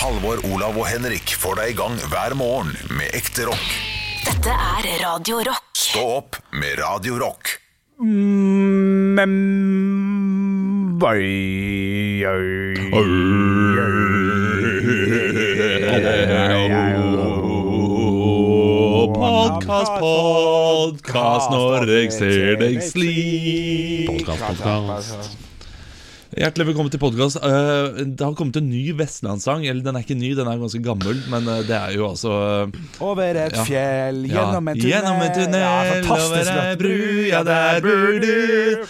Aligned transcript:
Halvor, 0.00 0.38
Olav 0.48 0.78
og 0.80 0.86
Henrik 0.88 1.34
får 1.36 1.58
deg 1.58 1.74
i 1.74 1.76
gang 1.76 1.98
hver 2.08 2.32
morgen 2.38 2.70
med 2.96 3.12
ekte 3.18 3.44
rock. 3.44 3.66
Dette 4.24 4.54
er 4.54 4.86
Radio 5.02 5.42
Rock. 5.44 5.66
Stå 5.76 6.04
opp 6.14 6.38
med 6.56 6.80
Radio 6.80 7.18
Rock. 7.20 7.52
Podkast, 19.20 20.00
podkast 20.00 21.52
når 21.52 21.92
jeg 21.92 22.16
ser 22.16 22.56
deg 22.64 22.80
slik. 22.88 24.08
Podcast, 24.16 24.64
podcast. 24.64 25.39
Hjertelig 26.30 26.68
velkommen 26.68 26.92
til 26.94 27.00
podkast. 27.02 27.40
det 27.42 28.22
har 28.22 28.34
kommet 28.38 28.54
en 28.60 28.68
ny 28.70 28.92
vestlandssang. 28.94 29.64
Eller 29.66 29.82
den 29.82 29.96
er 29.98 30.04
ikke 30.04 30.14
ny, 30.14 30.28
den 30.38 30.46
er 30.46 30.60
ganske 30.60 30.78
gammel, 30.84 31.18
men 31.32 31.48
eh, 31.50 31.62
det 31.66 31.74
er 31.74 31.94
jo 31.96 32.04
altså 32.06 32.34
eh, 32.68 32.76
Over 33.02 33.38
et 33.46 33.56
Ja. 33.58 33.64
fjell, 33.66 34.20
gjennom 34.30 34.68
en 34.70 34.76
tunnel 34.78 34.92
Gjennom 34.92 35.24
en 35.24 35.32
tunnel, 35.34 35.64
ja, 35.64 35.72
over 35.80 36.04
Fantastisk 36.06 36.52
ei 36.52 36.60
låt. 36.60 36.78
bru, 36.78 37.00
ja, 37.26 37.40
der 37.48 37.80
bor 37.82 38.20
du. 38.22 38.84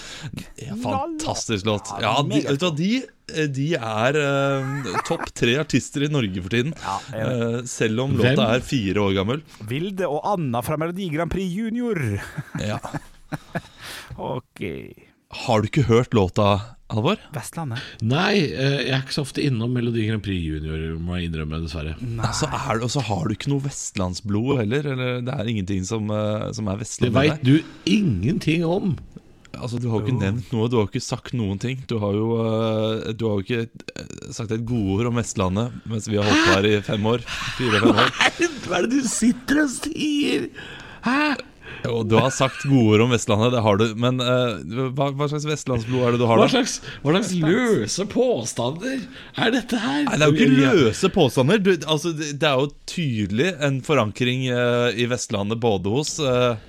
Ja, 0.60 0.76
fantastisk 0.82 1.64
låt. 1.70 1.88
Ja, 2.04 2.12
de, 2.28 2.42
vet 2.44 2.60
du 2.60 2.66
hva, 2.66 2.72
de, 2.76 2.90
eh, 3.32 3.48
de 3.56 3.68
er 3.78 4.18
uh, 4.20 4.90
topp 5.08 5.30
tre 5.40 5.54
artister 5.62 6.04
i 6.04 6.10
Norge 6.12 6.42
for 6.44 6.52
tiden. 6.52 6.74
Ja, 6.84 6.98
uh, 7.24 7.62
selv 7.64 8.04
om 8.04 8.18
Hvem? 8.18 8.34
låta 8.36 8.50
er 8.58 8.66
fire 8.68 9.00
år 9.06 9.14
gammel. 9.16 9.40
Vilde 9.70 10.10
og 10.12 10.20
Anna 10.34 10.60
fra 10.66 10.76
Melodi 10.76 11.08
Grand 11.14 11.32
Prix 11.32 11.48
Junior. 11.56 12.04
Ja. 12.60 12.76
Ok 14.20 14.60
Har 15.46 15.62
du 15.62 15.68
ikke 15.70 15.84
hørt 15.86 16.12
låta, 16.18 16.76
Halvor? 16.90 17.20
Vestlandet. 17.36 17.78
Nei, 18.02 18.34
eh, 18.50 18.78
jeg 18.88 18.94
er 18.96 19.04
ikke 19.04 19.14
så 19.14 19.22
ofte 19.26 19.44
innom 19.46 19.70
Melodi 19.76 20.06
Grand 20.08 20.22
Prix 20.24 20.42
Junior, 20.42 20.98
må 20.98 21.18
jeg 21.20 21.30
innrømme, 21.30 21.60
dessverre. 21.64 21.94
Altså, 22.18 22.48
er 22.50 22.82
og 22.82 22.90
så 22.90 23.04
har 23.06 23.28
du 23.30 23.36
ikke 23.36 23.52
noe 23.52 23.62
vestlandsblod 23.68 24.58
heller. 24.64 24.90
Eller 24.94 25.20
det 25.26 25.36
er 25.36 25.50
ingenting 25.52 25.84
som, 25.86 26.10
eh, 26.10 26.50
som 26.56 26.66
er 26.68 26.76
Det 26.80 26.86
Vestlandet. 26.86 27.14
veit 27.14 27.44
du 27.46 27.60
ingenting 27.86 28.64
om. 28.66 28.96
Altså, 29.60 29.80
Du 29.82 29.88
har 29.90 29.98
jo 30.00 30.06
ikke 30.06 30.18
nevnt 30.20 30.52
noe, 30.54 30.68
du 30.70 30.76
har 30.78 30.84
jo 30.86 30.90
ikke 30.92 31.02
sagt 31.02 31.32
noen 31.34 31.58
ting. 31.58 31.80
Du 31.90 31.98
har 31.98 32.12
jo, 32.14 32.28
eh, 32.38 33.12
du 33.12 33.24
har 33.28 33.38
jo 33.38 33.42
ikke 33.42 34.32
sagt 34.32 34.52
et 34.52 34.64
godord 34.64 35.06
om 35.10 35.14
Vestlandet 35.18 35.72
mens 35.90 36.06
vi 36.08 36.16
har 36.16 36.24
holdt 36.24 36.46
på 36.46 36.54
her 36.54 36.68
i 36.70 36.80
fem 36.86 37.06
år. 37.06 37.18
Fire-fem 37.58 37.90
år. 37.90 38.10
Hva 38.66 38.78
er 38.78 38.86
det 38.86 39.02
du 39.02 39.08
sitter 39.10 39.64
og 39.64 39.70
sier? 39.74 40.48
Hæ? 41.04 41.36
Og 41.94 42.02
du 42.10 42.16
har 42.20 42.28
sagt 42.34 42.64
gode 42.68 42.96
ord 42.98 43.04
om 43.06 43.12
Vestlandet, 43.14 43.54
det 43.54 43.62
har 43.64 43.78
du. 43.80 43.84
Men 44.00 44.20
uh, 44.20 44.58
hva, 44.96 45.10
hva 45.16 45.28
slags 45.30 45.46
vestlandsblod 45.48 46.02
er 46.06 46.16
det 46.16 46.20
du 46.20 46.26
har, 46.28 46.40
Hva 46.40 46.48
da? 46.48 46.52
slags, 46.52 46.74
hva 47.04 47.14
slags 47.14 47.32
løse 47.40 48.06
påstander 48.12 48.98
er 49.40 49.54
dette 49.54 49.80
her? 49.80 50.04
Nei, 50.08 50.18
Det 50.20 50.26
er 50.26 50.34
jo 50.34 50.36
ikke 50.36 50.74
løse 50.74 51.10
påstander. 51.14 51.62
Du, 51.64 51.72
altså, 51.88 52.12
det, 52.18 52.36
er 52.44 52.60
jo 52.60 52.68
tydelig 52.90 53.54
en 53.64 53.80
forankring 53.86 54.44
uh, 54.52 54.90
i 54.92 55.08
Vestlandet 55.10 55.60
både 55.62 55.92
hos 55.94 56.16
eh, 56.20 56.60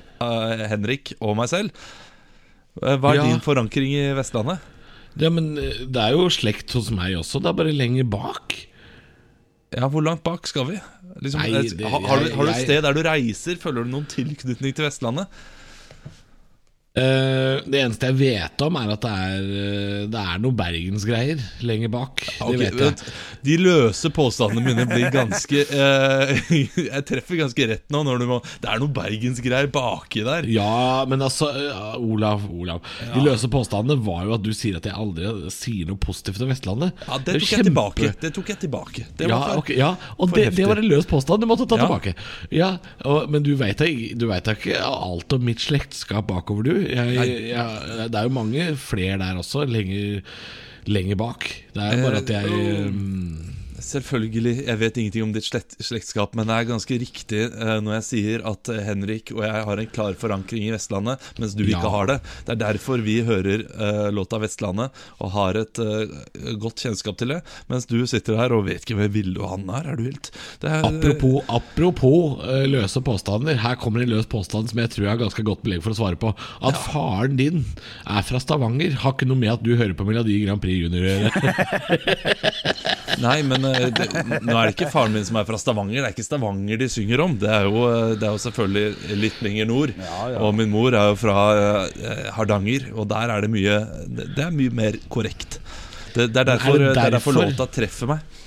Henrik 0.72 1.16
og 1.20 1.36
meg 1.40 1.50
selv. 1.52 1.86
Hva 2.80 3.12
er 3.12 3.20
Ja. 3.20 3.28
din 3.28 3.42
forankring 3.44 3.92
i 4.00 4.12
Vestlandet? 4.16 4.62
Ja, 5.20 5.28
men 5.34 5.54
det 5.58 6.00
er 6.00 6.14
jo 6.16 6.30
slekt 6.32 6.72
hos 6.78 6.88
meg 6.96 7.18
også, 7.20 7.42
det 7.44 7.50
er 7.52 7.58
bare 7.58 7.74
lenger 7.76 8.08
bak. 8.08 8.56
Ja, 9.78 9.88
Hvor 9.88 10.02
langt 10.04 10.24
bak 10.24 10.48
skal 10.48 10.66
vi? 10.68 10.80
Liksom, 11.22 11.40
Nei, 11.42 11.62
det- 11.64 11.88
har, 11.88 12.00
har, 12.08 12.20
du, 12.26 12.34
har 12.36 12.44
du 12.44 12.52
et 12.52 12.64
sted 12.66 12.82
der 12.84 12.94
du 12.98 13.02
reiser? 13.08 13.56
Føler 13.62 13.84
du 13.86 13.92
noen 13.94 14.06
tilknytning 14.12 14.76
til 14.76 14.84
Vestlandet? 14.88 15.28
Eh, 16.92 17.62
det 17.72 17.80
eneste 17.86 18.10
jeg 18.10 18.18
vet 18.20 18.62
om, 18.66 18.76
er 18.76 18.90
at 18.92 19.06
det 19.06 19.12
er, 19.16 19.44
eh, 19.48 20.00
det 20.12 20.22
er 20.28 20.40
noe 20.44 20.52
bergensgreier 20.60 21.40
lenger 21.64 21.88
bak. 21.94 22.20
Okay, 22.44 22.58
vet 22.60 22.82
jeg. 22.84 23.14
De 23.48 23.56
løse 23.62 24.10
påstandene 24.12 24.66
mine 24.66 24.84
blir 24.90 25.08
ganske 25.14 25.62
uh, 25.72 26.34
Jeg 26.92 27.06
treffer 27.08 27.40
ganske 27.40 27.68
rett 27.72 27.86
nå. 27.96 28.02
Når 28.04 28.20
du 28.20 28.26
må, 28.28 28.40
det 28.60 28.74
er 28.74 28.82
noe 28.84 28.92
bergensgreier 28.92 29.70
baki 29.72 30.26
der. 30.28 30.50
Ja, 30.52 31.06
men 31.08 31.24
altså, 31.24 31.48
uh, 31.56 31.96
Olav, 31.96 32.44
Olav 32.52 32.84
De 33.14 33.24
løse 33.24 33.48
påstandene 33.52 33.96
var 34.04 34.28
jo 34.28 34.36
at 34.36 34.44
du 34.44 34.52
sier 34.52 34.82
at 34.82 34.90
jeg 34.92 34.98
aldri 35.00 35.32
sier 35.56 35.88
noe 35.88 36.02
positivt 36.02 36.44
om 36.44 36.52
Vestlandet. 36.52 36.92
Ja, 37.08 37.22
Det 37.24 37.38
tok 37.38 37.40
jeg 37.40 37.50
kjempe- 37.54 37.70
tilbake. 37.72 38.12
Det 38.26 38.34
tok 38.36 38.52
jeg 38.52 38.62
tilbake 38.66 39.06
Det 39.16 39.32
Ja, 39.32 39.40
for- 39.46 39.64
okay, 39.64 39.80
ja, 39.80 39.94
og 40.20 40.36
det, 40.36 40.50
det 40.60 40.68
var 40.68 40.84
en 40.84 40.92
løs 40.92 41.08
påstand. 41.08 41.40
Du 41.40 41.48
måtte 41.48 41.70
ta 41.72 41.80
Ja. 41.80 41.88
tilbake. 41.88 42.16
Ja, 42.52 42.72
og, 43.08 43.32
Men 43.32 43.48
du 43.48 43.56
veit 43.56 43.80
da 43.80 43.88
ikke 43.88 44.76
alt 44.84 45.32
om 45.40 45.48
mitt 45.48 45.64
slektskap 45.64 46.28
bakover, 46.28 46.68
du. 46.68 46.81
Jeg, 46.90 48.10
det 48.12 48.20
er 48.20 48.28
jo 48.28 48.34
mange 48.36 48.72
flere 48.80 49.20
der 49.22 49.40
også, 49.42 49.66
lenger, 49.70 50.22
lenger 50.86 51.20
bak. 51.20 51.48
Det 51.76 51.88
er 51.88 52.04
bare 52.04 52.22
at 52.22 52.30
jeg 52.30 52.88
um, 52.90 53.61
Selvfølgelig, 53.82 54.54
jeg 54.68 54.78
vet 54.82 54.98
ingenting 55.02 55.24
om 55.26 55.32
ditt 55.36 55.46
slekt, 55.48 55.76
slektskap, 55.84 56.36
men 56.38 56.48
det 56.50 56.56
er 56.62 56.68
ganske 56.70 56.98
riktig 57.02 57.42
eh, 57.50 57.78
når 57.84 57.96
jeg 57.98 58.06
sier 58.08 58.44
at 58.48 58.70
eh, 58.72 58.82
Henrik 58.86 59.32
og 59.34 59.42
jeg 59.46 59.64
har 59.68 59.82
en 59.82 59.90
klar 59.96 60.16
forankring 60.22 60.68
i 60.68 60.74
Vestlandet, 60.76 61.22
mens 61.42 61.56
du 61.58 61.64
Ja. 61.66 61.78
ikke 61.80 61.92
har 61.94 62.10
det. 62.12 62.18
Det 62.48 62.54
er 62.56 62.60
derfor 62.62 63.02
vi 63.06 63.18
hører 63.28 63.64
eh, 63.66 64.08
låta 64.14 64.40
'Vestlandet' 64.42 64.92
og 65.22 65.32
har 65.36 65.60
et 65.62 65.80
eh, 65.82 66.56
godt 66.62 66.84
kjennskap 66.86 67.18
til 67.20 67.34
det, 67.34 67.40
mens 67.72 67.86
du 67.90 67.98
sitter 68.08 68.38
her 68.40 68.54
og 68.56 68.66
vet 68.70 68.86
ikke 68.86 68.98
hvem 69.00 69.12
Vilde 69.16 69.42
og 69.42 69.50
Hanne 69.56 69.80
er. 69.82 69.92
Er 69.92 70.00
du 70.00 70.04
helt 70.08 70.32
det 70.62 70.70
er, 70.72 70.86
Apropos, 70.88 71.42
apropos 71.50 72.40
eh, 72.46 72.66
løse 72.70 73.02
påstander. 73.02 73.58
Her 73.66 73.76
kommer 73.82 74.06
en 74.06 74.14
løs 74.14 74.30
påstand 74.32 74.70
som 74.72 74.80
jeg 74.84 74.94
tror 74.94 75.08
jeg 75.08 75.14
har 75.16 75.22
ganske 75.26 75.44
godt 75.48 75.64
belegg 75.66 75.82
for 75.84 75.92
å 75.96 76.00
svare 76.00 76.20
på. 76.22 76.34
At 76.62 76.78
faren 76.92 77.36
din 77.40 77.64
er 78.06 78.22
fra 78.28 78.40
Stavanger, 78.40 78.94
har 79.02 79.16
ikke 79.18 79.28
noe 79.30 79.42
med 79.42 79.56
at 79.58 79.66
du 79.66 79.74
hører 79.76 79.98
på 79.98 80.06
Melodi 80.08 80.38
Grand 80.46 80.62
Prix 80.62 80.86
Junior 80.86 81.02
å 81.02 81.12
gjøre. 81.18 81.32
Nei, 83.20 83.42
men 83.44 83.66
eh, 83.68 83.88
det, 83.92 84.08
nå 84.46 84.56
er 84.56 84.70
det 84.70 84.76
ikke 84.76 84.92
faren 84.94 85.16
min 85.16 85.26
som 85.28 85.40
er 85.42 85.48
fra 85.48 85.60
Stavanger. 85.60 86.00
Det 86.00 86.08
er 86.08 86.16
ikke 86.16 86.26
Stavanger 86.28 86.80
de 86.82 86.88
synger 86.92 87.24
om. 87.26 87.36
Det 87.42 87.50
er 87.52 87.68
jo, 87.68 87.84
eh, 87.90 88.14
det 88.22 88.28
er 88.28 88.36
jo 88.38 88.42
selvfølgelig 88.46 89.18
litt 89.20 89.42
lenger 89.46 89.70
nord. 89.70 89.96
Og 90.40 90.54
min 90.58 90.72
mor 90.72 90.96
er 90.96 91.12
jo 91.12 91.18
fra 91.20 91.38
eh, 91.58 92.28
Hardanger, 92.38 92.92
og 92.96 93.10
der 93.12 93.36
er 93.36 93.46
det 93.46 93.52
mye 93.52 93.80
Det 94.08 94.46
er 94.46 94.54
mye 94.56 94.76
mer 94.82 95.00
korrekt. 95.12 95.60
Det, 96.12 96.28
det, 96.32 96.44
er 96.44 96.48
derfor, 96.54 96.80
er 96.80 96.96
derfor 96.96 97.36
derfor? 97.36 97.42
låta 97.42 97.68
treffer 97.72 98.16
meg. 98.16 98.40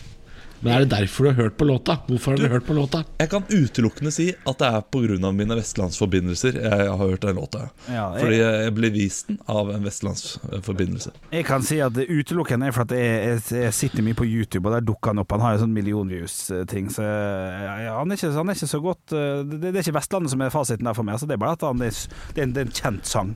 Men 0.64 0.72
er 0.72 0.84
det 0.86 0.90
derfor 0.94 1.26
du 1.26 1.28
har 1.30 1.36
hørt 1.42 1.56
på 1.60 1.66
låta? 1.68 1.98
Hvorfor 2.08 2.32
har 2.32 2.40
du 2.40 2.48
hørt 2.48 2.64
på 2.64 2.72
låta? 2.76 3.02
Jeg 3.20 3.28
kan 3.30 3.44
utelukkende 3.50 4.10
si 4.14 4.30
at 4.32 4.58
det 4.62 4.68
er 4.70 4.80
pga. 4.88 5.30
mine 5.36 5.56
vestlandsforbindelser 5.58 6.56
jeg 6.62 6.88
har 6.88 6.96
hørt 6.96 7.20
den 7.20 7.36
låta. 7.36 7.66
Ja, 7.88 8.06
jeg- 8.14 8.20
Fordi 8.24 8.38
jeg 8.38 8.74
ble 8.74 8.90
vist 8.90 9.26
den 9.28 9.38
av 9.46 9.70
en 9.74 9.84
vestlandsforbindelse. 9.84 11.10
Jeg 11.32 11.44
kan 11.44 11.62
si 11.62 11.78
at 11.80 11.92
det 11.92 12.08
utelukkende 12.08 12.66
er 12.66 12.72
for 12.72 12.82
at 12.88 12.90
jeg, 12.96 13.42
jeg, 13.52 13.62
jeg 13.62 13.74
sitter 13.74 14.02
mye 14.02 14.14
på 14.14 14.24
YouTube, 14.24 14.66
og 14.68 14.72
der 14.72 14.80
dukker 14.88 15.12
han 15.12 15.18
opp. 15.18 15.30
Han 15.32 15.40
har 15.40 15.52
jo 15.58 15.64
sånn 15.66 15.74
millionviews-ting, 15.76 16.88
så 16.90 17.02
ja, 17.04 17.98
han, 17.98 18.10
er 18.10 18.16
ikke, 18.16 18.32
han 18.32 18.48
er 18.48 18.54
ikke 18.54 18.70
så 18.72 18.80
godt 18.82 19.12
eh, 19.12 19.42
det, 19.44 19.60
det 19.68 19.74
er 19.76 19.82
ikke 19.84 19.98
Vestlandet 20.00 20.30
som 20.32 20.40
er 20.40 20.50
fasiten 20.54 20.84
der 20.88 20.94
for 20.96 21.04
meg. 21.04 21.14
Altså, 21.18 21.26
det 21.28 21.36
er 21.36 21.42
bare 21.44 21.52
at 21.58 21.66
han 21.68 21.82
er, 21.82 21.90
det 22.34 22.40
er 22.40 22.48
en, 22.48 22.52
det 22.56 22.62
er 22.64 22.70
en 22.70 22.78
kjent 22.80 23.06
sang. 23.06 23.34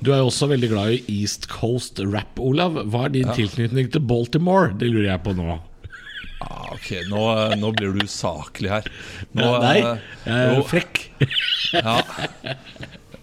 Du 0.00 0.08
er 0.14 0.22
jo 0.22 0.30
også 0.30 0.46
veldig 0.48 0.68
glad 0.72 0.94
i 0.96 1.20
East 1.20 1.48
Coast 1.52 2.00
rap, 2.00 2.38
Olav. 2.40 2.78
Hva 2.88 3.04
er 3.04 3.12
din 3.12 3.28
tilknytning 3.36 3.90
til 3.92 4.00
Baltimore? 4.08 4.70
Det 4.72 4.88
lurer 4.88 5.10
jeg 5.10 5.22
på 5.26 5.34
nå. 5.36 5.58
Ah, 6.44 6.68
ok, 6.74 6.90
nå, 7.08 7.22
nå 7.56 7.72
blir 7.78 7.94
du 7.96 8.04
usaklig 8.04 8.68
her. 8.72 8.88
Nå, 9.32 9.48
Nei, 9.62 9.78
eh, 9.80 10.06
jeg 10.26 10.44
er 10.50 10.54
jo, 10.58 10.68
frekk. 10.68 11.02
Ja. 11.72 11.98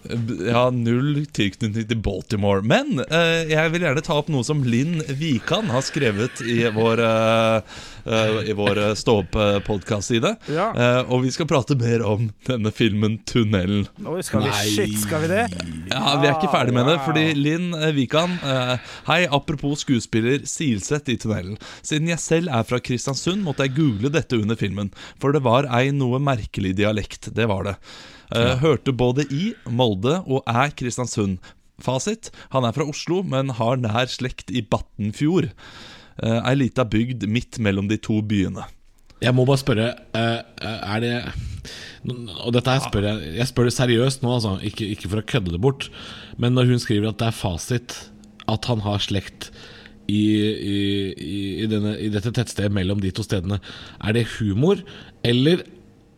Jeg 0.04 0.52
har 0.52 0.74
null 0.76 1.22
tilknytning 1.32 1.86
til 1.88 2.00
Baltimore. 2.04 2.60
Men 2.66 3.00
eh, 3.06 3.52
jeg 3.54 3.72
vil 3.72 3.86
gjerne 3.86 4.02
ta 4.04 4.18
opp 4.20 4.28
noe 4.32 4.44
som 4.44 4.60
Linn 4.66 4.98
Wikan 5.20 5.70
har 5.72 5.84
skrevet 5.86 6.42
i 6.44 6.58
vår, 6.74 7.00
uh, 7.00 7.78
i 8.06 8.52
vår 8.56 8.80
Stå 8.98 9.14
opp-podkast-side. 9.22 10.34
Ja. 10.52 10.66
og 11.08 11.22
vi 11.24 11.30
skal 11.34 11.48
prate 11.48 11.76
mer 11.80 12.02
om 12.06 12.28
denne 12.46 12.72
filmen 12.74 13.18
'Tunnelen'. 13.24 13.86
Oi, 14.06 14.20
skal 14.22 14.44
vi, 14.44 14.50
Nei. 14.52 14.64
shit, 14.74 14.98
skal 15.06 15.24
vi 15.24 15.30
det? 15.32 15.44
Ja, 15.90 16.16
Vi 16.20 16.28
er 16.28 16.34
ikke 16.36 16.52
ferdig 16.52 16.74
med 16.76 16.86
det, 16.90 16.98
fordi 17.06 17.24
Linn 17.38 17.72
eh, 17.74 17.92
Wikan 17.96 18.36
eh, 18.44 18.74
Hei, 19.08 19.24
apropos 19.26 19.84
skuespiller 19.84 20.44
Silseth 20.48 21.10
i 21.12 21.16
tunnelen. 21.20 21.56
Siden 21.82 22.08
jeg 22.12 22.20
selv 22.22 22.52
er 22.52 22.64
fra 22.68 22.80
Kristiansund, 22.84 23.42
måtte 23.44 23.64
jeg 23.66 23.76
google 23.78 24.12
dette 24.12 24.36
under 24.38 24.58
filmen. 24.60 24.92
For 25.22 25.32
det 25.32 25.42
var 25.46 25.68
ei 25.72 25.90
noe 25.94 26.20
merkelig 26.22 26.74
dialekt. 26.76 27.30
Det 27.34 27.48
var 27.50 27.64
det. 27.70 27.76
Eh, 28.34 28.54
Hørte 28.62 28.92
både 28.92 29.26
i 29.32 29.52
Molde 29.68 30.20
og 30.26 30.42
er 30.50 30.72
Kristiansund. 30.76 31.38
Fasit 31.82 32.30
han 32.52 32.64
er 32.64 32.72
fra 32.76 32.86
Oslo, 32.86 33.22
men 33.26 33.50
har 33.58 33.76
nær 33.80 34.06
slekt 34.10 34.52
i 34.54 34.62
Battenfjord. 34.62 35.50
Eh, 36.22 36.40
ei 36.50 36.54
lita 36.60 36.84
bygd 36.86 37.26
midt 37.26 37.58
mellom 37.58 37.88
de 37.90 37.98
to 37.98 38.20
byene. 38.22 38.66
Jeg 39.22 39.34
må 39.34 39.44
bare 39.48 39.60
spørre 39.60 39.84
eh, 40.18 40.40
Er 40.66 41.00
det 41.00 41.12
Og 42.44 42.50
dette 42.52 42.72
her 42.74 42.82
spør 42.82 43.06
jeg 43.06 43.36
Jeg 43.38 43.46
spør 43.48 43.68
det 43.70 43.72
seriøst 43.76 44.24
nå, 44.24 44.32
altså. 44.36 44.56
Ikke, 44.66 44.88
ikke 44.90 45.08
for 45.08 45.22
å 45.22 45.26
kødde 45.26 45.54
det 45.54 45.60
bort. 45.64 45.86
Men 46.38 46.54
når 46.58 46.68
hun 46.72 46.82
skriver 46.82 47.08
at 47.10 47.18
det 47.22 47.30
er 47.30 47.38
fasit 47.38 47.94
at 48.50 48.66
han 48.68 48.82
har 48.84 49.00
slekt 49.00 49.48
i, 50.04 50.20
i, 50.36 50.80
i, 51.16 51.38
i, 51.64 51.68
denne, 51.70 51.94
i 51.96 52.10
dette 52.12 52.28
tettstedet 52.36 52.74
mellom 52.76 53.00
de 53.00 53.08
to 53.16 53.24
stedene, 53.24 53.56
er 54.04 54.12
det 54.12 54.26
humor? 54.34 54.82
Eller 55.24 55.62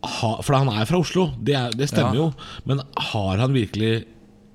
ha, 0.03 0.33
For 0.43 0.57
han 0.57 0.67
er 0.73 0.89
fra 0.89 0.99
Oslo, 0.99 1.29
det, 1.39 1.55
er, 1.55 1.71
det 1.71 1.87
stemmer 1.93 2.17
Ja. 2.17 2.25
jo. 2.25 2.59
Men 2.67 2.83
har 3.13 3.39
han 3.39 3.55
virkelig 3.55 4.01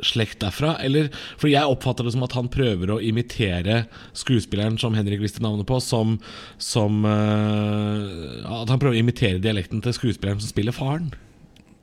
slekt 0.07 0.41
derfra? 0.43 0.77
Eller, 0.85 1.11
for 1.41 1.51
jeg 1.51 1.69
oppfatter 1.69 2.07
det 2.07 2.15
som 2.15 2.25
at 2.27 2.37
han 2.37 2.51
prøver 2.53 2.95
å 2.95 3.01
imitere 3.03 3.85
skuespilleren 4.19 4.79
som 4.81 4.97
Henrik 4.99 5.23
visste 5.23 5.43
navnet 5.45 5.69
på, 5.69 5.79
som, 5.83 6.19
som 6.63 7.03
uh, 7.07 8.63
At 8.63 8.73
han 8.73 8.81
prøver 8.83 8.97
å 8.97 9.03
imitere 9.03 9.43
dialekten 9.43 9.83
til 9.85 9.97
skuespilleren 9.97 10.43
som 10.43 10.53
spiller 10.53 10.77
faren. 10.77 11.13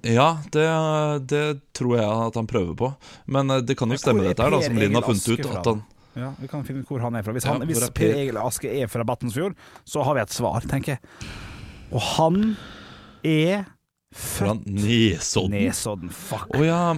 Ja, 0.02 0.40
det, 0.52 0.68
det 1.28 1.46
tror 1.76 1.98
jeg 1.98 2.08
at 2.08 2.38
han 2.40 2.48
prøver 2.48 2.76
på. 2.80 2.92
Men 3.28 3.52
eh, 3.52 3.64
det 3.68 3.76
kan 3.80 3.92
jo 3.92 3.98
stemme, 4.00 4.24
dette 4.24 4.46
her, 4.46 4.54
da, 4.54 4.62
som 4.64 4.78
Linn 4.80 4.96
har 4.96 5.04
funnet 5.04 5.28
ut. 5.28 5.50
At 5.50 5.68
han 5.68 5.82
Ja, 6.20 6.30
Vi 6.40 6.48
kan 6.52 6.64
finne 6.68 6.84
ut 6.84 6.92
hvor 6.92 7.04
han 7.04 7.18
er 7.20 7.26
fra. 7.26 7.36
Hvis, 7.36 7.48
han, 7.48 7.60
ja, 7.60 7.68
hvis 7.68 7.84
er 7.84 7.92
Per? 7.96 8.14
Egil 8.22 8.40
Aske 8.40 8.72
er 8.72 8.88
fra 8.92 9.04
Battensfjord, 9.08 9.58
så 9.88 10.06
har 10.08 10.16
vi 10.16 10.24
et 10.24 10.36
svar, 10.36 10.64
tenker 10.72 10.96
jeg. 10.96 11.34
Og 11.92 12.06
han 12.16 12.40
er 13.28 13.68
fra 14.16 14.54
født 14.56 14.66
Nesodden. 14.66 15.58
Nesodden. 15.68 16.10
Fuck. 16.10 16.48
Oh, 16.56 16.66
ja. 16.66 16.96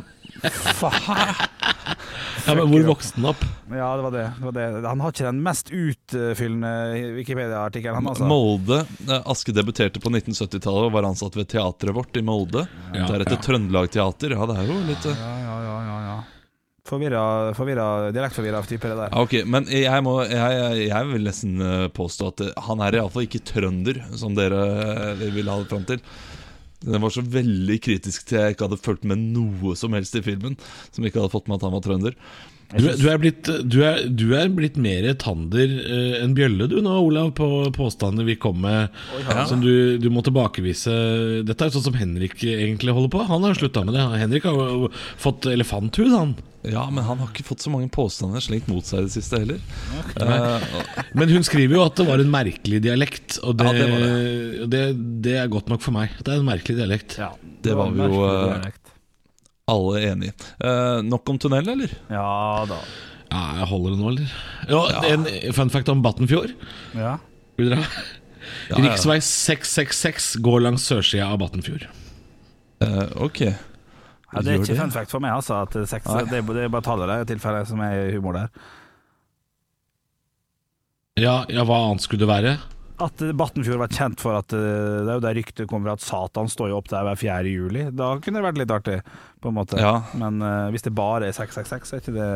Ja, 2.48 2.56
men 2.56 2.72
Hvor 2.72 2.84
vokste 2.88 3.20
han 3.20 3.30
opp? 3.32 3.44
Ja, 3.70 3.90
det 3.96 4.04
var 4.06 4.12
det. 4.16 4.24
det, 4.38 4.46
var 4.46 4.56
det. 4.56 4.88
Han 4.88 5.04
har 5.04 5.14
ikke 5.14 5.28
den 5.28 5.42
mest 5.46 5.70
utfyllende 5.72 6.72
Wikipedia-artikkelen, 7.20 8.08
altså. 8.10 8.26
Molde. 8.30 8.82
Eh, 9.08 9.30
Aske 9.30 9.54
debuterte 9.56 10.02
på 10.02 10.10
1970-tallet 10.10 10.90
og 10.90 10.96
var 10.96 11.08
ansatt 11.12 11.38
ved 11.38 11.52
teatret 11.54 11.96
vårt 11.96 12.18
i 12.18 12.26
Molde. 12.26 12.66
Ja, 12.96 13.06
Deretter 13.06 13.38
ja. 13.38 13.44
Trøndelag 13.46 13.92
Teater. 13.94 14.36
Ja, 14.38 14.48
det 14.50 14.58
er 14.62 14.72
jo 14.72 14.80
litt 14.90 15.10
eh, 15.12 15.26
Ja, 15.26 15.34
ja, 15.46 15.58
ja, 15.68 15.80
ja, 15.90 15.98
ja. 16.10 16.20
Forvirra, 16.92 17.54
forvirra 17.54 17.88
dialektforvirra 18.12 18.64
type, 18.66 18.90
det 18.90 18.98
der. 18.98 19.14
Ok, 19.22 19.36
men 19.46 19.68
jeg, 19.70 20.04
må, 20.04 20.18
jeg, 20.26 20.88
jeg 20.90 21.10
vil 21.12 21.28
nesten 21.30 21.62
eh, 21.62 21.86
påstå 21.94 22.32
at 22.34 22.44
eh, 22.48 22.56
han 22.66 22.82
er 22.84 22.98
iallfall 22.98 23.28
ikke 23.28 23.44
trønder, 23.48 24.02
som 24.18 24.34
dere 24.36 24.64
eh, 25.14 25.28
vil 25.32 25.52
ha 25.52 25.60
det 25.62 25.70
fram 25.70 25.86
til. 25.88 26.02
Den 26.82 27.04
var 27.04 27.14
så 27.14 27.22
veldig 27.22 27.78
kritisk 27.84 28.26
til 28.28 28.40
jeg 28.42 28.56
ikke 28.56 28.70
hadde 28.70 28.82
fulgt 28.82 29.06
med 29.08 29.22
noe 29.36 29.76
som 29.78 29.94
helst 29.98 30.18
i 30.18 30.24
filmen. 30.26 30.58
Som 30.90 31.06
ikke 31.06 31.22
hadde 31.22 31.34
fått 31.34 31.50
med 31.50 31.60
at 31.60 31.68
han 31.68 31.76
var 31.76 31.86
trønder. 31.86 32.18
Du, 32.72 32.86
du, 32.88 33.08
er 33.12 33.18
blitt, 33.20 33.50
du, 33.68 33.82
er, 33.84 34.06
du 34.08 34.30
er 34.38 34.52
blitt 34.56 34.78
mer 34.80 35.04
tander 35.20 35.74
uh, 35.82 36.22
enn 36.22 36.36
bjølle 36.38 36.70
du 36.72 36.78
nå, 36.80 36.94
Olav, 37.04 37.34
på 37.36 37.48
påstander 37.76 38.24
vi 38.24 38.38
kom 38.40 38.62
med 38.64 38.96
som 39.50 39.60
du, 39.60 39.98
du 40.00 40.08
må 40.14 40.24
tilbakevise. 40.24 40.94
Dette 41.48 41.68
er 41.68 41.74
sånn 41.74 41.90
som 41.90 41.98
Henrik 42.00 42.40
egentlig 42.48 42.96
holder 42.96 43.12
på. 43.12 43.26
Han 43.28 43.44
har 43.44 43.60
slutta 43.60 43.84
med 43.84 43.98
det. 43.98 44.06
Henrik 44.24 44.48
har 44.48 44.88
fått 45.20 45.50
elefanthud, 45.52 46.14
han. 46.16 46.34
Ja, 46.64 46.84
men 46.94 47.02
han 47.08 47.18
har 47.18 47.30
ikke 47.32 47.46
fått 47.48 47.64
så 47.64 47.72
mange 47.74 47.90
påstander 47.90 48.44
slengt 48.44 48.68
mot 48.70 48.86
seg 48.86 49.00
i 49.02 49.06
det 49.08 49.14
siste 49.16 49.40
heller. 49.42 49.62
Uh, 50.22 50.62
Men 51.18 51.32
hun 51.34 51.42
skriver 51.48 51.74
jo 51.80 51.86
at 51.88 51.96
det 51.98 52.06
var 52.06 52.22
en 52.22 52.30
merkelig 52.30 52.82
dialekt, 52.86 53.40
og 53.42 53.56
det, 53.58 53.66
Ja, 53.66 53.74
det 53.80 53.88
var 53.90 54.04
og 54.66 54.70
det, 54.76 54.82
det 55.26 55.34
er 55.42 55.50
godt 55.50 55.72
nok 55.74 55.82
for 55.82 55.96
meg. 55.96 56.14
Det 56.22 56.36
er 56.36 56.42
en 56.44 56.46
merkelig 56.46 56.78
dialekt. 56.78 57.16
Ja, 57.18 57.32
Det 57.66 57.74
var 57.80 57.90
vi 57.96 58.06
jo, 58.06 58.20
eh, 58.28 58.44
dialekt. 58.52 58.94
alle 59.74 60.04
enig 60.12 60.30
i. 60.30 60.36
Uh, 60.62 61.02
nok 61.10 61.34
om 61.34 61.40
tunnel, 61.42 61.74
eller? 61.74 61.96
Ja 62.14 62.28
da. 62.70 62.78
Ja, 63.32 63.42
jeg 63.64 63.68
holder 63.72 63.96
det 63.96 64.00
nå, 64.04 64.10
eller? 64.12 64.38
Ja, 64.70 64.82
En 65.16 65.26
fun 65.58 65.70
fact 65.74 65.90
om 65.90 66.02
Battenfjord. 66.06 66.54
Ja. 66.94 67.16
Vil 67.58 67.72
dere 67.72 67.82
ha? 67.82 68.06
Ja, 68.70 68.76
ja. 68.76 68.84
Riksvei 68.86 69.18
666 69.24 70.36
går 70.44 70.64
langs 70.66 70.86
sørsida 70.90 71.28
av 71.32 71.40
Battenfjord. 71.42 71.86
Eh, 72.82 73.04
ok. 73.22 73.42
Ja, 74.32 74.44
det 74.44 74.54
er 74.54 74.62
ikke 74.62 74.80
fun 74.80 74.94
fact 74.94 75.12
for 75.12 75.24
meg, 75.24 75.34
altså. 75.36 75.64
At 75.66 75.76
sex, 75.90 76.06
det, 76.08 76.40
er, 76.40 76.54
det 76.56 76.68
er 76.68 76.72
bare 76.72 76.86
tallet 76.86 77.10
der, 77.12 77.26
i 77.26 77.32
tilfelle 77.34 77.66
som 77.68 77.82
er 77.84 78.14
humor 78.16 78.38
der. 78.38 78.54
Ja, 81.20 81.42
ja, 81.52 81.66
hva 81.68 81.82
annet 81.90 82.06
skulle 82.06 82.24
det 82.24 82.30
være? 82.32 82.56
At 83.02 83.22
Battenfjord 83.38 83.82
var 83.82 83.92
kjent 83.92 84.22
for 84.22 84.38
at 84.38 84.54
eh, 84.54 85.02
Det 85.02 85.10
er 85.10 85.18
jo 85.18 85.24
der 85.24 85.38
ryktet 85.40 85.70
kommer 85.70 85.96
at 85.96 86.04
Satan 86.06 86.50
står 86.52 86.72
jo 86.72 86.78
opp 86.78 86.90
der 86.92 87.06
hver 87.08 87.18
4. 87.18 87.50
juli. 87.50 87.88
Da 87.98 88.14
kunne 88.22 88.40
det 88.40 88.46
vært 88.46 88.62
litt 88.62 88.74
artig, 88.74 89.00
på 89.42 89.52
en 89.52 89.58
måte. 89.58 89.80
Ja. 89.82 89.96
Men 90.18 90.42
uh, 90.44 90.70
hvis 90.74 90.86
det 90.86 90.94
bare 90.98 91.30
er 91.30 91.36
666, 91.36 91.94
er 91.94 92.04
ikke 92.04 92.16
det 92.20 92.32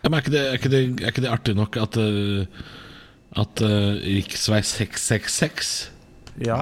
Ja, 0.00 0.08
men 0.08 0.16
er 0.16 0.24
ikke 0.24 0.32
det, 0.32 0.44
er 0.48 0.58
ikke 0.58 0.72
det, 0.72 0.82
er 1.04 1.12
ikke 1.12 1.24
det 1.26 1.32
artig 1.34 1.56
nok 1.58 1.76
at 1.80 2.00
uh, 2.00 2.66
At 3.40 3.62
uh, 3.62 4.00
riksvei 4.00 4.62
666 4.64 5.74
Ja. 6.46 6.60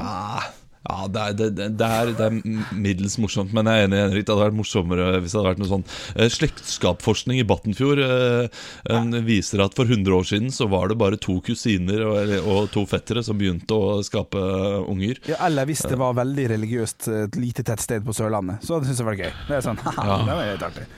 Ja, 0.87 1.09
det 1.11 1.23
er, 1.23 1.35
det, 1.37 1.49
det, 1.81 1.87
er, 1.87 2.13
det 2.17 2.27
er 2.29 2.37
middels 2.79 3.19
morsomt, 3.21 3.51
men 3.57 3.67
jeg 3.69 3.83
er 3.83 3.89
enig, 3.89 3.99
Henrik. 3.99 4.27
Det 4.27 4.35
hadde 4.35 4.47
vært 4.47 4.59
morsommere 4.61 5.09
hvis 5.19 5.35
det 5.35 5.41
hadde 5.41 5.51
vært 5.51 5.63
noe 5.63 5.71
sånn 5.73 5.85
eh, 6.15 6.31
Slektskapsforskning 6.33 7.43
i 7.43 7.47
Battenfjord 7.49 8.03
eh, 8.05 8.63
eh, 8.95 9.19
viser 9.27 9.65
at 9.65 9.77
for 9.79 9.91
100 9.91 10.15
år 10.15 10.29
siden 10.31 10.55
så 10.55 10.69
var 10.71 10.89
det 10.93 10.99
bare 11.03 11.19
to 11.21 11.41
kusiner 11.45 12.05
og, 12.07 12.35
og 12.39 12.71
to 12.75 12.87
fettere 12.89 13.25
som 13.27 13.41
begynte 13.41 13.75
å 13.75 13.99
skape 14.07 14.39
eh, 14.39 14.79
unger. 14.95 15.23
Ja, 15.29 15.43
eller 15.51 15.69
hvis 15.69 15.85
det 15.89 15.99
var 16.01 16.17
veldig 16.19 16.49
religiøst, 16.55 17.11
et 17.27 17.39
lite 17.43 17.67
tett 17.67 17.83
sted 17.85 18.07
på 18.07 18.15
Sørlandet. 18.17 18.63
Så 18.65 18.77
hadde 18.77 18.87
jeg 18.89 18.95
syntes 18.95 19.05
det 19.05 19.11
var 19.11 19.23
gøy. 19.25 19.33
Det 19.51 19.59
er 19.59 19.67
sånn, 19.69 19.83
haha, 19.99 20.21
det 20.25 20.39
var 20.39 20.53
helt 20.53 20.69
artig. 20.71 20.89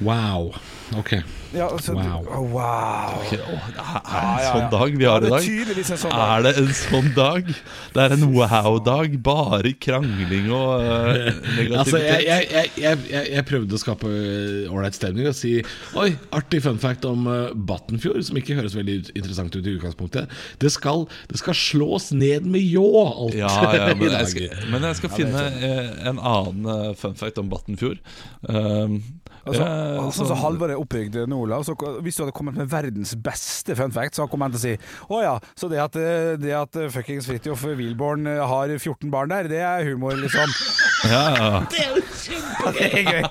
Wow. 0.00 0.54
Ok. 0.96 1.18
Ja, 1.54 1.66
altså, 1.72 1.92
Wow. 1.92 2.26
Oh, 2.28 2.50
wow. 2.52 3.14
Ok, 3.16 3.32
oh, 3.32 3.68
er 3.68 3.96
det 3.96 4.12
en 4.12 4.40
ja, 4.42 4.50
sånn 4.52 4.66
dag 4.72 4.96
vi 5.00 5.06
har 5.08 5.24
i 5.24 5.30
dag? 5.32 5.46
sånn 5.88 6.12
dag. 6.12 6.24
Er 6.24 6.42
det 6.44 6.52
en 6.60 6.70
sånn 6.76 7.08
dag? 7.16 7.48
Det 7.94 8.02
er 8.04 8.14
en 8.18 8.26
wow-dag. 8.34 9.16
Bare 9.24 9.72
krangling 9.80 10.50
og 10.52 10.84
eh, 10.84 11.30
negativitet. 11.58 11.78
Altså, 11.80 12.02
jeg, 12.04 12.26
jeg, 12.28 12.72
jeg, 12.76 13.24
jeg, 13.32 13.44
prøvde 13.48 13.78
å 13.78 13.80
skape 13.80 14.10
øh, 14.12 14.74
ålreit 14.74 14.98
stemning 14.98 15.30
og 15.30 15.36
si 15.36 15.54
Oi, 15.98 16.10
artig 16.36 16.60
fun 16.66 16.80
fact 16.82 17.08
om 17.08 17.24
uh, 17.26 17.48
Battenfjord, 17.56 18.20
som 18.28 18.38
ikke 18.40 18.58
høres 18.58 18.76
veldig 18.76 18.98
interessant 19.14 19.56
ut 19.56 19.64
i 19.64 19.76
utgangspunktet. 19.78 20.28
Det 20.60 20.72
skal, 20.74 21.06
det 21.32 21.40
skal 21.40 21.56
slås 21.56 22.10
ned 22.12 22.44
med 22.48 22.60
ljå, 22.60 22.86
alt 23.08 23.38
Ja, 23.38 23.50
ja, 23.78 23.88
men, 23.94 24.12
jeg 24.12 24.34
skal, 24.34 24.68
men 24.68 24.84
jeg 24.90 25.00
skal 25.00 25.16
finne 25.16 25.48
eh, 25.64 25.90
en 26.12 26.20
annen 26.20 26.68
eh, 26.76 26.92
fun 26.98 27.16
fact 27.18 27.40
om 27.40 27.48
Battenfjord. 27.52 28.04
Um, 28.44 29.00
Altså, 29.44 29.62
eh, 29.62 30.10
sånn 30.16 30.30
som 30.30 30.40
Halvor 30.42 30.72
er 30.72 30.80
oppbygd 30.80 31.14
nå, 31.28 31.36
Olav, 31.46 31.64
så 31.66 31.72
hvis 32.04 32.18
du 32.18 32.24
hadde 32.24 32.36
kommet 32.36 32.58
med 32.58 32.70
verdens 32.70 33.14
beste 33.14 33.76
fun 33.78 33.94
fact, 33.94 34.14
så 34.14 34.22
hadde 34.22 34.28
han 34.28 34.34
kommet 34.34 34.56
til 34.56 34.60
å 34.60 34.64
si 34.64 34.74
Å 35.14 35.22
ja, 35.24 35.34
så 35.58 35.70
det 35.72 35.80
at, 35.82 35.94
eh, 36.00 36.34
det 36.40 36.54
at 36.56 36.72
eh, 36.78 36.90
fuckings 36.92 37.28
Fridtjof 37.28 37.64
Wilborn 37.78 38.26
har 38.26 38.66
14 38.78 39.10
barn 39.12 39.32
der, 39.32 39.50
det 39.50 39.62
er 39.64 39.86
humor, 39.88 40.14
liksom. 40.18 40.48
ja, 41.12 41.24
ja. 41.36 41.62
Det 41.70 41.78
er 41.84 41.88
jo 41.94 42.02
kjempegøy! 42.24 43.22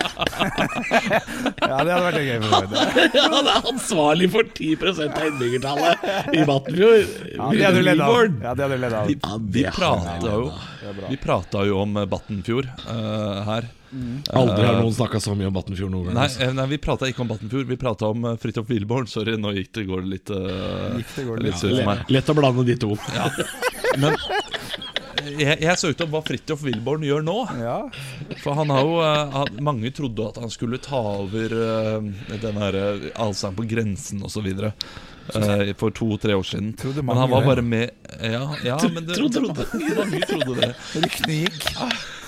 ja, 1.68 1.78
det 1.84 1.92
hadde 1.92 2.02
vært 2.04 2.20
gøy. 2.22 2.36
For 2.44 2.68
meg. 2.70 3.16
Han 3.16 3.50
er 3.50 3.68
ansvarlig 3.72 4.28
for 4.32 4.48
10 4.56 4.76
av 4.92 5.26
innbyggertallet 5.30 6.06
i 6.32 6.44
Battenfjord. 6.48 7.14
Ja, 7.32 7.50
det 7.52 7.64
hadde 7.66 7.80
du 7.80 7.86
ledd 7.86 8.04
av. 8.04 8.16
Ja, 8.16 8.54
det 8.54 8.66
hadde 8.66 8.76
du 8.76 8.84
ledd 8.84 8.98
av. 9.00 9.10
Vi, 9.10 9.18
Ja, 9.22 9.38
vi, 9.56 9.64
prata 9.76 10.34
jo, 10.36 10.44
vi 11.06 11.20
prata 11.20 11.64
jo 11.68 11.80
om 11.82 11.98
Battenfjord 12.10 12.70
uh, 12.86 13.42
her. 13.50 13.68
Aldri 14.36 14.66
har 14.66 14.80
noen 14.80 14.94
snakka 14.96 15.20
så 15.22 15.36
mye 15.38 15.50
om 15.50 15.56
Battenfjord 15.56 15.92
noen 15.92 16.08
gang. 16.08 16.18
Nei, 16.18 16.26
altså. 16.28 16.42
eh, 16.46 16.54
nei 16.56 16.66
vi 16.74 16.80
prata 16.82 17.10
ikke 17.10 17.24
om 17.24 17.30
Battenfjord, 17.30 17.68
vi 17.70 17.78
prata 17.80 18.10
om 18.12 18.26
uh, 18.26 18.34
Fridtjof 18.42 18.70
Wilborn. 18.72 19.10
Sorry, 19.10 19.36
nå 19.40 19.54
gikk 19.56 19.72
det, 19.78 19.86
går 19.90 20.06
litt, 20.10 20.32
uh, 20.34 20.96
Gikk 20.98 21.14
det, 21.14 21.26
går 21.28 21.44
litt 21.44 21.54
litt. 21.54 21.62
ja. 21.62 21.76
for 21.78 21.92
meg. 21.92 22.16
Lett 22.18 22.32
å 22.32 22.38
blande 22.38 22.66
de 22.66 22.78
to. 22.86 22.96
Men 24.02 24.18
jeg, 25.34 25.56
jeg 25.62 25.78
søkte 25.80 26.06
opp 26.06 26.12
hva 26.14 26.22
Fridtjof 26.26 26.62
Wilborn 26.66 27.04
gjør 27.06 27.24
nå. 27.26 27.36
Ja. 27.60 27.78
For 28.42 28.56
han 28.58 28.70
har 28.72 28.84
jo 28.84 28.98
eh, 29.02 29.34
han, 29.34 29.56
Mange 29.64 29.90
trodde 29.94 30.28
at 30.30 30.38
han 30.42 30.52
skulle 30.52 30.80
ta 30.82 31.00
over 31.22 31.54
uh, 31.56 32.36
den 32.42 32.60
her 32.62 32.78
uh, 32.78 33.08
Allsang 33.26 33.56
på 33.56 33.66
grensen 33.68 34.22
osv. 34.26 34.46
Uh, 34.56 35.72
for 35.78 35.94
to-tre 35.94 36.36
år 36.38 36.46
siden. 36.46 36.74
Trodde 36.78 37.02
men 37.02 37.18
han 37.18 37.30
var 37.32 37.46
bare 37.46 37.64
med 37.66 37.90
Ja, 38.22 38.44
ja 38.64 38.78
men 38.86 39.08
det, 39.08 39.18
Trodde 39.18 39.42
trodde, 39.42 39.66
mange, 39.74 39.96
mange 39.98 40.22
trodde 40.30 40.60
det. 40.60 40.70
Ryktene 40.94 41.40
gikk. 41.42 41.66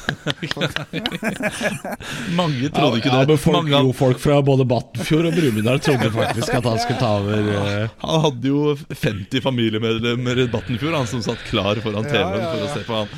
Mange 2.39 2.69
trodde 2.75 2.99
ikke 3.01 3.11
ja, 3.13 3.19
det. 3.23 3.29
men 3.31 3.39
folk, 3.41 3.57
mange, 3.57 3.75
av- 3.77 3.87
jo, 3.89 3.93
folk 3.97 4.19
fra 4.23 4.37
både 4.45 4.65
Battenfjord 4.69 5.27
og 5.31 5.35
Brumunddal 5.39 5.79
trodde 5.85 6.09
faktisk 6.15 6.51
at 6.59 6.67
han 6.69 6.79
skulle 6.83 7.01
ta 7.01 7.11
over 7.23 7.39
Uh... 7.49 7.55
han 8.03 8.21
hadde 8.27 8.47
jo 8.51 8.61
50 8.91 9.41
familiemedlemmer 9.45 10.37
i 10.45 10.47
Battenfjord 10.53 10.95
Han 10.99 11.09
som 11.11 11.21
satt 11.25 11.41
klar 11.49 11.75
foran 11.85 12.05
Ja, 12.07 12.11
TV-en 12.13 12.43
ja, 12.43 12.47
for 12.53 12.61
å 12.65 12.67
se 12.75 12.83
på 12.87 12.93
han. 12.99 13.09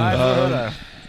Nei, 0.00 0.12
få 0.14 0.18
høre. 0.40 0.62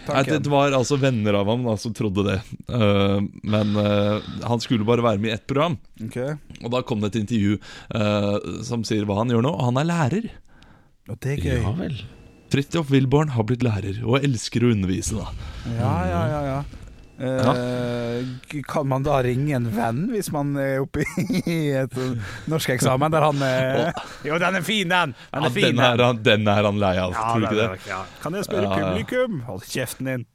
Nei, 0.06 0.22
det, 0.28 0.36
det 0.44 0.50
var 0.52 0.66
altså 0.76 0.94
venner 1.02 1.34
av 1.40 1.46
ham 1.50 1.62
da, 1.66 1.74
som 1.80 1.92
trodde 1.96 2.22
det. 2.28 2.38
Uh, 2.70 3.18
men 3.42 3.66
uh, 3.74 4.16
han 4.46 4.60
skulle 4.62 4.86
bare 4.86 5.02
være 5.04 5.18
med 5.22 5.30
i 5.32 5.34
ett 5.34 5.46
program. 5.50 5.74
Okay. 6.08 6.30
Og 6.62 6.68
da 6.74 6.78
kom 6.86 6.98
det 7.02 7.08
et 7.12 7.20
intervju 7.24 7.52
uh, 7.58 8.36
som 8.66 8.80
sier 8.86 9.04
hva 9.08 9.16
han 9.22 9.30
gjør 9.34 9.42
nå. 9.48 9.52
Han 9.66 9.76
er 9.82 9.86
lærer. 9.90 10.24
Og 11.10 11.16
det 11.22 11.30
er 11.36 11.40
gøy. 11.42 11.60
Ja 11.64 11.72
vel. 11.80 11.96
Fridtjof 12.56 12.88
Wilborn 12.88 13.34
har 13.34 13.44
blitt 13.44 13.60
lærer 13.66 13.98
og 14.00 14.22
elsker 14.24 14.64
å 14.64 14.70
undervise. 14.72 15.12
da 15.20 15.74
Ja, 15.76 15.92
ja, 16.08 16.20
ja, 16.30 16.38
ja. 16.46 16.85
Eh, 17.18 18.60
kan 18.68 18.84
man 18.88 19.02
da 19.06 19.22
ringe 19.24 19.54
en 19.56 19.70
venn 19.72 20.02
hvis 20.12 20.28
man 20.34 20.50
er 20.60 20.82
oppe 20.84 21.00
i 21.48 21.56
et 21.72 21.94
norskeksamen 22.50 23.14
der 23.14 23.24
han 23.24 23.40
er 23.46 23.92
Jo, 24.26 24.36
den 24.42 24.58
er 24.60 24.64
fin, 24.66 24.88
den! 24.92 25.14
Den 25.32 25.46
Ja, 25.46 25.48
er 25.48 25.54
fin, 25.54 25.70
den, 25.70 25.80
er 25.80 26.02
han, 26.04 26.20
den 26.26 26.44
er 26.52 26.68
han 26.68 26.76
lei 26.82 26.92
av, 27.00 27.14
Ja, 27.16 27.24
tror 27.32 27.40
du 27.40 27.46
ikke 27.48 27.62
det? 27.62 27.88
ja. 27.88 28.02
Kan 28.20 28.36
jeg 28.36 28.44
spørre 28.48 28.68
Ja, 28.68 28.76
ja. 28.76 28.90
publikum? 28.92 29.40
Hold 29.48 29.64
kjeften 29.64 30.10
din. 30.12 30.26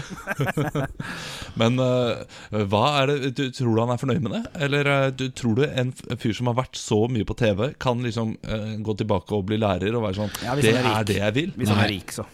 Men 1.60 1.76
uh, 1.78 2.24
hva 2.72 2.82
er 3.02 3.10
det 3.12 3.32
du, 3.36 3.42
Tror 3.54 3.74
du 3.76 3.80
han 3.84 3.92
er 3.94 4.00
fornøyd 4.00 4.24
med 4.24 4.32
det? 4.38 4.42
Eller 4.64 4.88
uh, 4.88 5.06
du, 5.14 5.26
tror 5.36 5.60
du 5.60 5.64
en 5.68 5.92
fyr 6.16 6.32
som 6.36 6.48
har 6.50 6.56
vært 6.62 6.80
så 6.80 7.02
mye 7.12 7.26
på 7.28 7.36
TV, 7.38 7.66
kan 7.82 8.00
liksom 8.06 8.32
uh, 8.48 8.72
gå 8.80 8.96
tilbake 9.02 9.36
og 9.36 9.44
bli 9.50 9.60
lærer 9.60 9.92
og 9.98 10.06
være 10.08 10.22
sånn 10.22 10.32
Ja, 10.46 10.56
Det 10.58 10.72
er 10.72 10.88
er 10.94 11.04
det 11.12 11.18
jeg 11.20 11.36
vil? 11.36 11.52
Hvis 11.60 11.72
han 11.74 11.84
er 11.84 11.92
rik, 11.92 12.16
så. 12.16 12.26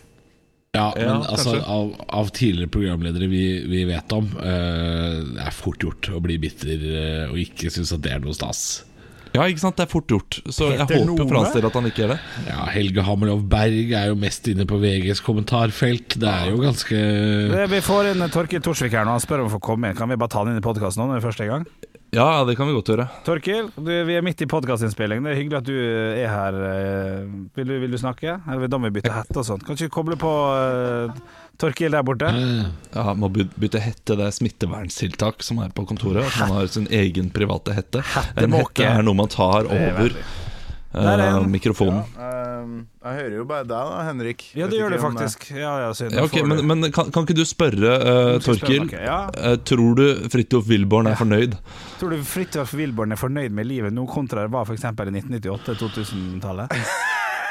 Ja, 0.77 0.89
men 0.97 1.07
Ja, 1.09 1.21
altså, 1.33 1.57
av, 1.61 1.95
av 2.21 2.33
tidligere 2.37 2.73
programledere 2.73 3.31
vi, 3.33 3.45
vi 3.71 3.85
vet 3.89 4.13
om, 4.17 4.29
uh, 4.37 5.23
det 5.33 5.47
er 5.47 5.57
fort 5.57 5.83
gjort 5.83 6.11
å 6.13 6.21
bli 6.25 6.37
bitter 6.43 6.85
uh, 6.85 7.33
og 7.33 7.41
ikke 7.41 7.73
synes 7.73 7.95
at 7.97 8.05
det 8.05 8.15
er 8.17 8.23
noe 8.23 8.37
stas. 8.37 8.67
Ja, 9.37 9.45
ikke 9.51 9.61
sant? 9.61 9.77
Det 9.77 9.85
er 9.85 9.91
fort 9.91 10.11
gjort. 10.11 10.39
Så 10.49 10.71
jeg 10.73 10.81
håper 10.81 11.27
for 11.27 11.39
hans 11.41 11.53
del 11.57 11.67
at 11.69 11.77
han 11.77 11.89
ikke 11.91 12.03
gjør 12.05 12.15
det. 12.15 12.19
Ja, 12.49 12.63
Helge 12.73 13.05
Hamelov 13.05 13.43
Berg 13.53 13.93
er 13.99 14.11
jo 14.13 14.17
mest 14.21 14.49
inne 14.49 14.65
på 14.69 14.79
VGs 14.81 15.21
kommentarfelt. 15.27 16.17
Det 16.23 16.31
er 16.31 16.53
jo 16.53 16.63
ganske 16.63 17.03
Vi 17.75 17.83
får 17.85 18.13
inn 18.15 18.29
Torkil 18.33 18.65
Torsvik 18.65 18.97
her 18.97 19.05
nå. 19.05 19.17
Han 19.19 19.25
spør 19.25 19.45
om 19.45 19.51
å 19.51 19.55
få 19.59 19.63
komme 19.73 19.91
inn. 19.91 19.99
Kan 19.99 20.13
vi 20.13 20.19
bare 20.21 20.33
ta 20.33 20.41
han 20.41 20.55
inn 20.55 20.63
i 20.63 20.65
podkasten 20.65 21.03
nå 21.03 21.11
når 21.11 21.19
det 21.19 21.23
er 21.25 21.29
første 21.29 21.51
gang? 21.51 21.69
Ja, 22.17 22.45
det 22.49 22.55
kan 22.57 22.65
vi 22.71 22.73
godt 22.73 22.89
gjøre. 22.89 23.05
Torkil, 23.27 23.67
du, 23.77 23.91
vi 24.09 24.15
er 24.17 24.23
midt 24.25 24.41
i 24.41 24.47
podkastinnspilling. 24.49 25.21
Det 25.27 25.35
er 25.35 25.37
hyggelig 25.37 25.59
at 25.59 25.67
du 25.69 25.75
er 25.77 26.31
her. 26.33 26.57
eh, 26.71 27.27
Vil 27.59 27.69
du, 27.69 27.75
vil 27.83 27.93
du 27.93 27.99
snakke? 28.01 28.39
Eller 28.49 28.71
da 28.73 28.79
må 28.81 28.89
vi 28.89 28.95
bytte 29.03 29.13
hette 29.13 29.37
og 29.43 29.45
sånt. 29.45 29.67
Kan 29.67 29.77
ikke 29.77 29.93
koble 29.99 30.17
på 30.21 30.31
uh, 30.33 31.13
Torkil 31.61 31.93
der 31.93 32.07
borte? 32.09 32.31
Eh, 32.33 32.71
Ja, 32.97 33.13
Må 33.21 33.29
by- 33.35 33.51
bytte 33.61 33.83
hette. 33.85 34.17
Det 34.17 34.31
er 34.31 34.33
smitteverntiltak 34.33 35.45
som 35.45 35.61
er 35.61 35.75
på 35.77 35.85
kontoret. 35.91 36.25
At 36.25 36.41
man 36.49 36.57
har 36.63 36.73
sin 36.73 36.89
egen 36.89 37.29
private 37.37 37.77
hette. 37.77 38.01
En 38.41 38.57
hette 38.63 38.89
er 38.89 39.05
noe 39.05 39.19
man 39.21 39.29
tar 39.37 39.67
er 39.69 39.93
over 39.93 40.17
en. 40.97 41.51
mikrofonen. 41.53 42.03
Ehm, 42.19 42.87
jeg 43.05 43.17
hører 43.21 43.35
jo 43.37 43.45
bare 43.45 43.65
deg 43.69 43.91
da, 43.91 44.03
Henrik. 44.09 44.45
Ja, 44.57 44.67
det 44.67 44.79
gjør 44.81 44.95
om, 44.95 44.97
eh, 44.97 45.05
faktisk. 45.05 45.51
Ja, 45.53 45.75
ja, 45.85 45.93
synd. 45.93 46.13
Ja, 46.17 46.25
ok, 46.25 46.37
Men, 46.47 46.67
men 46.67 46.93
kan, 46.93 47.11
kan 47.13 47.27
ikke 47.27 47.37
du 47.37 47.45
spørre 47.45 47.97
spørre 48.01 48.41
Torkil? 48.43 48.85
Okay, 48.89 49.05
Ja. 49.05 49.57
tror 49.65 49.95
du 49.97 50.29
Fridtjof 50.33 50.67
Wilborn 50.69 51.07
er 51.13 51.15
fornøyd? 51.21 51.59
Tror 52.01 52.11
du 52.17 52.23
Fridtjof 52.23 52.73
Wilborn 52.75 53.13
er 53.13 53.17
fornøyd 53.21 53.51
med 53.53 53.67
livet 53.67 53.93
nå 53.93 54.07
kontra 54.09 54.43
det 54.47 54.51
var 54.53 54.65
f.eks. 54.65 54.85
i 54.85 54.89
1998-2000-tallet? 54.91 56.73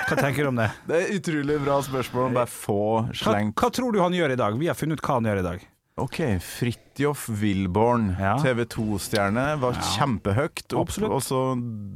Hva 0.06 0.16
tenker 0.20 0.44
du 0.46 0.50
om 0.52 0.60
det? 0.60 0.68
Det 0.86 0.98
er 1.02 1.16
utrolig 1.18 1.56
bra 1.66 1.80
spørsmål. 1.82 2.34
Bare 2.36 2.50
få 2.52 2.80
Hva, 3.08 3.16
slengt 3.18 3.56
hva 3.58 3.72
tror 3.74 3.94
du 3.96 4.02
han 4.04 4.14
gjør 4.14 4.36
i 4.36 4.38
dag? 4.42 4.58
Vi 4.60 4.68
har 4.70 4.78
funnet 4.78 5.00
ut 5.02 5.06
hva 5.08 5.16
han 5.18 5.26
gjør 5.32 5.40
i 5.42 5.46
dag. 5.48 5.64
Ok, 5.98 6.18
Fridtjof 6.44 7.30
Wilborn, 7.40 8.10
Ja. 8.20 8.34
TV 8.44 8.66
2-stjerne, 8.68 9.46
var 9.62 9.78
kjempehøyt 9.96 10.74
opp, 10.76 10.90
Absolutt. 10.90 11.12
og 11.16 11.22
så 11.24 11.40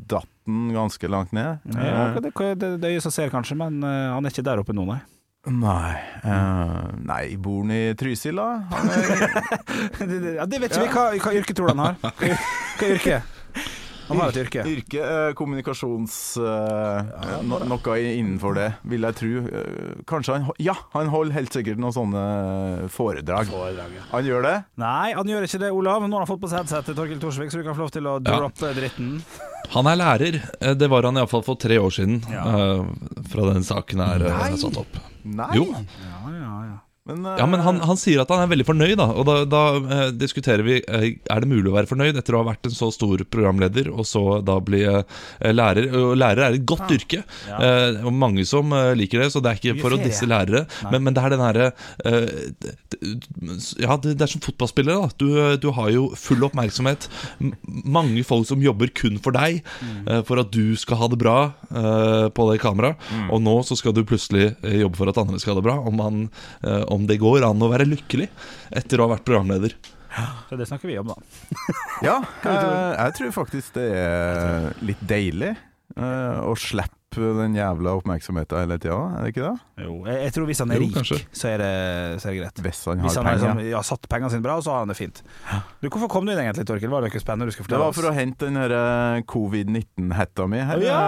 datt 0.08 0.30
den 0.50 0.74
ganske 0.76 1.12
langt 1.12 1.32
ned. 1.36 1.64
Ja, 1.76 2.10
Eh, 2.10 2.20
det, 2.20 2.34
det, 2.60 2.74
det 2.82 2.90
er 2.90 2.98
jo 2.98 3.06
som 3.06 3.14
ser, 3.14 3.32
kanskje, 3.34 3.58
men 3.60 3.82
eh, 3.84 4.12
han 4.14 4.26
er 4.26 4.34
ikke 4.34 4.46
der 4.46 4.62
oppe 4.64 4.76
nå, 4.76 4.86
nei. 4.90 5.00
nei 5.48 5.96
uh, 6.26 6.90
Nei, 7.00 7.24
bor 7.40 7.62
han 7.64 7.72
i 7.72 7.94
Trysil, 7.98 8.42
da? 8.42 8.66
Ja, 10.40 10.46
det 10.50 10.60
vet 10.62 10.74
ikke 10.74 10.84
vi. 10.84 10.94
Hva, 10.94 11.06
hva 11.24 11.36
yrke 11.40 11.56
tror 11.56 11.72
du 11.72 11.78
han 11.78 11.86
har? 11.86 12.00
Hva, 12.04 12.40
hva 12.80 12.90
yrke? 12.98 13.22
Han 14.10 14.18
har 14.20 14.32
et 14.34 14.40
yrke. 14.42 14.64
yrke 14.66 15.02
eh, 15.06 15.34
kommunikasjons... 15.38 16.14
eh, 16.42 17.42
no, 17.46 17.60
noe 17.70 17.98
innenfor 18.02 18.56
det, 18.58 18.68
vil 18.90 19.06
jeg 19.06 19.18
tro. 19.20 19.44
Eh, 19.46 19.92
kanskje 20.10 20.38
han 20.40 20.48
Ja, 20.60 20.74
han 20.96 21.12
holder 21.14 21.38
helt 21.38 21.54
sikkert 21.54 21.78
noen 21.82 21.94
sånne 21.96 22.24
foredrag. 22.94 23.52
Han 24.12 24.26
gjør 24.26 24.48
det? 24.48 24.56
Nei, 24.82 25.14
han 25.14 25.30
gjør 25.30 25.46
ikke 25.48 25.62
det, 25.62 25.72
Olav. 25.76 26.08
Nå 26.10 26.18
har 26.18 26.26
han 26.26 26.32
fått 26.32 26.42
på 26.42 26.50
seg 26.52 26.64
headsetet 26.64 26.98
Torkild 26.98 27.22
Torsvik, 27.24 27.54
så 27.54 27.62
du 27.62 27.68
kan 27.70 27.78
få 27.78 27.86
lov 27.86 27.94
til 27.96 28.10
å 28.10 28.18
Ja. 28.20 28.40
droppe 28.42 28.74
dritten. 28.76 29.22
Han 29.76 29.86
er 29.92 29.96
lærer. 30.02 30.42
Det 30.80 30.90
var 30.90 31.06
han 31.06 31.18
iallfall 31.22 31.44
for 31.46 31.56
tre 31.62 31.78
år 31.78 31.94
siden. 31.94 32.24
Ja. 32.34 32.44
eh, 32.50 33.24
Fra 33.30 33.50
den 33.54 33.64
saken 33.68 34.02
er 34.02 34.26
eh, 34.26 34.38
Nei. 34.50 34.58
satt 34.58 34.78
opp. 34.82 34.98
Nei. 35.24 35.52
Jo. 35.56 35.68
Ja, 35.70 36.34
ja, 36.34 36.54
ja. 36.74 36.78
Men, 37.10 37.26
eh, 37.26 37.40
Ja, 37.42 37.46
men 37.50 37.64
han, 37.66 37.80
han 37.90 37.98
sier 38.00 38.22
at 38.24 38.30
han 38.34 38.44
er 38.46 38.52
veldig 38.52 38.68
fornøyd, 38.70 38.96
da. 39.02 39.08
Og 39.18 39.26
da, 39.28 39.36
da 39.50 39.62
eh, 39.80 40.06
diskuterer 40.16 40.64
vi 40.66 40.78
eh, 40.80 41.08
Er 41.30 41.44
det 41.44 41.50
mulig 41.52 41.72
å 41.72 41.76
være 41.76 41.90
fornøyd 41.90 42.18
etter 42.22 42.38
å 42.38 42.44
ha 42.44 42.50
vært 42.52 42.70
en 42.70 42.76
så 42.78 42.92
stor 42.96 43.24
programleder, 43.34 43.90
og 43.92 44.06
så 44.08 44.24
da 44.46 44.60
bli 44.64 44.84
eh, 44.88 45.04
lærer. 45.54 45.90
Og 45.98 46.16
lærer 46.20 46.46
er 46.50 46.58
et 46.60 46.66
godt 46.70 46.92
yrke, 46.96 47.24
eh, 47.50 48.00
og 48.06 48.14
mange 48.16 48.46
som 48.48 48.72
eh, 48.78 48.94
liker 49.00 49.24
det, 49.26 49.32
så 49.34 49.42
det 49.44 49.52
er 49.56 49.62
ikke 49.62 49.82
for 49.82 49.98
å 49.98 50.02
disse 50.06 50.30
lærere. 50.30 50.66
Men, 50.94 51.04
men 51.08 51.18
det 51.18 51.26
er 51.26 51.36
den 51.36 51.44
herre 51.44 51.72
eh, 52.06 52.70
Ja, 53.80 53.96
det, 54.02 54.16
det 54.20 54.26
er 54.26 54.32
som 54.32 54.42
fotballspillere, 54.44 55.00
da. 55.00 55.10
Du, 55.20 55.28
du 55.64 55.70
har 55.76 55.90
jo 55.94 56.10
full 56.20 56.44
oppmerksomhet. 56.48 57.08
Mange 57.86 58.24
folk 58.28 58.48
som 58.50 58.62
jobber 58.64 58.92
kun 58.96 59.20
for 59.24 59.36
deg, 59.36 59.62
eh, 60.06 60.22
for 60.28 60.42
at 60.42 60.52
du 60.54 60.76
skal 60.80 61.00
ha 61.02 61.10
det 61.12 61.20
bra 61.22 61.38
eh, 61.72 62.28
på 62.36 62.48
det 62.52 62.60
kameraet. 62.64 63.00
Og 63.34 63.42
nå 63.46 63.56
så 63.68 63.78
skal 63.80 63.96
du 63.96 64.04
plutselig 64.08 64.52
eh, 64.66 64.80
jobbe 64.84 65.00
for 65.00 65.12
at 65.12 65.20
andre 65.22 65.40
skal 65.42 65.56
ha 65.56 65.60
det 65.62 65.68
bra. 65.70 65.78
Om, 65.90 66.00
man, 66.00 66.22
eh, 66.64 66.84
om 67.00 67.08
det 67.10 67.20
går 67.22 67.48
an 67.48 67.64
å 67.66 67.72
være 67.72 67.88
lykkelig 67.88 68.30
etter 68.82 69.00
å 69.00 69.08
ha 69.08 69.16
vært 69.16 69.26
programleder. 69.28 69.76
Så 70.50 70.58
det 70.60 70.66
snakker 70.70 70.90
vi 70.90 70.98
om, 71.00 71.12
da. 71.12 71.18
Ja, 72.04 72.16
jeg, 72.44 72.70
jeg 72.98 73.18
tror 73.18 73.34
faktisk 73.36 73.76
det 73.78 73.90
er 73.96 74.70
litt 74.84 75.02
deilig 75.08 75.52
eh, 75.54 76.40
å 76.44 76.56
slippe 76.60 76.99
den 77.16 77.56
jævla 77.58 77.96
oppmerksomheten 77.98 78.60
hele 78.62 78.78
tida, 78.78 78.98
er 79.18 79.24
det 79.26 79.30
ikke 79.34 79.42
det? 79.48 79.62
Jo, 79.84 79.94
jeg, 80.06 80.18
jeg 80.28 80.34
tror 80.36 80.46
hvis 80.46 80.60
han 80.62 80.72
er 80.72 80.76
Jo, 80.78 80.82
rik, 80.86 81.26
så 81.34 81.48
er, 81.50 81.58
det, 81.58 82.22
så 82.22 82.28
er 82.30 82.32
det 82.36 82.40
greit. 82.44 82.62
Hvis 82.62 82.82
han 82.86 83.00
Hvis 83.02 83.16
har 83.16 83.24
han 83.24 83.26
har 83.26 83.40
penger. 83.40 83.56
liksom, 83.56 83.72
ja, 83.72 83.82
satt 83.82 84.06
pengene 84.12 84.30
sine 84.30 84.46
bra, 84.46 84.58
så 84.62 84.72
har 84.76 84.80
han 84.86 84.92
det 84.94 84.98
fint. 85.00 85.24
Du, 85.82 85.90
Hvorfor 85.90 86.08
kom 86.14 86.26
du 86.28 86.32
inn 86.36 86.40
egentlig, 86.44 86.68
Torkil? 86.70 86.90
Var 86.94 87.02
det 87.02 87.10
noe 87.14 87.24
spennende 87.24 87.50
du 87.50 87.52
skulle 87.56 87.68
Det 87.74 87.80
var 87.82 87.96
for 87.98 88.10
å 88.10 88.14
hente 88.14 88.46
den 88.46 88.60
her, 88.62 88.72
eh, 88.78 89.24
covid-19-hetta 89.26 90.48
mi 90.52 90.60
her. 90.62 90.84
Ja! 90.86 91.00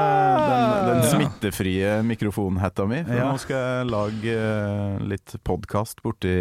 Den, 0.47 0.87
den 0.89 1.03
Ja. 1.03 1.09
smittefrie 1.11 1.91
mikrofonhetta 2.03 2.87
mi. 2.89 3.03
For 3.05 3.13
Ja. 3.13 3.29
nå 3.31 3.37
skal 3.39 3.57
jeg 3.61 3.87
lage 3.91 4.35
eh, 4.35 4.97
litt 5.05 5.35
podkast 5.43 6.01
borti, 6.01 6.33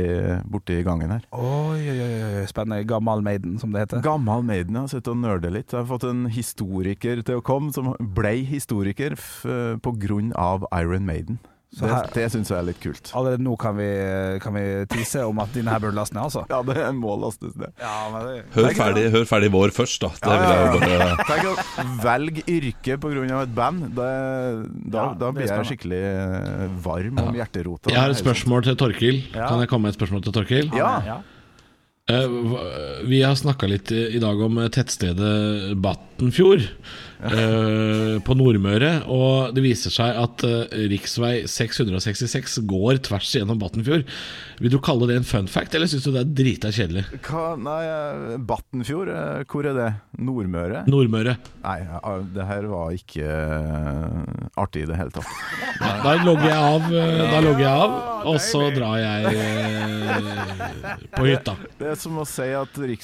borti 0.49 0.83
gangen 0.87 1.11
her. 1.11 1.23
Oi, 1.33 1.81
oi, 1.85 2.41
oi, 2.41 2.47
spennende. 2.51 2.87
Gammal 2.87 3.21
Maiden, 3.23 3.59
som 3.61 3.73
det 3.73 3.85
heter. 3.87 4.01
Gammel 4.03 4.43
Maiden, 4.43 4.73
jeg 4.75 4.81
har 4.81 4.89
sittet 4.89 5.09
og 5.13 5.21
nerdet 5.21 5.53
litt. 5.53 5.71
Jeg 5.73 5.85
har 5.85 5.89
fått 5.91 6.09
en 6.09 6.27
historiker 6.33 7.23
til 7.23 7.41
å 7.41 7.45
komme, 7.45 7.73
som 7.75 7.93
blei 8.01 8.41
historiker 8.49 9.13
f 9.19 9.45
på 9.85 9.95
grunn 10.03 10.33
av 10.39 10.67
Iron 10.81 11.07
Maiden. 11.09 11.39
Så 11.71 11.85
Det, 11.87 11.91
her- 11.95 12.09
det 12.17 12.23
syns 12.33 12.49
jeg 12.51 12.59
er 12.59 12.65
litt 12.67 12.81
kult. 12.83 13.13
Allerede 13.15 13.45
nå 13.47 13.53
kan 13.63 13.77
vi, 13.79 13.85
kan 14.43 14.57
vi 14.57 14.63
tise 14.91 15.21
om 15.23 15.39
at 15.39 15.53
dine 15.55 15.71
her 15.71 15.79
burde 15.79 15.95
laste 15.95 16.17
ned, 16.17 16.25
altså. 16.25 16.43
Ja, 16.51 16.59
det 16.67 16.89
må 16.99 17.13
lastes 17.23 17.55
ned. 17.55 17.71
Ja, 17.79 17.93
men 18.11 18.25
det 18.27 18.41
Hør 18.57 18.75
ferdig, 18.75 19.05
hør 19.15 19.29
ferdig 19.31 19.51
vår 19.55 19.71
først, 19.77 20.03
da. 20.03 20.11
Det 20.19 20.35
vil 20.35 20.51
jeg 20.51 20.65
jo 20.67 20.81
bare 20.83 21.07
Tenk 21.31 21.47
å 21.47 21.87
velge 22.03 22.43
yrke 22.51 22.97
pga. 23.05 23.43
et 23.45 23.55
band. 23.55 23.85
Det, 23.95 24.09
da, 24.91 24.99
Ja, 24.99 25.15
da 25.23 25.31
blir 25.37 25.47
jeg 25.47 25.69
skikkelig 25.71 26.01
eh, 26.11 26.65
varm 26.83 27.23
om 27.23 27.39
hjerterota. 27.39 27.95
Jeg 27.95 28.03
har 28.03 28.11
et 28.17 28.19
spørsmål 28.25 28.67
til 28.67 28.75
Torkil. 28.83 29.21
Ja. 29.31 29.47
Kan 29.47 29.63
jeg 29.63 29.71
komme 29.71 29.87
med 29.87 29.95
et 29.95 30.01
spørsmål 30.01 30.27
til 30.27 30.35
Torkil? 30.41 30.73
Ja. 30.75 30.91
ja. 31.07 31.21
Eh, 32.11 32.27
Vi 33.07 33.23
har 33.23 33.39
snakka 33.39 33.71
litt 33.71 33.95
i 33.95 34.19
dag 34.19 34.43
om 34.43 34.59
tettstedet 34.75 35.79
Battenfjord 35.79 36.67
eh, 36.67 36.75
på 37.21 38.37
Nordmøre. 38.39 38.93
Og 39.13 39.55
det 39.57 39.65
viser 39.65 39.93
seg 39.95 40.17
at 40.21 40.45
uh, 40.47 40.65
rv. 40.71 40.97
666 41.51 42.61
går 42.71 43.03
tvers 43.07 43.35
gjennom 43.37 43.61
Battenfjord. 43.61 44.07
Vil 44.61 44.75
du 44.75 44.77
kalle 44.85 45.07
det 45.09 45.17
en 45.17 45.25
fun 45.25 45.47
fact, 45.49 45.75
eller 45.75 45.89
syns 45.89 46.05
du 46.05 46.11
det 46.13 46.21
er 46.21 46.33
drita 46.37 46.69
kjedelig? 46.75 47.07
Hva, 47.25 47.55
nei, 47.57 47.79
eh, 47.89 48.35
Battenfjord, 48.45 49.09
eh, 49.09 49.45
hvor 49.49 49.69
er 49.71 49.79
det? 49.79 49.89
Nordmøre? 50.21 50.83
Nordmøre. 50.91 51.37
Nei, 51.65 51.79
eh, 51.87 52.11
det 52.37 52.49
her 52.51 52.69
var 52.69 52.93
ikke 52.93 53.25
eh, 53.25 54.61
artig 54.61 54.85
i 54.85 54.91
det 54.91 55.01
hele 55.01 55.17
tatt. 55.17 55.33
Da 55.81 56.13
logger 56.25 56.45
jeg 56.51 56.61
av, 56.61 56.93
eh, 56.93 57.25
da 57.33 57.41
logger 57.45 57.65
jeg 57.65 57.73
av 57.87 58.11
og 58.29 58.37
så 58.43 58.67
drar 58.75 58.99
jeg 59.01 59.33
eh, 59.33 60.91
på 61.15 61.27
hytta. 61.29 61.55
Det 61.81 61.89
er 61.93 61.99
som 62.01 62.19
å 62.21 62.27
si 62.29 62.49
at 62.57 62.77
rv. 62.77 62.97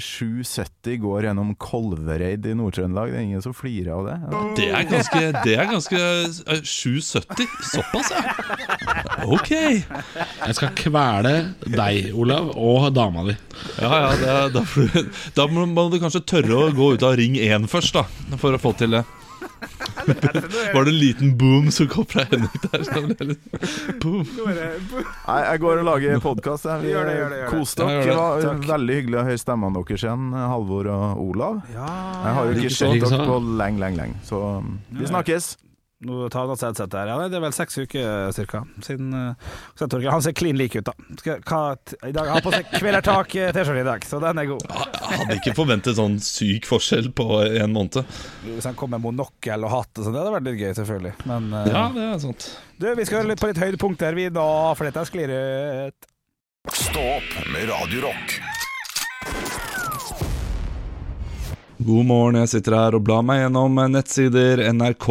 770 0.00 1.00
går 1.02 1.28
gjennom 1.28 1.52
Kolvereid 1.60 2.46
i 2.48 2.54
Nord-Trøndelag. 2.56 3.05
Det 3.12 3.18
er 3.18 3.24
ingen 3.26 3.42
som 3.44 3.54
flirer 3.56 3.92
av 3.94 4.06
det. 4.08 4.16
Det 4.58 4.66
er 4.74 4.86
ganske, 4.90 5.20
det 5.44 5.54
er 5.58 5.68
ganske 5.70 6.00
eh, 6.00 6.62
770. 6.62 7.46
Såpass, 7.72 8.10
ja. 8.14 8.22
Ok. 9.26 9.50
Jeg 9.52 10.56
skal 10.58 10.72
kvele 10.78 11.34
deg, 11.66 12.10
Olav, 12.18 12.50
og 12.56 12.88
dama 12.96 13.24
di. 13.28 13.36
Ja, 13.82 13.90
ja, 14.06 14.10
det, 14.20 14.32
er- 14.32 14.50
da, 14.56 14.64
da 15.40 15.46
må 15.52 15.66
må 15.70 15.86
du 15.92 15.98
kanskje 16.02 16.24
tørre 16.28 16.58
å 16.66 16.72
gå 16.76 16.92
ut 16.96 17.04
av 17.06 17.16
Ring 17.18 17.36
1 17.40 17.68
først, 17.70 17.96
da. 17.98 18.06
For 18.40 18.56
å 18.56 18.60
få 18.62 18.74
til 18.78 18.96
det. 18.98 19.04
Var 20.74 20.84
det 20.84 20.90
en 20.92 20.98
liten 20.98 21.32
boom 21.38 21.70
som 21.74 21.88
kom 21.88 22.06
fra 22.06 22.24
Henrik 22.30 22.62
der? 22.66 22.84
Så 22.88 23.02
det 23.08 23.36
boom. 24.02 24.22
Nei, 24.46 25.38
jeg 25.46 25.62
går 25.64 25.82
og 25.82 25.88
lager 25.88 26.20
podkast. 26.24 26.68
Vi 26.82 26.92
Gjør 26.92 27.08
det, 27.08 27.16
gjør 27.18 27.34
det, 27.34 27.38
gjør 27.40 27.50
det. 27.50 27.58
Kos 27.58 27.74
dere. 27.80 27.98
det. 27.98 28.06
Det 28.06 28.16
var 28.52 28.64
veldig 28.76 28.98
hyggelig 29.00 29.20
å 29.20 29.26
høre 29.30 29.42
stemmene 29.42 29.82
deres 29.82 30.06
igjen, 30.06 30.26
Halvor 30.36 30.90
og 30.94 31.22
Olav. 31.26 31.62
Jeg 31.74 32.34
har 32.38 32.50
jo 32.50 32.58
ikke 32.58 32.74
sett 32.80 32.98
dere 33.06 33.28
på 33.28 33.38
lenge, 33.62 33.82
lenge, 33.82 34.02
lenge. 34.02 34.20
Så 34.26 34.42
vi 34.96 35.08
snakkes. 35.12 35.54
Nå 36.04 36.26
tar 36.28 36.44
han 36.44 36.50
headset 36.60 36.92
her. 36.92 37.08
Ja, 37.08 37.16
det 37.24 37.38
er 37.38 37.40
vel 37.40 37.54
seks 37.56 37.78
uker 37.80 38.32
cirka 38.36 38.60
siden 38.84 39.14
uh, 39.16 39.54
så 39.80 39.86
Han 39.88 40.24
ser 40.24 40.34
klin 40.36 40.58
lik 40.60 40.74
ut, 40.76 40.84
da. 40.84 40.92
Skal, 41.16 41.40
hva, 41.48 41.60
I 42.04 42.12
dag 42.12 42.28
har 42.34 42.44
på 42.44 42.52
seg 42.52 42.68
Kvelertak-T-skjorte 42.74 43.80
i 43.80 43.86
dag, 43.86 44.04
så 44.04 44.20
den 44.20 44.42
er 44.42 44.50
god. 44.50 44.66
Jeg 44.68 45.20
hadde 45.22 45.38
ikke 45.40 45.54
forventet 45.56 45.96
sånn 45.96 46.18
syk 46.20 46.68
forskjell 46.68 47.08
på 47.16 47.40
en 47.46 47.72
måned. 47.72 48.02
Hvis 48.44 48.68
han 48.68 48.76
kom 48.76 48.92
med 48.92 49.06
monokkel 49.06 49.64
og 49.64 49.72
hatt 49.72 49.94
og 49.96 50.04
sånn, 50.04 50.12
det 50.12 50.20
hadde 50.20 50.34
vært 50.36 50.48
litt 50.50 50.60
gøy, 50.60 50.74
selvfølgelig. 50.82 51.14
Men 51.32 51.48
uh, 51.54 51.62
Ja, 51.72 51.86
det 51.96 52.04
er 52.10 52.20
sant. 52.26 52.50
du, 52.76 52.90
vi 52.92 53.08
skal 53.08 53.22
høre 53.22 53.32
litt 53.32 53.40
på 53.40 53.50
litt 53.54 53.62
høydepunkter, 53.64 54.20
vi 54.20 54.28
da, 54.36 54.50
for 54.76 54.90
dette 54.90 55.08
sklir 55.08 55.32
ut. 55.32 56.12
Stå 56.76 57.08
opp 57.16 57.32
med 57.54 57.70
Radio 57.72 58.04
Rock. 58.04 58.36
God 61.76 62.06
morgen, 62.08 62.38
jeg 62.40 62.48
sitter 62.54 62.72
her 62.72 62.94
og 62.96 63.02
blar 63.04 63.20
meg 63.26 63.42
gjennom 63.42 63.74
nettsider. 63.92 64.62
NRK, 64.72 65.06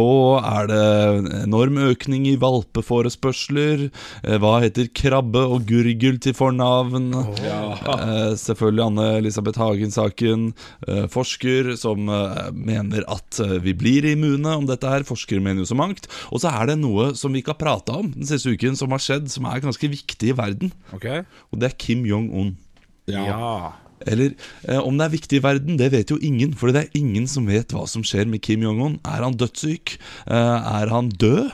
er 0.50 0.66
det 0.66 1.36
enorm 1.44 1.76
økning 1.92 2.24
i 2.26 2.32
valpeforespørsler? 2.42 3.84
Eh, 4.24 4.34
Hva 4.42 4.56
heter 4.64 4.88
krabbe 4.90 5.44
og 5.46 5.62
gurgel 5.68 6.18
til 6.18 6.34
fornavn? 6.34 7.06
Eh, 7.14 8.34
selvfølgelig 8.42 8.84
Anne-Elisabeth 8.88 9.62
Hagen-saken. 9.62 10.48
Eh, 10.90 11.06
forsker 11.14 11.70
som 11.78 12.10
eh, 12.10 12.42
mener 12.50 13.06
at 13.14 13.38
eh, 13.46 13.56
vi 13.62 13.76
blir 13.78 14.10
immune 14.10 14.58
om 14.58 14.66
dette 14.66 14.90
her. 14.90 15.06
Forskere 15.06 15.38
mener 15.38 15.62
jo 15.62 15.70
så 15.70 15.78
mangt. 15.78 16.10
Og 16.34 16.42
så 16.42 16.50
er 16.50 16.72
det 16.72 16.80
noe 16.82 17.12
som 17.14 17.30
vi 17.30 17.44
ikke 17.44 17.54
har 17.54 17.62
prata 17.62 18.00
om 18.02 18.10
den 18.10 18.26
siste 18.26 18.50
uken, 18.50 18.74
som 18.74 18.90
har 18.90 19.06
skjedd, 19.06 19.30
som 19.30 19.46
er 19.46 19.62
ganske 19.62 19.94
viktig 19.94 20.34
i 20.34 20.38
verden. 20.42 20.74
Okay. 20.98 21.22
Og 21.54 21.62
det 21.62 21.70
er 21.70 21.78
Kim 21.78 22.02
Jong-un. 22.10 22.56
Ja. 23.06 23.22
Ja. 23.30 23.58
Eller 24.04 24.34
eh, 24.68 24.80
om 24.80 24.98
det 24.98 25.06
er 25.06 25.16
viktig 25.16 25.40
i 25.40 25.44
verden, 25.44 25.80
det 25.80 25.92
vet 25.94 26.12
jo 26.12 26.20
ingen. 26.20 26.54
For 26.58 26.72
det 26.72 26.84
er 26.84 27.00
ingen 27.00 27.28
som 27.30 27.48
vet 27.48 27.74
hva 27.74 27.86
som 27.90 28.04
skjer 28.06 28.28
med 28.30 28.44
Kim 28.44 28.64
Jong-un. 28.66 29.00
Er 29.06 29.24
han 29.24 29.38
dødssyk? 29.40 29.96
Eh, 30.26 30.70
er 30.80 30.92
han 30.92 31.12
død? 31.14 31.52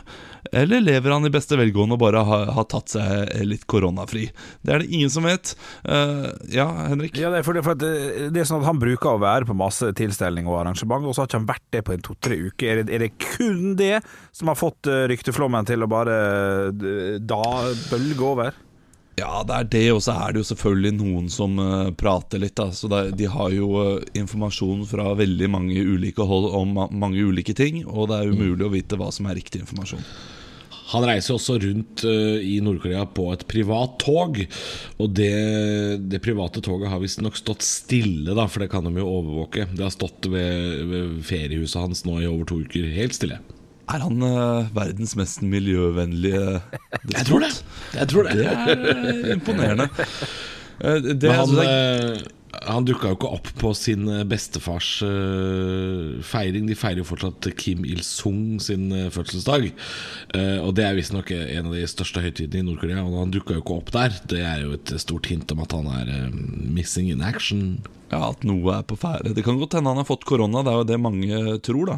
Eller 0.53 0.83
lever 0.83 1.15
han 1.15 1.25
i 1.25 1.31
beste 1.33 1.57
velgående 1.57 1.97
og 1.97 2.03
bare 2.03 2.23
har, 2.27 2.49
har 2.57 2.67
tatt 2.69 2.93
seg 2.93 3.31
litt 3.47 3.63
koronafri? 3.71 4.27
Det 4.61 4.75
er 4.75 4.83
det 4.83 4.91
ingen 4.93 5.13
som 5.13 5.25
vet. 5.29 5.55
Eh, 5.87 6.27
ja, 6.57 6.67
Henrik? 6.91 7.17
Ja, 7.17 7.31
det 7.33 7.41
er, 7.41 7.47
for 7.47 7.79
det, 7.79 7.93
det 8.35 8.43
er 8.43 8.49
sånn 8.49 8.61
at 8.61 8.69
Han 8.69 8.83
bruker 8.83 9.15
å 9.15 9.23
være 9.23 9.49
på 9.49 9.57
masse 9.57 9.93
tilstelninger 9.97 10.51
og 10.51 10.61
arrangement, 10.65 11.07
og 11.07 11.15
så 11.15 11.23
har 11.23 11.31
ikke 11.31 11.41
han 11.41 11.49
vært 11.53 11.69
det 11.77 11.85
på 11.87 11.95
en 11.95 12.05
to-tre 12.05 12.41
uker. 12.51 12.69
Er 12.73 12.83
det, 12.83 12.93
er 12.93 13.07
det 13.07 13.13
kun 13.23 13.79
det 13.79 13.95
som 14.35 14.51
har 14.51 14.59
fått 14.59 14.91
eh, 14.91 15.07
rykteflommen 15.13 15.69
til 15.69 15.87
å 15.87 15.91
bare 15.91 16.19
eh, 16.69 17.17
da 17.23 17.43
bølge 17.89 18.29
over? 18.35 18.61
Ja, 19.21 19.43
det 19.45 19.55
er 19.59 19.67
det, 19.69 19.83
og 19.93 20.01
så 20.01 20.15
er 20.17 20.33
det 20.33 20.41
jo 20.41 20.47
selvfølgelig 20.49 20.93
noen 20.97 21.27
som 21.31 21.59
uh, 21.61 21.91
prater 22.01 22.41
litt. 22.41 22.55
Da. 22.57 22.71
Så 22.73 22.89
er- 22.97 23.11
De 23.13 23.27
har 23.29 23.51
jo 23.53 23.67
uh, 23.77 24.05
informasjon 24.17 24.87
fra 24.89 25.11
veldig 25.19 25.51
mange 25.53 25.77
ulike 25.85 26.25
hold 26.25 26.49
om 26.57 26.73
ma 26.79 26.87
mange 26.91 27.21
ulike 27.21 27.53
ting, 27.59 27.83
og 27.85 28.09
det 28.09 28.23
er 28.23 28.33
umulig 28.33 28.65
å 28.65 28.73
vite 28.73 28.97
hva 28.97 29.11
som 29.13 29.29
er 29.29 29.37
riktig 29.37 29.61
informasjon. 29.67 30.01
Han 30.93 31.05
reiser 31.09 31.37
også 31.37 31.59
rundt 31.63 32.03
uh, 32.09 32.41
i 32.41 32.57
Nord-Korea 32.65 33.05
på 33.17 33.29
et 33.33 33.45
privat 33.49 33.95
tog. 34.03 34.41
Og 35.01 35.13
det, 35.17 35.31
det 36.09 36.21
private 36.25 36.65
toget 36.65 36.91
har 36.93 37.01
visstnok 37.05 37.37
stått 37.39 37.63
stille, 37.65 38.33
da, 38.37 38.49
for 38.49 38.65
det 38.65 38.73
kan 38.73 38.85
de 38.89 38.97
jo 38.97 39.09
overvåke. 39.21 39.69
Det 39.77 39.85
har 39.87 39.93
stått 39.95 40.29
ved, 40.33 40.83
ved 40.89 41.19
feriehuset 41.29 41.81
hans 41.85 42.05
nå 42.09 42.17
i 42.25 42.29
over 42.33 42.49
to 42.49 42.63
uker, 42.65 42.89
helt 42.97 43.17
stille. 43.17 43.39
Er 43.91 43.99
han 44.05 44.23
uh, 44.23 44.69
verdens 44.77 45.17
mest 45.19 45.43
miljøvennlige 45.43 46.61
Jeg 47.17 47.27
tror 47.27 47.43
det. 47.43 47.51
Jeg 47.97 48.09
tror 48.09 48.23
det. 48.29 48.37
Det 48.39 48.47
er 48.47 48.69
eh, 48.71 49.33
imponerende. 49.35 49.89
Uh, 50.79 51.01
det, 51.03 51.17
Men 51.23 51.31
han, 51.31 51.41
altså, 51.41 51.57
det 51.57 51.67
er- 51.69 52.23
han 52.67 52.87
dukka 52.87 53.13
jo 53.13 53.17
ikke 53.19 53.31
opp 53.37 53.49
på 53.61 53.73
sin 53.77 54.07
eh, 54.11 54.25
bestefars 54.29 54.91
uh, 55.07 56.19
feiring. 56.27 56.69
De 56.69 56.77
feirer 56.79 57.03
jo 57.03 57.09
fortsatt 57.09 57.49
Kim 57.59 57.87
Il-sung 57.89 58.61
sin 58.63 58.91
uh, 58.95 59.09
fødselsdag. 59.13 59.71
Uh, 60.35 60.59
og 60.67 60.75
det 60.79 60.87
er 60.87 60.99
visstnok 60.99 61.33
en 61.35 61.71
av 61.71 61.77
de 61.77 61.87
største 61.91 62.23
høytidene 62.25 62.63
i 62.63 62.69
Nord-Korea. 62.69 63.05
Og 63.07 63.19
han 63.23 63.35
dukka 63.35 63.57
jo 63.57 63.65
ikke 63.65 63.81
opp 63.81 63.95
der. 63.95 64.21
Det 64.31 64.45
er 64.45 64.67
jo 64.67 64.77
et 64.77 64.95
stort 65.03 65.31
hint 65.33 65.53
om 65.55 65.65
at 65.65 65.75
han 65.77 65.91
er 65.93 66.31
missing 66.33 67.11
in 67.13 67.25
action. 67.25 67.81
Ja, 68.13 68.29
At 68.29 68.45
noe 68.45 68.75
er 68.77 68.85
på 68.85 68.97
ferde. 69.01 69.33
Det 69.33 69.45
kan 69.45 69.57
godt 69.57 69.79
hende 69.79 69.89
han 69.89 70.01
har 70.03 70.07
fått 70.09 70.27
korona, 70.29 70.61
det 70.61 70.73
er 70.73 70.81
jo 70.83 70.89
det 70.91 70.99
mange 71.01 71.39
tror. 71.65 71.95
da 71.95 71.97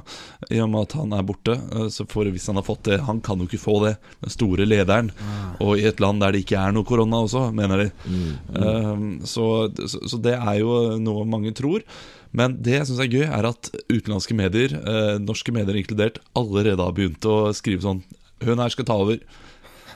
I 0.55 0.61
og 0.63 0.71
med 0.71 0.87
at 0.87 0.95
han 1.01 1.15
er 1.17 1.27
borte. 1.27 1.57
Så 1.91 2.07
for 2.11 2.31
Hvis 2.31 2.47
han 2.47 2.59
har 2.61 2.67
fått 2.67 2.85
det 2.87 3.01
Han 3.09 3.21
kan 3.21 3.39
jo 3.39 3.49
ikke 3.49 3.59
få 3.59 3.81
det, 3.85 3.97
den 4.23 4.31
store 4.31 4.67
lederen. 4.67 5.11
Og 5.59 5.79
i 5.79 5.89
et 5.91 6.01
land 6.01 6.23
der 6.23 6.35
det 6.35 6.45
ikke 6.45 6.61
er 6.61 6.75
noe 6.75 6.87
korona 6.87 7.25
også, 7.27 7.49
mener 7.55 7.83
de. 7.83 7.89
Eh, 8.55 9.03
så, 9.27 9.47
så, 9.75 10.05
så 10.07 10.21
det 10.23 10.37
er 10.39 10.54
jo 10.63 10.99
noe 11.03 11.25
mange 11.29 11.55
tror. 11.57 11.85
Men 12.35 12.57
det 12.67 12.75
jeg 12.75 12.89
syns 12.89 13.03
er 13.05 13.13
gøy, 13.13 13.25
er 13.29 13.47
at 13.47 13.71
utenlandske 13.87 14.35
medier, 14.37 14.75
eh, 14.75 15.17
norske 15.23 15.55
medier 15.55 15.79
inkludert, 15.79 16.19
allerede 16.35 16.83
har 16.83 16.95
begynt 16.97 17.23
å 17.31 17.55
skrive 17.55 17.85
sånn 17.85 18.05
Hun 18.45 18.59
her 18.59 18.69
skal 18.69 18.85
ta 18.85 18.97
over. 18.99 19.21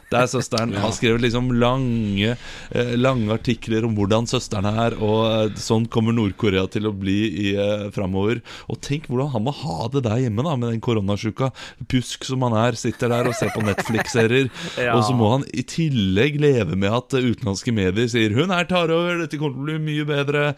Det 0.08 0.16
er 0.16 0.28
søsteren. 0.30 0.72
Han 0.80 0.92
skrev 0.96 1.18
liksom 1.20 1.50
lange, 1.60 2.36
eh, 2.70 2.92
lange 2.96 3.28
artikler 3.34 3.84
om 3.84 3.96
hvordan 3.96 4.28
søsteren 4.30 4.68
er, 4.68 4.96
og 5.04 5.18
eh, 5.28 5.58
sånn 5.60 5.84
kommer 5.92 6.16
Nord-Korea 6.16 6.64
til 6.72 6.88
å 6.88 6.94
bli 6.96 7.18
i 7.28 7.50
eh, 7.60 7.88
framover. 7.92 8.40
Og 8.72 8.80
tenk 8.84 9.10
hvordan 9.10 9.32
han 9.34 9.44
må 9.44 9.52
ha 9.52 9.90
det 9.92 10.06
der 10.06 10.22
hjemme 10.24 10.46
da 10.46 10.56
med 10.56 10.72
den 10.72 10.82
koronasjuka. 10.84 11.50
Pjusk 11.92 12.24
som 12.24 12.46
han 12.46 12.56
er, 12.56 12.78
sitter 12.80 13.12
der 13.12 13.28
og 13.28 13.36
ser 13.36 13.52
på 13.54 13.64
Netflix-serier. 13.66 14.48
Ja. 14.78 14.92
Og 14.94 15.02
så 15.04 15.14
må 15.16 15.26
han 15.32 15.42
i 15.56 15.62
tillegg 15.66 16.36
leve 16.40 16.76
med 16.78 16.92
at 16.94 17.14
utenlandske 17.16 17.72
medier 17.74 18.06
sier 18.10 18.30
'Hun 18.34 18.52
her 18.54 18.66
tar 18.68 18.92
over, 18.94 19.18
dette 19.18 19.38
kommer 19.40 19.56
til 19.56 19.64
å 19.64 19.66
bli 19.66 19.78
mye 19.82 20.06
bedre', 20.06 20.54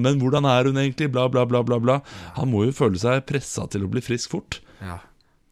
men 0.00 0.20
hvordan 0.20 0.48
er 0.48 0.70
hun 0.70 0.80
egentlig? 0.80 1.10
Bla, 1.12 1.26
bla, 1.28 1.44
bla, 1.44 1.62
bla. 1.66 1.78
bla 1.82 1.98
Han 2.38 2.50
må 2.50 2.64
jo 2.64 2.76
føle 2.76 2.98
seg 3.00 3.26
pressa 3.28 3.66
til 3.70 3.84
å 3.84 3.90
bli 3.90 4.02
frisk 4.04 4.32
fort. 4.32 4.60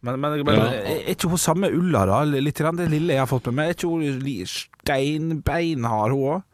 Men, 0.03 0.19
men, 0.19 0.39
men 0.43 0.55
Ja. 0.59 0.69
er 0.83 1.11
ikke 1.13 1.29
hun 1.31 1.39
samme 1.39 1.69
ulla, 1.71 2.05
da? 2.09 2.21
Litt 2.27 2.59
grann 2.59 2.75
det 2.79 2.89
lille 2.91 3.15
jeg 3.15 3.23
har 3.23 3.29
fått 3.31 3.45
med 3.51 3.55
meg. 3.61 3.69
Er 3.71 3.77
ikke 3.77 3.91
hun 3.91 4.03
steinbein 4.03 4.49
steinbeinhard, 4.83 6.11
hun 6.11 6.25
òg? 6.37 6.49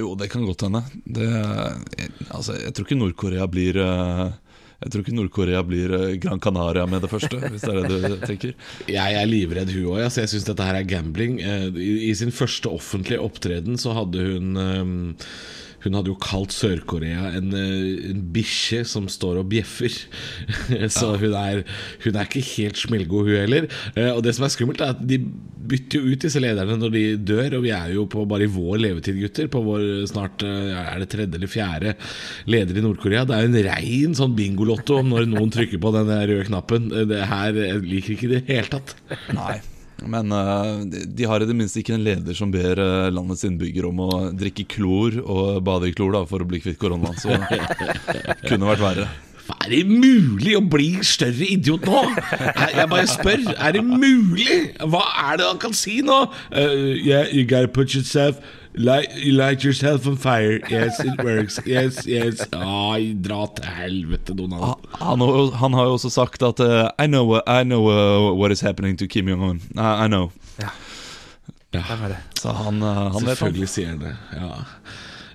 Jo, 0.00 0.14
det 0.16 0.30
kan 0.32 0.46
godt 0.48 0.62
hende. 0.64 0.80
Det, 1.04 1.26
altså, 2.32 2.54
jeg 2.56 2.72
tror 2.72 2.86
ikke 2.86 2.96
Nord-Korea 3.02 3.46
blir 3.52 3.76
eh, 3.82 4.30
Jeg 4.80 4.92
tror 4.94 5.02
ikke 5.04 5.16
Nord-Korea 5.18 5.60
blir 5.66 5.92
eh, 5.92 6.14
Gran 6.22 6.40
Canaria 6.40 6.86
med 6.88 7.02
det 7.04 7.10
første, 7.12 7.36
hvis 7.52 7.66
det 7.66 7.74
er 7.74 7.88
det 7.90 8.00
du 8.14 8.26
tenker. 8.30 8.54
Jeg 8.88 9.18
er 9.20 9.28
livredd 9.28 9.74
hun 9.74 9.90
òg. 9.92 10.00
Jeg 10.06 10.30
syns 10.32 10.46
dette 10.48 10.64
her 10.70 10.78
er 10.80 10.88
gambling. 10.88 11.36
Eh, 11.44 11.66
I, 11.76 11.90
I 12.08 12.14
sin 12.16 12.32
første 12.32 12.72
offentlige 12.72 13.20
opptreden 13.20 13.76
så 13.82 13.92
hadde 13.98 14.24
hun 14.30 14.56
eh, 14.56 14.96
Hun 15.84 15.96
hadde 15.96 16.12
jo 16.12 16.18
kalt 16.20 16.52
Sør-Korea 16.54 17.30
en, 17.38 17.52
eh, 17.56 18.10
en 18.10 18.24
bikkje 18.34 18.82
som 18.88 19.06
står 19.10 19.40
og 19.40 19.48
bjeffer. 19.52 19.94
så 20.96 21.14
hun, 21.20 21.32
er, 21.36 21.62
hun 22.04 22.18
er 22.18 22.28
ikke 22.28 22.44
helt 22.54 22.80
smellgod, 22.80 23.30
hun 23.30 23.40
heller. 23.40 23.70
Eh, 23.94 24.10
Og 24.12 24.22
det 24.26 24.34
som 24.36 24.44
er 24.46 24.52
skummelt, 24.52 24.84
er 24.84 24.94
at 24.96 25.00
de 25.06 25.18
bytter 25.70 26.00
jo 26.00 26.12
ut 26.12 26.26
disse 26.26 26.42
lederne 26.42 26.76
når 26.80 26.94
de 26.96 27.04
dør. 27.32 27.58
Og 27.58 27.66
vi 27.66 27.72
er 27.76 27.94
jo 27.96 28.06
på 28.10 28.26
bare 28.28 28.46
i 28.48 28.52
vår 28.52 28.82
levetid, 28.84 29.20
gutter. 29.22 29.50
På 29.52 29.64
vår 29.64 29.88
snart 30.10 30.44
eh, 30.46 30.70
er 30.84 31.02
det 31.02 31.10
tredje 31.16 31.40
eller 31.40 31.50
fjerde 31.50 31.96
leder 32.50 32.76
i 32.80 32.84
Nord-Korea. 32.84 33.24
Det 33.28 33.36
er 33.38 33.46
jo 33.46 33.52
en 33.54 33.68
rein 33.70 34.16
sånn 34.18 34.36
bingolotto 34.38 35.00
om 35.00 35.12
når 35.14 35.28
noen 35.32 35.52
trykker 35.54 35.80
på 35.82 35.94
den 35.96 36.12
røde 36.12 36.48
knappen. 36.50 36.90
Det 37.10 37.24
her 37.32 37.60
liker 37.84 38.16
ikke 38.16 38.30
i 38.30 38.34
det 38.36 38.46
hele 38.52 38.70
tatt. 38.76 38.96
Nei. 39.36 39.60
Men 40.08 40.32
uh, 40.32 40.80
de- 40.88 41.26
har 41.28 41.42
i 41.42 41.48
det 41.48 41.56
minste 41.56 41.82
ikke 41.82 41.94
en 41.96 42.04
leder 42.06 42.36
som 42.36 42.52
ber 42.54 42.78
uh, 42.80 43.08
landets 43.12 43.44
innbyggere 43.48 43.90
om 43.90 44.00
å 44.06 44.10
drikke 44.32 44.64
klor 44.72 45.18
og 45.24 45.58
bade 45.66 45.90
i 45.90 45.96
klor 45.96 46.14
da, 46.16 46.22
for 46.28 46.40
å 46.44 46.48
bli 46.48 46.60
kvitt 46.64 46.78
koronaen. 46.80 47.18
Så 47.20 47.34
det 47.34 48.38
kunne 48.50 48.70
vært 48.70 48.84
verre. 48.84 49.08
Er 49.50 49.72
det 49.72 49.82
mulig 49.90 50.52
å 50.54 50.62
bli 50.62 51.00
større 51.06 51.46
idiot 51.56 51.82
nå? 51.88 52.04
Jeg 52.70 52.86
bare 52.92 53.06
spør. 53.10 53.42
Er 53.56 53.74
det 53.74 53.82
mulig? 53.82 54.60
Hva 54.92 55.02
er 55.26 55.40
det 55.40 55.48
han 55.48 55.58
kan 55.62 55.74
si 55.74 55.98
nå? 56.06 56.20
Uh, 56.54 56.94
yeah, 56.94 57.26
you 57.34 57.42
gotta 57.44 57.68
put 57.68 57.92
yourself 57.96 58.38
light, 58.74 59.10
you 59.16 59.32
light 59.32 59.64
yourself 59.64 60.06
on 60.06 60.16
fire. 60.16 60.60
Yes, 60.70 61.00
it 61.00 61.22
works. 61.24 61.58
Yes, 61.66 62.06
yes. 62.06 62.40
Ai, 62.52 63.12
dra 63.14 63.46
til 63.56 63.64
helvete, 63.66 64.34
Donald. 64.38 64.74
Han, 64.98 65.20
har 65.20 65.26
jo- 65.28 65.50
han 65.50 65.72
har 65.74 65.84
jo 65.84 65.92
også 65.98 66.10
sagt 66.10 66.42
at 66.42 66.60
uh, 66.60 66.88
I 66.98 67.06
know, 67.06 67.34
uh, 67.36 67.40
I 67.46 67.62
know 67.64 67.82
uh, 67.90 68.32
what 68.34 68.52
is 68.52 68.60
happening 68.60 68.96
to 68.98 69.06
Kim 69.06 69.28
Jong-un. 69.28 69.60
I, 69.76 70.04
I 70.04 70.08
know. 70.08 70.30
Så 71.72 71.78
han, 71.80 72.14
Så 72.40 72.52
han 72.52 72.80
vet 72.80 72.92
han. 73.14 73.20
Selvfølgelig 73.28 73.68
sier 73.68 73.88
han 73.92 73.98
det. 74.02 74.16
Ja. 74.36 74.54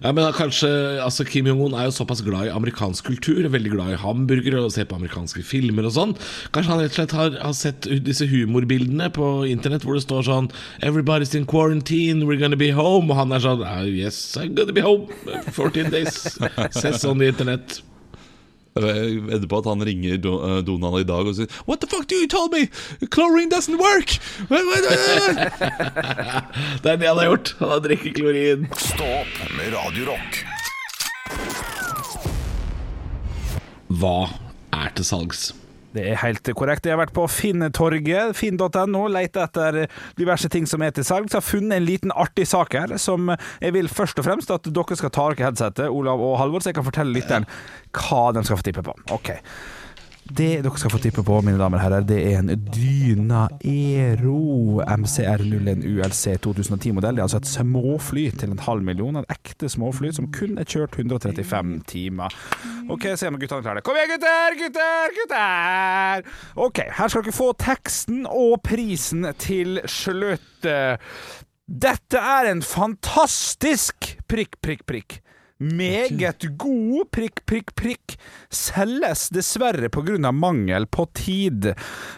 Ja, 0.03 0.12
men 0.12 0.27
kanskje, 0.36 0.69
altså 1.03 1.23
Kim 1.27 1.47
Jong-un 1.47 1.75
er 1.77 1.88
jo 1.88 1.93
såpass 1.95 2.23
glad 2.25 2.49
i 2.49 2.53
amerikansk 2.53 3.08
kultur, 3.08 3.47
veldig 3.51 3.71
glad 3.71 3.93
i 3.93 3.99
hamburgere 4.01 4.63
og 4.65 4.73
ser 4.75 4.89
på 4.89 4.97
amerikanske 4.99 5.43
filmer 5.47 5.88
og 5.88 5.95
sånn. 5.95 6.13
Kanskje 6.55 6.73
han 6.73 6.84
rett 6.84 6.91
og 6.93 6.99
slett 6.99 7.15
har, 7.15 7.39
har 7.45 7.55
sett 7.55 7.88
disse 8.03 8.27
humorbildene 8.27 9.08
på 9.15 9.31
internett 9.47 9.88
hvor 9.88 9.95
det 9.95 10.03
står 10.03 10.27
sånn 10.27 10.51
'Everybody's 10.84 11.36
in 11.38 11.47
quarantine, 11.47 12.27
we're 12.27 12.41
gonna 12.41 12.60
be 12.60 12.73
home'. 12.75 13.10
Og 13.10 13.15
han 13.15 13.31
er 13.31 13.39
sånn 13.39 13.63
«Ah, 13.63 13.84
'Yes, 13.88 14.36
I'm 14.38 14.55
gonna 14.55 14.75
be 14.75 14.81
home. 14.84 15.08
14 15.51 15.91
days'. 15.91 16.36
Ses 16.75 17.05
on 17.05 17.19
the 17.19 17.27
internet. 17.27 17.81
Jeg 18.75 19.21
vedder 19.23 19.47
på 19.47 19.61
at 19.61 19.67
han 19.69 19.79
ringer 19.88 20.17
eh, 20.19 20.57
Donald 20.67 20.97
i 20.99 21.05
dag 21.07 21.29
og 21.29 21.38
sier 21.38 21.47
What 21.63 21.79
the 21.79 21.88
fuck 21.88 22.09
do 22.11 22.17
you 22.19 22.27
tell 22.27 22.49
me? 22.51 22.65
Chlorine 23.07 23.47
doesn't 23.47 23.79
work! 23.79 24.17
Det 26.83 26.91
er 26.91 26.99
det 26.99 27.07
han 27.07 27.15
har 27.21 27.29
gjort. 27.29 27.53
Han 27.61 27.71
har 27.71 27.79
drukket 27.88 28.17
klorin. 28.19 28.67
Stopp 28.75 29.31
med 29.55 29.71
radiorock. 29.77 30.41
Hva 33.95 34.17
er 34.75 34.91
til 34.99 35.07
salgs? 35.07 35.53
Det 35.95 36.03
er 36.12 36.19
helt 36.19 36.49
korrekt. 36.58 36.88
Jeg 36.88 36.95
har 36.95 36.99
vært 36.99 37.15
på 37.15 37.23
Finntorget, 37.31 38.36
finn.no, 38.36 39.05
lett 39.12 39.39
etter 39.39 39.86
diverse 40.19 40.49
ting 40.51 40.67
som 40.67 40.84
er 40.84 40.91
til 40.95 41.08
salgs. 41.08 41.38
Har 41.38 41.45
funnet 41.45 41.79
en 41.79 41.88
liten 41.88 42.12
artig 42.12 42.47
sak 42.51 42.75
her, 42.75 42.97
som 43.01 43.31
jeg 43.62 43.75
vil 43.77 43.88
først 43.91 44.19
og 44.19 44.27
fremst 44.27 44.51
at 44.51 44.67
dere 44.67 44.99
skal 44.99 45.13
ta 45.15 45.29
dere 45.31 45.49
headsetet, 45.49 45.88
Olav 45.88 46.21
og 46.23 46.38
Halvor, 46.41 46.63
så 46.63 46.73
jeg 46.73 46.79
kan 46.81 46.88
fortelle 46.88 47.15
lytteren 47.15 47.47
hva 47.95 48.27
de 48.36 48.43
skal 48.43 48.60
få 48.60 48.67
tippe 48.67 48.84
på. 48.86 48.95
Ok. 49.15 49.34
Det 50.25 50.63
dere 50.65 50.79
skal 50.81 50.89
få 50.89 50.97
tippe 50.97 51.21
på, 51.21 51.36
mine 51.45 51.60
damer 51.62 51.77
og 51.77 51.84
herrer, 51.84 52.05
det 52.10 52.17
er 52.31 52.39
en 52.39 52.49
Dyna 52.73 53.43
Aero 53.62 54.81
MCR01 54.81 55.86
ULC 55.86 56.23
2010-modell. 56.41 57.13
Det 57.13 57.21
er 57.21 57.27
altså 57.27 57.43
et 57.43 57.51
småfly 57.51 58.23
til 58.34 58.55
en 58.55 58.63
halv 58.65 58.81
million. 58.84 59.19
En 59.21 59.29
ekte 59.29 59.69
småfly 59.69 60.10
som 60.17 60.31
kun 60.34 60.58
er 60.58 60.65
kjørt 60.65 60.97
135 60.97 61.77
timer. 61.91 62.34
OK, 62.91 63.08
se 63.17 63.30
om 63.30 63.38
guttene 63.39 63.65
klarer 63.65 63.80
det. 63.80 63.86
Kom 63.88 63.98
igjen, 63.98 64.15
gutter! 64.15 64.58
Gutter! 64.60 65.15
Gutter! 65.19 66.32
OK, 66.67 66.82
her 67.00 67.12
skal 67.12 67.26
dere 67.26 67.36
få 67.36 67.52
teksten 67.60 68.26
og 68.30 68.60
prisen 68.65 69.26
til 69.41 69.80
slutt. 69.89 70.69
Dette 71.65 72.21
er 72.21 72.52
en 72.52 72.62
fantastisk 72.65 74.12
prikk, 74.30 74.60
prikk, 74.62 74.86
prikk. 74.86 75.21
Meget 75.56 76.43
god 76.60 77.08
prikk, 77.15 77.39
prikk, 77.48 77.71
prikk. 77.80 78.17
Selges 78.52 79.30
dessverre 79.32 79.88
pga. 79.89 80.32
mangel 80.32 80.86
på 80.86 81.06
tid. 81.13 81.74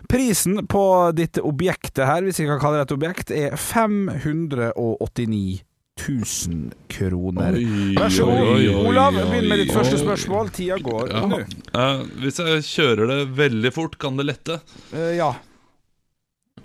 Prisen 0.10 0.68
på 0.68 1.12
dette 1.14 1.42
objektet 1.42 2.10
her, 2.10 2.24
hvis 2.24 2.40
jeg 2.40 2.50
kan 2.50 2.60
kalle 2.60 2.82
det 2.82 2.90
et 2.90 2.98
objekt, 2.98 3.32
er 3.32 3.56
589 3.56 5.67
000 6.08 6.72
kroner. 6.94 7.58
Vær 7.98 8.10
så 8.14 8.26
god, 8.30 8.68
Olav. 8.88 9.14
Begynn 9.18 9.48
med 9.52 9.60
ditt 9.64 9.74
første 9.76 10.00
spørsmål. 10.02 10.50
Tida 10.56 10.78
går 10.84 11.12
Ja. 11.14 11.26
nå. 11.28 11.42
Uh, 11.76 12.06
hvis 12.24 12.40
jeg 12.40 12.64
kjører 12.72 13.06
det 13.12 13.20
veldig 13.38 13.72
fort, 13.76 13.98
kan 14.02 14.18
det 14.18 14.26
lette? 14.32 14.60
Uh, 14.94 15.12
ja. 15.18 15.32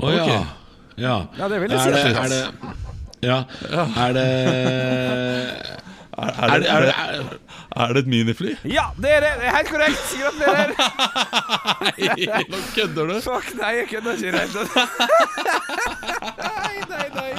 Å 0.02 0.10
ja. 0.14 0.22
Ok. 0.22 0.32
ja. 1.02 1.16
Ja, 1.38 1.48
det 1.48 1.60
vil 1.62 1.70
jeg 1.70 1.78
Er 1.78 1.84
si. 1.84 1.90
det, 1.92 2.16
er 2.16 2.28
det 2.28 2.42
Ja. 3.22 3.44
Er 4.06 4.12
det 4.16 4.28
Er, 6.12 6.28
Er 6.28 6.52
er, 6.52 6.58
det, 6.60 6.68
er 6.68 6.74
er, 6.76 6.80
det, 6.82 6.86
det, 6.86 6.92
er, 6.92 7.38
er 7.82 7.92
det 7.96 8.00
et 8.02 8.08
minifly? 8.12 8.50
Ja, 8.68 8.82
det 9.00 9.10
er 9.16 9.20
det! 9.24 9.30
Det 9.40 9.46
er 9.48 9.54
Helt 9.56 9.70
korrekt! 9.72 10.02
Gratulerer! 10.20 10.70
Nei, 12.28 12.42
nå 12.52 12.58
kødder 12.74 13.04
du! 13.08 13.14
Fuck, 13.24 13.46
nei, 13.56 13.70
jeg 13.78 13.86
kødder 13.94 14.12
ikke 14.12 14.28
i 14.28 14.32
det 14.34 14.40
hele 14.42 14.52
tatt. 14.52 14.72
Nei, 16.42 16.76
nei, 16.90 17.06
nei. 17.16 17.32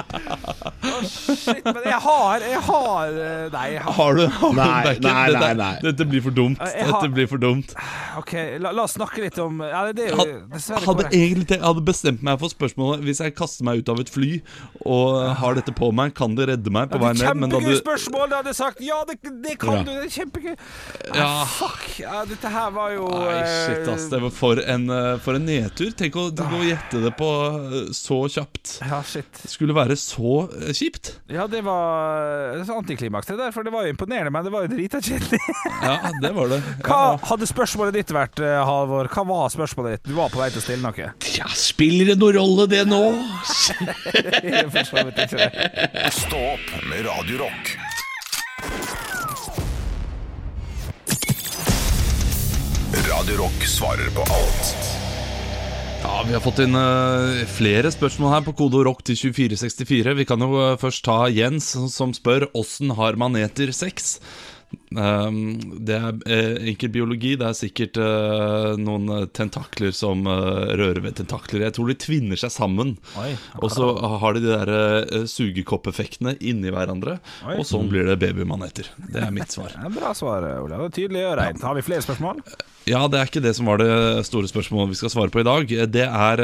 Å, 0.90 1.04
shit, 1.06 1.64
men 1.70 1.84
jeg 1.86 2.00
har 2.34 2.46
Jeg 2.54 2.62
har 2.68 3.18
eh, 3.24 3.46
Nei, 3.54 3.66
jeg 3.76 3.84
har 3.86 3.94
Har 3.98 4.18
du, 4.20 4.24
har 4.28 4.54
Nei, 4.60 4.94
du 4.98 5.08
nei, 5.08 5.26
dette, 5.32 5.40
nei, 5.40 5.54
nei. 5.62 5.72
dette 5.86 6.08
blir 6.10 6.24
for 6.26 6.36
dumt. 6.36 6.60
Har- 6.60 6.74
Dette 6.94 7.10
blir 7.14 7.28
for 7.32 7.42
dumt. 7.42 7.74
OK, 8.20 8.34
la, 8.62 8.72
la 8.76 8.84
oss 8.88 8.96
snakke 8.98 9.24
litt 9.24 9.38
om 9.44 9.62
Ja, 9.66 9.86
det 9.94 10.08
er 10.10 10.14
jo 10.18 10.26
dessverre 10.54 10.84
Hadde 10.86 11.06
korrekt. 11.08 11.16
egentlig 11.18 11.58
jeg 11.58 11.64
hadde 11.66 11.84
bestemt 11.88 12.24
meg 12.26 12.40
for 12.42 12.54
spørsmålet 12.54 13.04
Hvis 13.08 13.22
jeg 13.24 13.36
kaster 13.38 13.66
meg 13.68 13.82
ut 13.84 13.90
av 13.94 14.02
et 14.04 14.12
fly 14.14 14.32
og 14.84 15.18
har 15.40 15.56
dette 15.58 15.72
på 15.76 15.88
meg, 15.96 16.12
kan 16.18 16.34
det 16.38 16.48
redde 16.50 16.72
meg 16.74 16.90
på 16.92 17.00
Ja, 17.00 17.04
vei 17.06 17.14
ned? 17.16 17.40
Men 17.40 17.52
Kjempegøy 17.54 17.72
du 17.74 17.80
spørsmål! 17.80 18.26
Da 18.34 18.40
hadde 18.42 18.52
jeg 18.52 18.60
sagt 18.60 18.82
ja, 18.84 18.98
det, 19.08 19.16
det 19.44 19.56
kan 19.62 19.80
Ja. 19.80 19.84
du. 19.88 19.92
Det 19.94 20.10
er 20.10 20.14
kjempegøy. 20.18 20.56
Ja. 21.14 21.28
Ah, 21.28 21.46
fuck. 21.50 21.86
Ja, 22.02 22.24
dette 22.28 22.52
her 22.52 22.70
var 22.76 22.92
jo 22.96 23.08
Nei, 23.14 23.38
shit, 23.48 23.88
ass. 23.94 24.08
Det 24.12 24.20
var 24.24 24.34
for 24.36 24.60
en, 24.60 24.86
eh, 24.94 25.14
for 25.24 25.38
en 25.40 25.46
nedtur. 25.48 25.92
Tenk 25.98 26.18
å, 26.20 26.26
tenk 26.36 26.54
å 26.58 26.62
gjette 26.66 27.02
det 27.06 27.14
på 27.20 27.30
eh, 27.54 27.92
så 27.96 28.20
kjapt. 28.34 28.76
Ja, 28.84 29.00
shit. 29.08 29.30
Det 29.44 29.52
skulle 29.54 29.76
være 29.78 29.96
så 30.00 30.36
kjipt. 30.76 31.14
Ja, 31.32 31.48
det 31.52 31.64
var 31.66 32.23
antiklimaks, 32.74 33.28
det 33.28 33.38
der. 33.40 33.52
For 33.56 33.66
det 33.66 33.74
var 33.74 33.88
jo 33.88 33.94
imponerende, 33.94 34.32
men 34.34 34.46
det 34.46 34.54
var 34.54 34.66
jo 34.68 34.74
drita 34.76 35.02
kjedelig. 35.04 35.40
Ja, 35.84 35.98
det 36.22 36.32
var 36.36 36.48
det. 36.52 36.60
Hva 36.88 37.18
hadde 37.28 37.48
spørsmålet 37.50 37.98
ditt 37.98 38.14
vært, 38.16 38.40
eh, 38.44 38.60
Halvor? 38.66 39.10
Hva 39.12 39.26
var 39.28 39.52
spørsmålet 39.54 39.98
ditt? 39.98 40.12
Du 40.12 40.18
var 40.18 40.32
på 40.34 40.40
vei 40.40 40.50
til 40.54 40.62
å 40.62 40.66
stille 40.66 40.84
noe. 40.86 41.10
ja, 41.36 41.50
spiller 41.58 42.14
det 42.14 42.18
noen 42.22 42.38
rolle, 42.40 42.68
det 42.72 42.86
nå? 42.88 43.02
Ikke 45.24 45.38
det. 45.38 45.50
Stå 46.14 46.40
opp 46.54 46.74
med 46.90 47.06
Radio 47.08 47.44
Rock. 47.44 47.76
Radio 53.10 53.38
Rock 53.44 53.66
svarer 53.68 54.10
på 54.16 54.22
alt 54.22 55.03
Ja, 56.04 56.24
Vi 56.28 56.34
har 56.36 56.42
fått 56.44 56.60
inn 56.64 56.76
uh, 56.76 57.44
flere 57.48 57.92
spørsmål 57.94 58.34
her 58.34 58.44
på 58.46 58.54
kode 58.60 58.82
rock 58.88 59.04
til 59.08 59.16
2464. 59.20 60.16
Vi 60.20 60.26
kan 60.28 60.42
jo 60.44 60.50
uh, 60.60 60.74
først 60.82 61.04
ta 61.08 61.22
Jens, 61.32 61.72
som- 61.96 62.12
spør 62.16 62.50
åssen 62.60 62.92
har 62.98 63.16
maneter 63.20 63.72
sex? 63.76 64.18
Um, 64.94 65.38
det 65.86 65.96
er 65.98 66.18
eh, 66.30 66.68
enkel 66.72 66.92
biologi. 66.94 67.34
Det 67.40 67.48
er 67.48 67.58
sikkert 67.58 67.98
eh, 68.02 68.74
noen 68.82 69.10
eh, 69.16 69.26
tentakler 69.34 69.94
som 69.96 70.26
rører 70.28 71.02
ved 71.04 71.18
tentakler. 71.18 71.66
Jeg 71.68 71.76
tror 71.78 71.90
de 71.90 71.98
tvinner 72.00 72.40
seg 72.40 72.54
sammen. 72.54 72.96
Og 73.62 73.70
så 73.74 73.90
har 74.22 74.38
de 74.38 74.44
de 74.44 74.52
der 74.54 75.26
sugekoppeffektene 75.30 76.36
inni 76.44 76.74
hverandre. 76.74 77.18
Oi. 77.48 77.58
Og 77.60 77.68
sånn 77.68 77.90
blir 77.92 78.08
det 78.10 78.20
babymaneter. 78.22 78.90
Det 79.10 79.24
er 79.24 79.34
mitt 79.34 79.54
svar. 79.54 79.74
Bra 79.98 80.14
svar, 80.18 80.46
Olav. 80.62 80.88
Det 80.88 81.04
Tydelig 81.04 81.26
og 81.26 81.38
reint. 81.40 81.64
Har 81.66 81.78
vi 81.78 81.86
flere 81.86 82.06
spørsmål? 82.06 82.44
Ja, 82.86 83.06
det 83.08 83.18
er 83.18 83.30
ikke 83.30 83.42
det 83.44 83.54
som 83.56 83.70
var 83.70 83.80
det 83.80 84.26
store 84.28 84.50
spørsmålet 84.52 84.92
vi 84.92 84.98
skal 85.00 85.12
svare 85.14 85.32
på 85.32 85.40
i 85.40 85.48
dag. 85.48 85.70
Det 85.94 86.04
er 86.04 86.42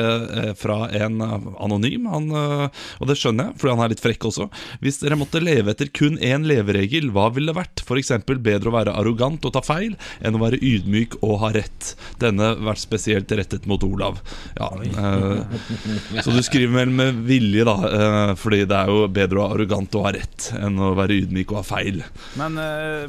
fra 0.58 0.78
en 0.96 1.20
anonym, 1.20 2.08
han, 2.10 2.30
og 2.32 3.10
det 3.10 3.18
skjønner 3.20 3.50
jeg, 3.50 3.60
fordi 3.60 3.76
han 3.76 3.84
er 3.84 3.92
litt 3.92 4.04
frekk 4.04 4.30
også. 4.30 4.48
Hvis 4.80 5.02
dere 5.04 5.20
måtte 5.20 5.44
leve 5.44 5.76
etter 5.76 5.92
kun 5.92 6.16
én 6.24 6.48
leveregel, 6.48 7.12
hva 7.12 7.28
ville 7.36 7.52
det 7.52 7.60
vært? 7.60 7.84
F.eks. 7.84 8.14
bedre 8.26 8.70
å 8.70 8.76
være 8.76 8.94
arrogant 9.00 9.44
og 9.46 9.54
ta 9.54 9.62
feil 9.62 9.96
enn 10.22 10.36
å 10.36 10.42
være 10.42 10.60
ydmyk 10.62 11.18
og 11.24 11.40
ha 11.44 11.52
rett. 11.56 11.96
Denne 12.20 12.56
vært 12.60 12.80
spesielt 12.84 13.32
rettet 13.32 13.66
mot 13.70 13.84
Olav. 13.84 14.20
Ja, 14.60 14.70
eh, 14.84 16.22
så 16.24 16.32
du 16.36 16.42
skriver 16.44 16.74
vel 16.82 16.90
med 16.94 17.24
vilje, 17.28 17.64
da, 17.68 17.76
eh, 17.90 18.36
fordi 18.40 18.66
det 18.70 18.76
er 18.78 18.88
jo 18.92 19.08
bedre 19.08 19.40
å 19.40 19.48
være 19.48 19.56
arrogant 19.60 19.96
og 19.96 20.06
ha 20.06 20.12
rett 20.18 20.52
enn 20.60 20.78
å 20.80 20.94
være 20.98 21.20
ydmyk 21.24 21.52
og 21.54 21.62
ha 21.62 21.64
feil. 21.64 22.02
Men 22.40 22.58
eh, 22.58 23.08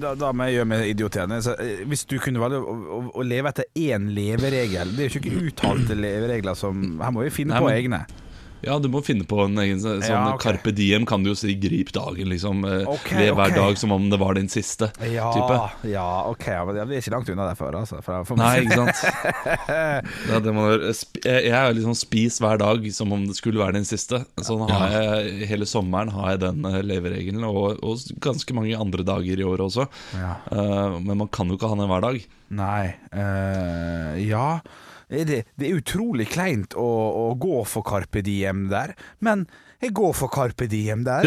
da, 0.00 0.14
da 0.18 0.32
må 0.32 0.48
jeg 0.48 0.58
gjøre 0.60 0.70
meg 0.74 0.88
idiotene. 0.94 1.40
Så, 1.44 1.56
eh, 1.60 1.84
Hvis 1.88 2.04
du 2.08 2.18
kunne 2.22 2.40
valgt 2.42 2.58
å, 2.58 2.74
å, 2.74 3.00
å 3.20 3.24
leve 3.26 3.50
etter 3.50 3.66
én 3.74 4.08
leveregel 4.14 4.94
Det 4.96 5.04
er 5.04 5.08
jo 5.10 5.20
ikke 5.20 5.40
uttalte 5.48 5.96
leveregler 5.98 6.54
som 6.58 6.98
Her 7.02 7.12
må 7.14 7.24
vi 7.26 7.30
finne 7.34 7.54
Nei, 7.54 7.60
på 7.62 7.68
men- 7.70 7.78
egne. 7.82 8.02
Ja, 8.64 8.78
du 8.82 8.88
må 8.92 9.02
finne 9.04 9.26
på 9.28 9.42
en 9.44 9.58
egen 9.62 9.80
sånn 9.82 10.02
Ja, 10.04 10.22
okay. 10.34 10.54
Carpe 10.54 10.74
diem 10.74 11.06
kan 11.08 11.24
du 11.24 11.32
jo 11.32 11.36
si 11.38 11.54
grip 11.60 11.92
dagen, 11.94 12.28
liksom. 12.32 12.64
Okay, 12.64 13.18
Lev 13.20 13.38
hver 13.38 13.52
okay. 13.52 13.58
dag 13.60 13.80
som 13.80 13.94
om 13.94 14.08
det 14.12 14.18
var 14.20 14.38
din 14.38 14.50
siste. 14.52 14.90
Ja, 15.10 15.30
type. 15.34 15.90
ja, 15.92 16.06
ok. 16.30 16.46
ja, 16.48 16.64
Men 16.66 16.78
det 16.78 16.84
er 16.84 17.02
ikke 17.02 17.14
langt 17.16 17.32
unna 17.32 17.48
derfor. 17.50 17.76
Altså, 17.78 18.00
for, 18.04 18.26
for 18.28 18.40
Nei, 18.40 18.64
ikke 18.64 18.80
sant? 18.82 19.02
Det 20.24 20.40
det 20.44 20.52
man 20.54 20.72
Jeg 21.24 21.44
jeg 21.44 21.52
er 21.54 21.74
liksom 21.76 21.96
spis 21.96 22.38
hver 22.42 22.58
dag 22.60 22.86
som 22.94 23.12
om 23.14 23.26
det 23.28 23.36
skulle 23.38 23.60
være 23.60 23.76
din 23.78 23.88
siste. 23.88 24.22
Sånn 24.44 24.64
har 24.68 24.94
jeg 24.94 25.48
hele 25.50 25.68
sommeren 25.68 26.12
har 26.14 26.34
jeg 26.34 26.42
den 26.46 26.68
eh, 26.68 26.80
leveregelen, 26.84 27.44
og, 27.48 27.82
og 27.84 28.20
ganske 28.24 28.56
mange 28.56 28.78
andre 28.78 29.06
dager 29.06 29.40
i 29.40 29.46
året 29.46 29.66
også. 29.68 29.88
Ja. 30.18 30.36
Uh, 30.50 30.98
Men 31.04 31.20
man 31.24 31.30
kan 31.32 31.50
jo 31.50 31.58
ikke 31.58 31.70
ha 31.70 31.78
den 31.78 31.90
hver 31.90 32.08
dag. 32.08 32.24
Nei 32.54 32.94
Uh, 33.14 34.14
Ja. 34.20 34.60
Det, 35.08 35.44
det 35.60 35.68
er 35.68 35.78
utrolig 35.78 36.28
kleint 36.32 36.74
å, 36.78 36.88
å 37.28 37.34
gå 37.40 37.60
for 37.68 37.86
Carpe 37.86 38.22
Diem 38.24 38.68
der, 38.72 38.94
men 39.24 39.46
jeg 39.84 39.92
går 39.98 40.14
for 40.16 40.32
Carpe 40.32 40.64
Diem 40.70 41.02
der. 41.04 41.26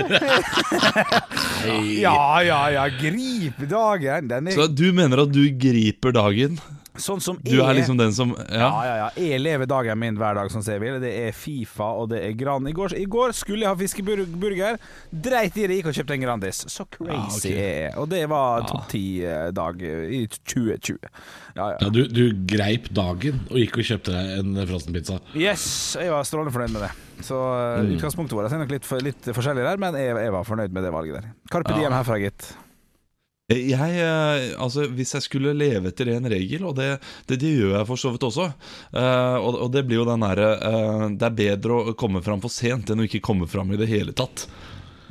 ja, 2.05 2.41
ja, 2.41 2.61
ja. 2.73 2.87
Grip 2.97 3.59
dagen. 3.69 4.31
Er 4.33 4.55
Så 4.55 4.65
du 4.71 4.87
mener 4.97 5.27
at 5.27 5.33
du 5.35 5.43
griper 5.61 6.15
dagen? 6.15 6.57
Sånn 6.97 7.21
som 7.21 7.37
Du 7.43 7.61
er 7.61 7.73
liksom 7.77 7.97
den 7.99 8.11
som 8.13 8.33
Ja, 8.35 8.57
Ja. 8.57 8.83
ja, 8.83 8.95
ja. 9.01 9.09
Jeg 9.15 9.39
lever 9.41 9.65
dagen 9.69 9.99
min 9.99 10.17
hver 10.17 10.35
dag 10.35 10.51
som 10.51 10.61
jeg 10.65 10.79
vil. 10.81 10.99
Det 10.99 11.11
er 11.27 11.31
Fifa 11.31 11.87
og 12.01 12.09
det 12.09 12.23
er 12.25 12.33
Gran. 12.33 12.67
I 12.67 12.73
går, 12.73 12.93
I 12.97 13.05
går 13.05 13.33
skulle 13.37 13.65
jeg 13.65 13.69
ha 13.69 13.75
fiskeburger. 13.79 14.77
Dreit 15.11 15.57
i 15.57 15.67
det, 15.67 15.77
gikk 15.79 15.87
og 15.91 15.97
kjøpte 15.97 16.13
en 16.17 16.21
Grandis. 16.25 16.63
Så 16.67 16.85
crazy 16.89 17.53
Ah, 17.53 17.53
jeg 17.53 17.87
er. 17.87 17.97
Og 18.01 18.09
det 18.09 18.23
var 18.29 18.65
topp 18.67 18.87
ti-dag 18.89 19.81
i 19.81 20.25
2020. 20.27 20.97
Ja, 21.57 21.69
ja. 21.71 21.77
Ja, 21.81 21.89
du, 21.89 22.03
du 22.07 22.23
greip 22.47 22.89
dagen 22.93 23.39
og 23.49 23.57
gikk 23.57 23.77
og 23.81 23.87
kjøpte 23.87 24.13
deg 24.13 24.39
en 24.41 24.67
frossenpizza. 24.69 25.19
Yes, 25.35 25.95
jeg 25.99 26.11
var 26.13 26.23
strålende 26.27 26.53
fornøyd 26.53 26.73
med 26.75 26.87
det. 26.87 26.91
Så 27.25 27.33
uh, 27.33 27.81
Mm. 27.81 27.95
utgangspunktet 27.97 28.35
vårt 28.37 28.51
er 28.53 28.59
nok 28.61 28.71
litt, 28.73 28.85
litt 29.05 29.27
forskjellig 29.33 29.63
der, 29.65 29.77
men 29.81 29.95
jeg, 29.97 30.13
jeg 30.17 30.31
var 30.33 30.43
fornøyd 30.45 30.71
med 30.73 30.83
det 30.85 30.91
valget 30.93 31.21
der. 31.21 31.31
Carpe 31.51 31.73
Ja. 31.73 31.77
Diem 31.81 31.93
herfra, 31.97 32.17
gitt. 32.21 32.51
Jeg, 33.47 33.93
eh, 34.03 34.59
altså 34.59 34.89
Hvis 34.91 35.13
jeg 35.15 35.23
skulle 35.23 35.53
leve 35.55 35.93
etter 35.93 36.09
en 36.11 36.27
regel, 36.27 36.65
og 36.67 36.75
det, 36.75 36.97
det, 37.29 37.37
det 37.39 37.53
gjør 37.55 37.77
jeg 37.77 37.87
for 37.87 38.01
så 38.01 38.11
vidt 38.11 38.25
også 38.27 38.47
uh, 38.51 39.37
og, 39.39 39.53
og 39.63 39.69
det 39.71 39.85
blir 39.87 40.01
jo 40.01 40.07
den 40.09 40.25
derre 40.25 40.49
uh, 40.59 41.05
Det 41.15 41.29
er 41.29 41.37
bedre 41.37 41.77
å 41.77 41.93
komme 41.95 42.19
fram 42.25 42.43
for 42.43 42.51
sent 42.51 42.91
enn 42.91 42.99
å 42.99 43.07
ikke 43.07 43.23
komme 43.23 43.47
fram 43.47 43.71
i 43.71 43.79
det 43.79 43.87
hele 43.87 44.11
tatt. 44.11 44.49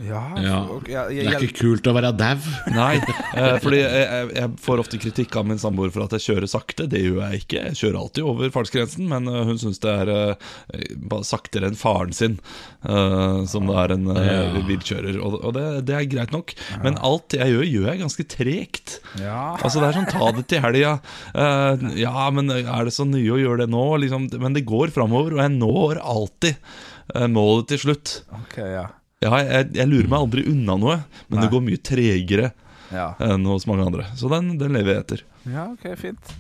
Ja, 0.03 0.23
Ja. 0.37 0.57
Jeg, 0.87 1.17
jeg, 1.17 1.27
Det 1.27 1.35
er 1.35 1.45
ikke 1.47 1.61
kult 1.63 1.89
å 1.89 1.95
være 1.97 2.13
dau. 2.17 2.49
Nei, 2.75 2.97
eh, 3.33 3.57
fordi 3.63 3.81
jeg, 3.81 4.29
jeg, 4.37 4.51
får 4.61 4.83
ofte 4.83 5.01
kritikk 5.01 5.37
av 5.41 5.47
min 5.49 5.61
samboer 5.61 5.93
for 5.95 6.05
at 6.05 6.17
jeg 6.17 6.25
kjører 6.27 6.51
sakte. 6.51 6.89
Det 6.91 7.01
gjør 7.01 7.23
jeg 7.25 7.45
ikke. 7.45 7.63
Jeg 7.71 7.79
kjører 7.81 7.99
alltid 8.03 8.29
over 8.29 8.53
fartsgrensen, 8.55 9.09
men 9.13 9.31
eh, 9.31 9.43
hun 9.49 9.61
syns 9.63 9.81
det 9.85 9.93
er 9.93 10.13
eh, 10.13 11.23
saktere 11.27 11.71
enn 11.71 11.79
faren 11.81 12.13
sin, 12.17 12.37
eh, 12.85 13.39
som 13.49 13.71
det 13.71 13.79
er 13.85 13.95
en 13.97 14.11
eh, 14.13 14.59
bilkjører. 14.69 15.21
Og, 15.21 15.39
og 15.41 15.57
det, 15.57 15.65
det 15.89 15.97
er 15.97 16.11
greit 16.13 16.35
nok, 16.35 16.53
men 16.85 17.01
alt 17.07 17.37
jeg 17.37 17.55
gjør, 17.55 17.67
gjør 17.71 17.89
jeg 17.93 18.03
ganske 18.05 18.29
tregt. 18.37 18.99
ja. 19.23 19.41
Altså 19.57 19.81
Det 19.81 19.89
er 19.89 19.99
sånn 19.99 20.11
ta 20.13 20.29
det 20.37 20.47
til 20.51 20.63
helga. 20.65 20.99
Eh, 21.33 21.89
ja, 22.03 22.29
men 22.35 22.53
er 22.53 22.87
det 22.87 22.95
så 22.97 23.09
nye 23.09 23.33
å 23.33 23.41
gjøre 23.41 23.65
det 23.65 23.73
nå? 23.73 23.87
Liksom, 24.05 24.29
men 24.43 24.57
det 24.57 24.67
går 24.69 24.93
framover, 24.95 25.37
og 25.37 25.43
jeg 25.43 25.57
når 25.57 26.03
alltid 26.05 26.55
eh, 27.15 27.27
målet 27.33 27.73
til 27.73 27.85
slutt. 27.87 28.17
Ok, 28.43 28.61
ja. 28.61 28.87
Ja, 29.25 29.31
jeg, 29.41 29.71
jeg 29.79 29.89
lurer 29.89 30.09
meg 30.13 30.19
aldri 30.27 30.43
unna 30.51 30.75
noe, 30.77 30.97
men 31.31 31.39
Nei. 31.39 31.45
det 31.47 31.53
går 31.55 31.63
mye 31.65 31.79
tregere 31.89 32.51
Ja, 32.93 33.07
enn 33.25 33.47
hos 33.49 33.65
mange 33.67 33.87
andre. 33.89 34.05
Så 34.19 34.29
den, 34.31 34.51
den 34.61 34.77
lever 34.77 34.93
jeg 34.93 35.05
etter. 35.07 35.23
ja 35.49 35.65
ok, 35.73 35.87
fint. 35.99 36.35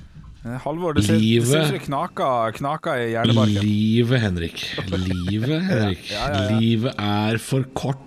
Eh, 0.44 0.58
Halvor, 0.62 0.94
det 0.94 1.06
ser, 1.06 1.16
det 1.16 1.22
Livet- 1.24 1.54
ser 1.56 1.72
det 1.72 1.80
knaker, 1.86 2.52
knaker 2.58 3.00
i 3.00 3.08
hjernebarken. 3.14 3.64
Livet, 3.64 4.20
Henrik. 4.22 4.60
Livet, 4.92 5.62
Henrik. 5.70 6.04
Ja, 6.12 6.26
ja, 6.28 6.42
ja. 6.50 6.58
Livet 6.60 7.00
er 7.02 7.40
for 7.42 7.64
kort 7.74 8.02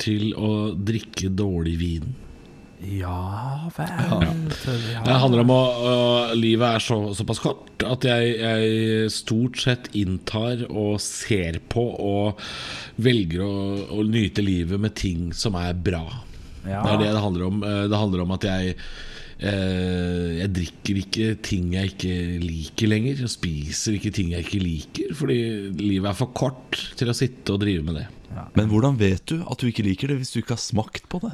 til 0.00 0.30
å 0.38 0.52
drikke 0.78 1.28
dårlig 1.34 1.74
vin. 1.82 2.14
Ja 2.82 3.70
vel. 3.76 3.90
Ja. 4.92 5.02
Det 5.06 5.18
handler 5.22 5.44
om 5.44 5.52
å 5.54 5.60
uh, 5.82 6.32
Livet 6.34 6.66
er 6.78 6.82
så, 6.82 6.96
såpass 7.14 7.38
kort 7.42 7.84
at 7.86 8.04
jeg, 8.06 8.32
jeg 8.40 9.12
stort 9.14 9.60
sett 9.62 9.88
inntar 9.98 10.64
og 10.68 10.96
ser 11.02 11.60
på 11.72 11.84
og 12.02 12.42
velger 13.02 13.42
å, 13.46 13.54
å 13.98 14.04
nyte 14.06 14.42
livet 14.44 14.82
med 14.82 14.96
ting 14.98 15.30
som 15.36 15.56
er 15.58 15.74
bra. 15.74 16.04
Ja. 16.66 16.82
Det 16.82 16.92
er 16.96 17.00
det 17.04 17.12
det 17.16 17.22
handler 17.24 17.46
om. 17.48 17.62
Eh, 17.66 17.80
Det 17.90 17.98
handler 17.98 18.22
om 18.22 18.34
at 18.36 18.44
jeg 18.46 18.76
Jeg 19.42 20.48
drikker 20.54 20.98
ikke 21.02 21.28
ting 21.42 21.72
jeg 21.74 21.92
ikke 21.94 22.16
liker 22.42 22.90
lenger. 22.92 23.22
Jeg 23.24 23.32
spiser 23.32 23.96
ikke 23.98 24.12
ting 24.14 24.32
jeg 24.34 24.46
ikke 24.46 24.62
liker, 24.62 25.14
fordi 25.18 25.38
livet 25.80 26.10
er 26.12 26.18
for 26.18 26.30
kort 26.36 26.78
til 26.98 27.10
å 27.10 27.16
sitte 27.16 27.54
og 27.54 27.62
drive 27.64 27.82
med 27.86 27.98
det. 28.00 28.08
Men 28.56 28.68
hvordan 28.70 28.96
vet 29.00 29.24
du 29.28 29.42
at 29.44 29.60
du 29.60 29.68
ikke 29.68 29.84
liker 29.84 30.12
det 30.12 30.18
hvis 30.20 30.32
du 30.32 30.38
ikke 30.40 30.56
har 30.56 30.62
smakt 30.62 31.04
på 31.12 31.20
det? 31.24 31.32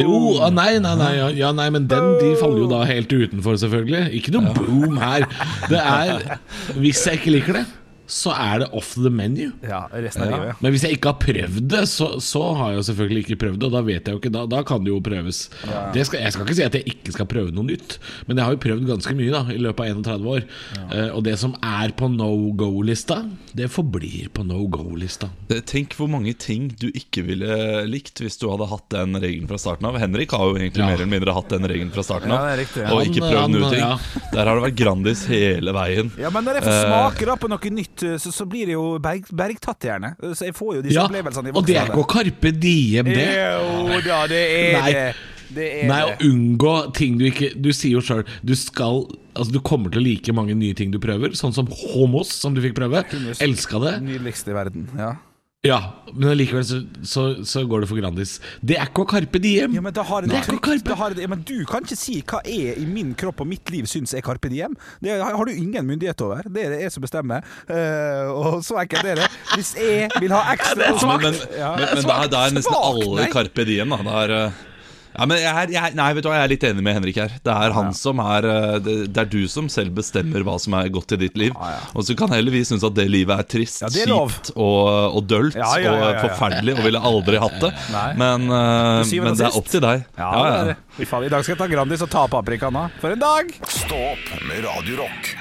Jo, 0.00 0.14
ah, 0.40 0.48
nei, 0.54 0.72
nei, 0.82 0.94
nei, 0.98 1.10
ja, 1.18 1.28
ja, 1.36 1.50
nei, 1.56 1.68
men 1.74 1.88
den 1.90 2.14
de 2.20 2.32
faller 2.40 2.62
jo 2.64 2.70
da 2.70 2.80
helt 2.88 3.12
utenfor, 3.12 3.58
selvfølgelig. 3.60 4.06
Ikke 4.20 4.34
noe 4.36 4.54
boom 4.56 4.96
her. 5.00 5.26
Det 5.70 5.80
er 5.80 6.38
Hvis 6.80 7.04
jeg 7.06 7.20
ikke 7.20 7.34
liker 7.36 7.60
det, 7.60 7.66
så 8.10 8.32
er 8.34 8.64
det 8.64 8.68
off 8.76 8.94
the 8.98 9.10
menu. 9.12 9.52
ja, 9.62 9.84
resten 9.92 10.24
av 10.26 10.32
livet. 10.34 10.60
Men 10.64 10.74
hvis 10.74 10.84
jeg 10.86 10.96
ikke 10.98 11.12
har 11.12 11.20
prøvd 11.22 11.60
det, 11.70 11.82
så, 11.90 12.08
så 12.20 12.42
har 12.58 12.72
jeg 12.74 12.80
jo 12.80 12.86
selvfølgelig 12.90 13.24
ikke 13.24 13.38
prøvd 13.44 13.58
det. 13.62 13.68
Og 13.70 13.74
da 13.76 13.82
vet 13.86 14.10
jeg 14.10 14.16
jo 14.16 14.20
ikke, 14.22 14.32
da, 14.34 14.44
da 14.50 14.62
kan 14.66 14.84
det 14.84 14.92
jo 14.92 15.00
prøves. 15.04 15.42
Det 15.94 16.04
skal, 16.08 16.24
jeg 16.26 16.34
skal 16.34 16.46
ikke 16.46 16.58
si 16.58 16.66
at 16.66 16.78
jeg 16.80 16.86
ikke 16.94 17.14
skal 17.14 17.28
prøve 17.30 17.54
noe 17.54 17.68
nytt, 17.70 17.98
men 18.26 18.36
jeg 18.40 18.44
har 18.48 18.56
jo 18.56 18.62
prøvd 18.66 18.86
ganske 18.90 19.14
mye 19.18 19.30
da 19.34 19.42
i 19.54 19.60
løpet 19.62 19.84
av 19.86 20.02
31 20.02 20.30
år. 20.34 20.46
Eh, 20.90 21.08
og 21.14 21.22
det 21.26 21.36
som 21.40 21.54
er 21.62 21.94
på 21.96 22.10
no 22.12 22.30
go-lista, 22.58 23.20
det 23.56 23.70
forblir 23.72 24.28
på 24.34 24.44
no 24.46 24.64
go-lista. 24.70 25.30
Tenk 25.70 25.94
hvor 25.98 26.10
mange 26.10 26.34
ting 26.40 26.68
du 26.80 26.88
ikke 26.90 27.22
ville 27.26 27.84
likt 27.90 28.20
hvis 28.22 28.38
du 28.40 28.48
hadde 28.50 28.68
hatt 28.70 28.88
den 28.94 29.16
regelen 29.20 29.48
fra 29.50 29.58
starten 29.60 29.86
av. 29.88 29.98
Henrik 30.02 30.34
har 30.36 30.46
jo 30.50 30.56
egentlig 30.58 30.80
Ja. 30.80 30.86
mer 30.90 30.98
eller 31.00 31.10
mindre 31.10 31.34
hatt 31.36 31.48
den 31.52 31.66
regelen 31.68 31.90
fra 31.94 32.02
starten 32.06 32.32
av. 32.34 32.46
riktig, 32.58 32.82
ja. 32.82 32.90
Og 32.94 33.06
ikke 33.06 33.22
prøvd 33.26 33.54
noe 33.54 33.70
ting. 33.70 33.80
ja. 33.84 33.98
Der 34.32 34.46
har 34.46 34.56
det 34.58 34.64
vært 34.68 34.78
Grandis 34.80 35.24
hele 35.30 35.72
veien. 35.76 36.10
Ja, 36.18 36.30
men 36.30 36.44
det 36.44 36.56
er 36.56 36.70
Eh, 36.70 37.26
da 37.26 37.36
på 37.36 37.48
noe 37.50 37.70
nytt, 37.74 37.99
så, 38.20 38.32
så 38.34 38.46
blir 38.48 38.70
det 38.70 38.74
jo 38.76 38.84
berg, 39.02 39.26
bergtatt 39.36 39.86
gjerne. 39.88 40.14
Så 40.34 40.48
jeg 40.48 40.54
får 40.56 40.76
jo 40.78 40.84
disse 40.86 40.96
Ja, 40.98 41.06
opplevelsene 41.08 41.50
i 41.50 41.54
og 41.56 41.66
det 41.68 41.76
er 41.76 41.90
ikke 41.90 42.04
å 42.04 42.08
karpe 42.10 42.52
diem, 42.56 43.10
det. 43.10 43.26
Jo 43.36 44.00
da, 44.06 44.22
det 44.30 44.40
er 44.46 44.78
Nei. 44.80 44.92
det. 45.50 45.68
Nei, 45.90 46.00
å 46.06 46.12
unngå 46.22 46.74
ting 46.94 47.16
du 47.18 47.24
ikke 47.26 47.48
Du 47.58 47.72
sier 47.74 47.96
jo 47.96 48.02
sjøl 48.06 48.20
du 48.46 48.52
skal 48.54 49.00
Altså 49.34 49.50
Du 49.50 49.58
kommer 49.66 49.90
til 49.90 49.98
å 49.98 50.04
like 50.04 50.34
mange 50.36 50.54
nye 50.54 50.76
ting 50.78 50.92
du 50.94 51.00
prøver, 51.02 51.34
sånn 51.38 51.54
som 51.56 51.66
homos, 51.80 52.30
som 52.30 52.54
du 52.54 52.60
fikk 52.62 52.76
prøve. 52.78 53.02
Elska 53.42 53.80
det. 53.82 53.92
Nydeligste 54.04 54.52
i 54.52 54.56
verden. 54.56 54.86
Ja. 54.98 55.12
Ja, 55.60 55.76
men 56.14 56.30
allikevel 56.30 56.62
så, 56.64 56.78
så, 57.04 57.22
så 57.44 57.66
går 57.68 57.82
det 57.82 57.88
for 57.90 58.00
Grandis. 58.00 58.38
Det 58.64 58.78
er 58.80 58.88
ikke 58.88 59.02
å 59.04 59.08
karpe 59.10 59.36
diem. 59.44 59.74
Ja, 59.76 59.82
men 59.84 59.92
da 59.92 60.00
har 60.08 60.24
Det 60.24 60.30
det 60.32 60.54
er. 60.56 60.78
Da 60.86 60.94
har 60.96 61.12
det. 61.18 61.26
Men 61.28 61.42
du 61.44 61.66
kan 61.68 61.84
ikke 61.84 61.98
si 62.00 62.14
hva 62.24 62.40
jeg 62.48 62.78
i 62.80 62.86
min 62.88 63.10
kropp 63.12 63.42
og 63.44 63.50
mitt 63.50 63.68
liv 63.68 63.84
syns 63.90 64.14
er 64.16 64.24
Carpe 64.24 64.48
Diem. 64.48 64.72
Det 65.04 65.18
har 65.20 65.36
du 65.44 65.52
ingen 65.52 65.84
myndighet 65.84 66.24
over. 66.24 66.48
Det 66.48 66.64
er 66.64 66.72
det 66.72 66.80
jeg 66.86 66.94
som 66.96 67.04
bestemmer. 67.04 67.44
Uh, 67.68 68.32
og 68.32 68.64
så 68.64 68.80
enkelt 68.80 69.12
er 69.12 69.20
det. 69.20 69.28
Hvis 69.52 69.74
jeg 69.76 70.08
vil 70.16 70.32
ha 70.32 70.40
ekstra 70.54 70.94
Men, 70.96 71.28
men, 71.28 71.38
Ja. 71.58 71.74
men, 71.76 71.92
men 71.92 72.08
da, 72.08 72.18
da 72.32 72.42
er 72.46 72.56
nesten 72.56 72.80
alle. 72.80 73.28
Carpe 73.36 73.68
Diem. 73.68 73.92
Da. 73.92 74.00
Det 74.08 74.16
er, 74.24 74.36
eh, 74.38 74.58
ja, 75.16 75.26
men 75.26 75.36
jeg, 75.40 75.50
er- 75.50 75.72
jeg, 75.74 75.94
nei, 75.98 76.08
vet 76.16 76.24
du 76.24 76.28
hva, 76.30 76.36
jeg 76.38 76.46
er 76.46 76.52
litt 76.52 76.64
enig 76.70 76.84
med 76.86 76.94
Henrik 76.98 77.16
her. 77.20 77.32
Det 77.44 77.54
er 77.54 77.74
han 77.76 77.90
som 77.96 78.20
er 78.22 78.46
eh, 78.50 78.76
det, 78.84 78.94
det 79.14 79.22
er 79.24 79.30
du 79.32 79.40
som 79.50 79.68
selv 79.72 79.94
bestemmer 79.98 80.44
hva 80.46 80.54
som 80.62 80.76
er 80.78 80.88
godt 80.94 81.12
i 81.16 81.20
ditt 81.24 81.36
liv. 81.40 81.56
Og 81.94 82.06
så 82.06 82.16
kan 82.18 82.30
heller 82.34 82.54
vi 82.54 82.62
synes 82.68 82.84
at 82.86 82.94
det 82.96 83.08
livet 83.10 83.34
er 83.36 83.48
trist, 83.50 83.82
Ja, 83.82 83.90
det 83.92 84.04
er 84.06 84.12
kjipt 84.14 84.52
og, 84.54 85.16
og 85.18 85.26
dølt 85.30 85.58
Ja, 85.58 85.70
ja, 85.76 85.82
ja, 85.82 85.92
ja, 85.98 86.08
ja. 86.10 86.14
og 86.14 86.30
forferdelig 86.30 86.76
og 86.78 86.84
ville 86.86 87.02
aldri 87.12 87.42
hatt 87.42 87.58
det. 87.66 87.72
Men, 88.20 88.46
uh, 88.50 89.00
men 89.06 89.36
det 89.38 89.46
er 89.48 89.56
opp 89.58 89.68
til 89.70 89.82
deg. 89.84 90.04
Ja, 90.18 90.30
det 90.30 90.56
er 90.60 90.72
det. 90.72 90.78
I 91.00 91.32
dag 91.32 91.44
skal 91.44 91.54
jeg 91.54 91.60
ta 91.62 91.68
Grandis 91.70 92.02
og 92.06 92.10
ta 92.12 92.26
paprikaen. 92.30 92.76
av. 92.76 92.94
For 93.02 93.14
en 93.14 93.20
dag! 93.22 93.54
Stå 93.70 94.00
opp 94.14 94.34
med 94.48 94.64
Radio 94.66 95.02
Rock. 95.02 95.34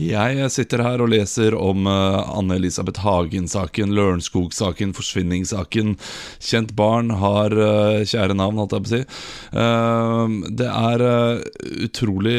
Jeg 0.00 0.50
sitter 0.54 0.80
her 0.84 1.02
og 1.02 1.10
leser 1.12 1.54
om 1.58 1.88
eh, 1.90 2.32
Anne-Elisabeth 2.38 3.02
Hagen-saken, 3.04 3.92
Lørenskog-saken, 3.96 4.94
forsvinningssaken. 4.96 5.96
Kjent 6.40 6.74
barn 6.78 7.12
har 7.20 7.52
eh, 7.52 8.04
kjære 8.08 8.36
navn, 8.38 8.60
holdt 8.62 8.76
jeg 8.76 8.86
på 8.86 8.90
å 8.90 8.94
si. 8.94 9.02
Eh, 9.64 10.36
det 10.62 10.70
er 10.70 11.06
eh, 11.06 11.42
utrolig, 11.88 12.38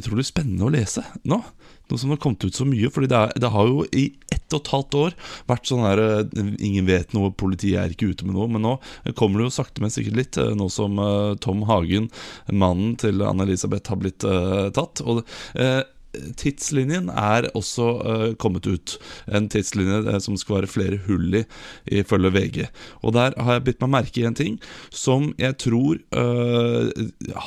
utrolig 0.00 0.28
spennende 0.28 0.68
å 0.68 0.74
lese 0.74 1.06
nå. 1.24 1.40
Nå 1.88 1.96
som 1.96 2.10
det 2.10 2.18
har 2.18 2.24
kommet 2.26 2.44
ut 2.44 2.56
så 2.58 2.66
mye. 2.68 2.90
Fordi 2.92 3.08
det, 3.08 3.16
er, 3.16 3.36
det 3.40 3.52
har 3.54 3.68
jo 3.70 3.84
i 3.96 4.10
ett 4.28 4.52
og 4.52 4.60
et 4.60 4.72
halvt 4.74 4.96
år 5.00 5.14
vært 5.48 5.70
sånn 5.70 5.86
her 5.86 6.02
Ingen 6.36 6.84
vet 6.88 7.14
noe, 7.16 7.32
politiet 7.32 7.80
er 7.80 7.94
ikke 7.94 8.10
ute 8.12 8.28
med 8.28 8.36
noe. 8.36 8.48
Men 8.52 8.66
nå 8.66 8.74
kommer 9.16 9.40
det 9.40 9.48
jo 9.48 9.54
sakte, 9.56 9.80
men 9.80 9.94
sikkert 9.94 10.18
litt. 10.18 10.36
Nå 10.36 10.68
som 10.72 11.00
Tom 11.40 11.64
Hagen, 11.70 12.10
mannen 12.52 12.98
til 13.00 13.24
Anne-Elisabeth, 13.24 13.88
har 13.88 14.02
blitt 14.02 14.26
tatt. 14.76 15.00
Og 15.08 15.22
eh, 15.56 15.80
Tidslinjen 16.40 17.10
er 17.12 17.48
også 17.58 17.88
uh, 18.00 18.28
kommet 18.40 18.66
ut. 18.66 18.94
En 19.28 19.48
tidslinje 19.52 20.00
eh, 20.08 20.20
som 20.24 20.38
skal 20.40 20.60
være 20.60 20.70
flere 20.72 21.00
hull 21.04 21.40
i, 21.40 21.44
ifølge 22.00 22.32
VG. 22.34 22.62
Og 23.02 23.14
der 23.16 23.36
har 23.36 23.58
jeg 23.58 23.66
bitt 23.68 23.84
meg 23.84 23.92
merke 23.96 24.22
i 24.22 24.26
en 24.28 24.38
ting 24.38 24.56
som 24.94 25.32
jeg 25.40 25.58
tror 25.60 26.00
uh, 26.16 26.88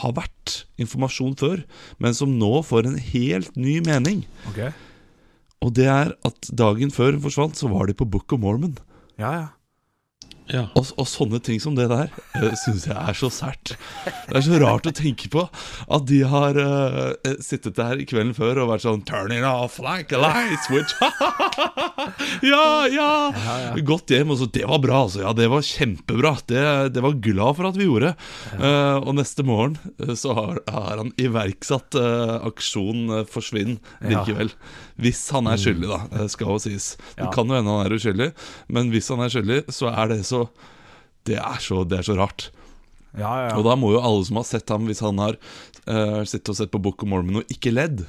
har 0.02 0.16
vært 0.18 0.62
informasjon 0.82 1.36
før, 1.42 1.66
men 2.02 2.18
som 2.18 2.38
nå 2.38 2.62
får 2.68 2.90
en 2.90 3.02
helt 3.12 3.58
ny 3.58 3.80
mening. 3.86 4.24
Og 5.62 5.74
det 5.78 5.90
er 5.90 6.14
at 6.28 6.54
dagen 6.58 6.94
før 6.94 7.16
hun 7.16 7.26
forsvant, 7.26 7.58
så 7.58 7.70
var 7.72 7.90
de 7.90 7.98
på 7.98 8.08
Book 8.10 8.34
of 8.34 8.42
Mormon. 8.42 8.78
Ja, 9.22 9.34
ja. 9.38 9.50
Ja. 10.52 10.66
Og, 10.76 10.90
og 11.00 11.08
sånne 11.10 11.40
ting 11.44 11.62
som 11.64 11.78
det 11.78 11.88
der 11.92 12.12
uh, 12.12 12.50
syns 12.60 12.88
jeg 12.90 12.98
er 12.98 13.18
så 13.18 13.32
sært. 13.32 13.76
Det 14.06 14.38
er 14.40 14.46
så 14.46 14.60
rart 14.62 14.90
å 14.90 14.94
tenke 14.96 15.30
på 15.32 15.46
at 15.48 16.08
de 16.10 16.22
har 16.28 16.60
uh, 16.60 17.36
sittet 17.44 17.80
der 17.80 18.04
kvelden 18.08 18.36
før 18.38 18.64
og 18.64 18.74
vært 18.74 18.86
sånn 18.86 19.06
Turn 19.08 19.34
it 19.34 19.46
off 19.48 19.80
like 19.82 20.14
a 20.16 20.20
light 20.22 20.60
switch. 20.68 20.96
ja, 22.52 22.88
ja, 22.92 23.10
Gått 23.86 24.12
hjem 24.14 24.34
og 24.34 24.42
så 24.42 24.48
Det 24.52 24.66
var 24.68 24.82
bra, 24.84 25.04
altså. 25.08 25.24
Ja, 25.26 25.34
det 25.38 25.50
var 25.52 25.66
kjempebra. 25.66 26.36
Det, 26.48 26.64
det 26.96 27.04
var 27.04 27.20
glad 27.24 27.58
for 27.58 27.70
at 27.72 27.80
vi 27.80 27.88
gjorde. 27.88 28.14
Uh, 28.58 29.00
og 29.02 29.16
neste 29.18 29.46
morgen 29.48 29.78
eh, 30.02 30.14
så 30.18 30.36
har, 30.38 30.62
har 30.70 31.00
han 31.00 31.12
iverksatt 31.22 31.98
uh, 31.98 32.38
aksjon 32.48 33.10
eh, 33.18 33.26
forsvinn 33.30 33.78
likevel. 34.08 34.52
Hvis 35.00 35.22
han 35.32 35.48
er 35.48 35.58
skyldig, 35.62 35.88
da, 35.90 36.00
det 36.18 36.30
skal 36.34 36.48
jo 36.52 36.58
sies. 36.60 36.96
Det 37.16 37.26
Ja. 37.26 37.32
kan 37.32 37.48
jo 37.48 37.56
hende 37.56 37.72
han 37.78 37.86
er 37.86 37.96
uskyldig, 37.96 38.32
men 38.70 38.90
hvis 38.92 39.08
han 39.10 39.20
er 39.22 39.30
skyldig, 39.30 39.60
så 39.72 39.92
er 39.94 40.08
det 40.12 40.26
så 40.26 40.50
Det 41.26 41.38
er 41.38 41.60
så, 41.62 41.84
det 41.88 42.00
er 42.00 42.04
så 42.04 42.16
rart. 42.18 42.50
ja, 43.18 43.48
ja. 43.50 43.56
Og 43.58 43.64
da 43.64 43.76
må 43.76 43.92
jo 43.94 44.02
alle 44.02 44.26
som 44.26 44.36
har 44.38 44.44
sett 44.50 44.70
ham, 44.70 44.86
hvis 44.88 45.00
han 45.06 45.18
har 45.22 45.36
uh, 45.88 46.24
sittet 46.26 46.50
og 46.50 46.56
sett 46.58 46.72
på 46.72 46.82
Book 46.82 47.04
of 47.04 47.10
Mormon 47.10 47.42
og 47.44 47.46
ikke 47.54 47.72
ledd, 47.74 48.06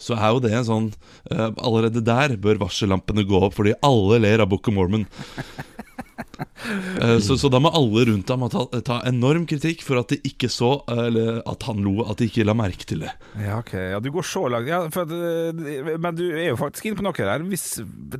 så 0.00 0.16
er 0.16 0.30
jo 0.32 0.40
det 0.40 0.52
en 0.56 0.64
sånn 0.64 0.86
uh, 1.30 1.50
Allerede 1.60 2.00
der 2.00 2.36
bør 2.40 2.56
varsellampene 2.62 3.26
gå 3.28 3.36
opp, 3.44 3.54
fordi 3.58 3.74
alle 3.84 4.18
ler 4.24 4.40
av 4.40 4.48
Book 4.48 4.68
of 4.68 4.74
Mormon. 4.74 5.04
Eh, 7.00 7.16
så, 7.24 7.36
så 7.40 7.48
da 7.52 7.56
må 7.62 7.70
alle 7.72 8.02
rundt 8.10 8.28
ham 8.28 8.42
ta, 8.52 8.62
ta 8.84 8.98
enorm 9.08 9.46
kritikk 9.48 9.80
for 9.86 10.00
at 10.00 10.10
de 10.12 10.18
ikke 10.28 10.50
så 10.52 10.68
Eller 10.92 11.38
at 11.48 11.64
han 11.64 11.80
lo, 11.84 12.02
at 12.04 12.20
de 12.20 12.26
ikke 12.28 12.44
la 12.44 12.52
merke 12.56 12.84
til 12.88 13.04
det. 13.06 13.12
Ja, 13.40 13.56
ok. 13.62 13.72
Ja, 13.94 14.00
du 14.02 14.10
går 14.12 14.26
så 14.26 14.42
langt. 14.52 14.68
Ja, 14.68 14.82
at, 14.84 15.14
eh, 15.14 15.96
men 15.96 16.18
du 16.18 16.24
er 16.28 16.50
jo 16.50 16.58
faktisk 16.60 16.90
inne 16.90 17.00
på 17.00 17.06
noe 17.06 17.16
der. 17.16 17.44
Hvis, 17.48 17.66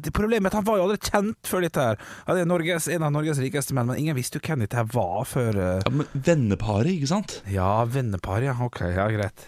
det 0.01 0.15
problemet 0.17 0.49
er 0.49 0.55
at 0.55 0.59
han 0.63 0.69
var 0.69 0.81
jo 0.81 0.87
aldri 0.89 1.01
kjent 1.11 1.51
før 1.51 1.67
dette 1.67 1.87
her. 1.91 2.01
Han 2.31 2.41
er 2.41 2.49
Norges, 2.49 2.89
en 2.93 3.05
av 3.07 3.13
Norges 3.15 3.43
rikeste 3.43 3.77
menn, 3.77 3.91
men 3.91 4.01
ingen 4.01 4.17
visste 4.19 4.41
jo 4.41 4.47
hvem 4.49 4.65
dette 4.65 4.81
her 4.81 4.89
var 4.95 5.27
før 5.29 5.61
eh, 5.61 5.83
Ja, 5.85 5.93
Men 6.01 6.09
venneparet, 6.31 6.95
ikke 6.97 7.13
sant? 7.13 7.41
Ja, 7.51 7.73
venneparet. 7.85 8.49
ja. 8.51 8.57
Ok, 8.71 8.81
ja, 8.89 9.09
greit. 9.13 9.47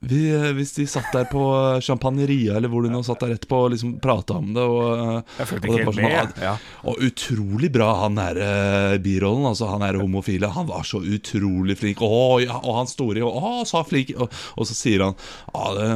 Vi, 0.00 0.18
eh, 0.30 0.52
hvis 0.54 0.76
de 0.76 0.84
satt 0.86 1.08
der 1.10 1.24
på 1.26 1.40
Champagneria, 1.82 2.54
eller 2.56 2.70
hvor 2.70 2.84
de 2.86 2.90
nå 2.92 3.00
satt 3.02 3.24
der 3.24 3.32
etterpå 3.34 3.64
og 3.64 3.72
liksom 3.72 3.96
prata 4.02 4.36
om 4.38 4.52
det 4.54 4.62
og, 4.62 4.84
eh, 4.94 5.32
Jeg 5.40 5.48
følte 5.50 5.58
og 5.58 5.64
ikke 5.64 5.72
det 5.72 5.86
helt 5.86 5.96
sånn, 5.96 6.04
med. 6.04 6.38
Ja. 6.44 6.52
Og 6.84 7.02
utrolig 7.08 7.70
bra 7.74 7.88
han 8.04 8.20
der 8.20 8.38
eh, 8.44 8.98
birollen, 9.02 9.48
altså 9.50 9.72
han 9.72 9.82
er 9.82 9.98
homofile. 9.98 10.52
Han 10.54 10.70
var 10.70 10.86
så 10.86 11.02
utrolig 11.02 11.78
flink. 11.80 11.98
Å, 12.06 12.38
ja, 12.44 12.60
og 12.62 12.78
han 12.78 12.90
store 12.90 13.26
Å, 13.26 13.64
så 13.66 13.82
flink. 13.88 14.14
Og, 14.14 14.30
og 14.54 14.70
så 14.70 14.78
sier 14.78 15.02
han 15.08 15.18
Ja, 15.50 15.66
det 15.74 15.90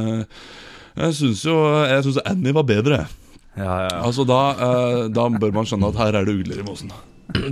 Jeg 0.99 1.15
syns 1.17 1.45
jo 1.47 1.55
Jeg 1.87 2.03
syns 2.03 2.19
Annie 2.27 2.53
var 2.53 2.67
bedre. 2.67 3.05
Ja, 3.55 3.63
ja, 3.63 3.87
ja. 3.87 4.03
Altså 4.03 4.27
da, 4.27 4.41
eh, 4.51 4.99
da 5.13 5.29
bør 5.31 5.55
man 5.55 5.69
skjønne 5.69 5.93
at 5.93 5.99
her 6.01 6.19
er 6.19 6.27
det 6.27 6.35
ugler 6.41 6.59
i 6.59 6.67
mosen. 6.67 6.91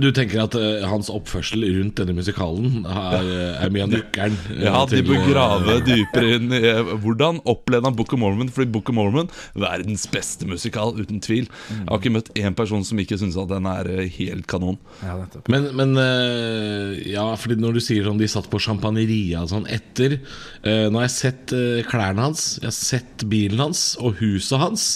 Du 0.02 0.08
tenker 0.14 0.44
at 0.44 0.54
uh, 0.58 0.84
hans 0.88 1.10
oppførsel 1.12 1.64
rundt 1.78 1.98
denne 1.98 2.14
musikalen 2.16 2.84
er, 2.86 3.26
er 3.66 3.72
mye 3.74 3.86
av 3.86 3.92
nøkkelen? 3.96 4.36
eh, 4.54 4.62
Ja, 4.66 4.84
de 4.86 5.00
til, 5.00 5.06
bør 5.08 5.24
grave 5.26 5.52
grave 5.52 5.80
dypere 5.86 6.36
inn 6.36 6.52
i 6.54 6.60
eh, 6.70 6.92
hvordan 7.02 7.40
opplevde 7.48 7.88
han 7.88 7.96
Book 7.98 8.12
of 8.14 8.20
Mormon. 8.22 8.50
Fordi 8.52 8.70
Book 8.72 8.90
of 8.92 8.96
Mormon 8.96 9.30
verdens 9.58 10.06
beste 10.12 10.46
musikal, 10.48 10.94
uten 10.98 11.20
tvil. 11.24 11.48
Jeg 11.70 11.88
har 11.88 12.00
ikke 12.00 12.14
møtt 12.14 12.30
én 12.38 12.56
person 12.58 12.84
som 12.86 13.00
ikke 13.02 13.18
syns 13.20 13.38
at 13.40 13.50
den 13.52 13.68
er 13.70 13.90
eh, 13.92 14.06
helt 14.18 14.46
kanon. 14.50 14.78
ja. 15.02 15.16
Men, 15.52 15.68
men 15.78 15.94
eh, 16.00 17.02
ja, 17.12 17.26
fordi 17.38 17.58
når 17.62 17.78
du 17.78 17.82
sier 17.84 18.06
sånn 18.06 18.20
de 18.20 18.28
satt 18.30 18.48
på 18.52 18.60
champagneria 18.62 19.44
og 19.44 19.52
sånn 19.52 19.68
etter 19.72 20.18
eh, 20.18 20.88
Nå 20.92 21.00
har 21.00 21.06
jeg 21.08 21.14
sett 21.16 21.54
eh, 21.56 21.82
klærne 21.88 22.28
hans, 22.28 22.56
jeg 22.60 22.68
har 22.68 22.76
sett 22.76 23.24
bilen 23.30 23.62
hans 23.62 23.92
og 24.02 24.18
huset 24.22 24.60
hans. 24.62 24.86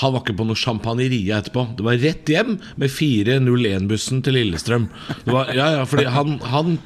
Han 0.00 0.14
var 0.14 0.22
ikke 0.22 0.34
på 0.38 0.46
noe 0.48 0.56
champagneria 0.56 1.42
etterpå. 1.42 1.66
Det 1.76 1.84
var 1.84 1.98
rett 2.00 2.30
hjem 2.32 2.54
med 2.80 2.88
401-bussen 2.92 4.22
til 4.24 4.38
Lillestrøm. 4.38 4.86
Det 5.26 5.34
var, 5.34 5.50
ja, 5.52 5.66
ja, 5.76 5.82
fordi 5.88 6.06
han, 6.08 6.38
han, 6.48 6.78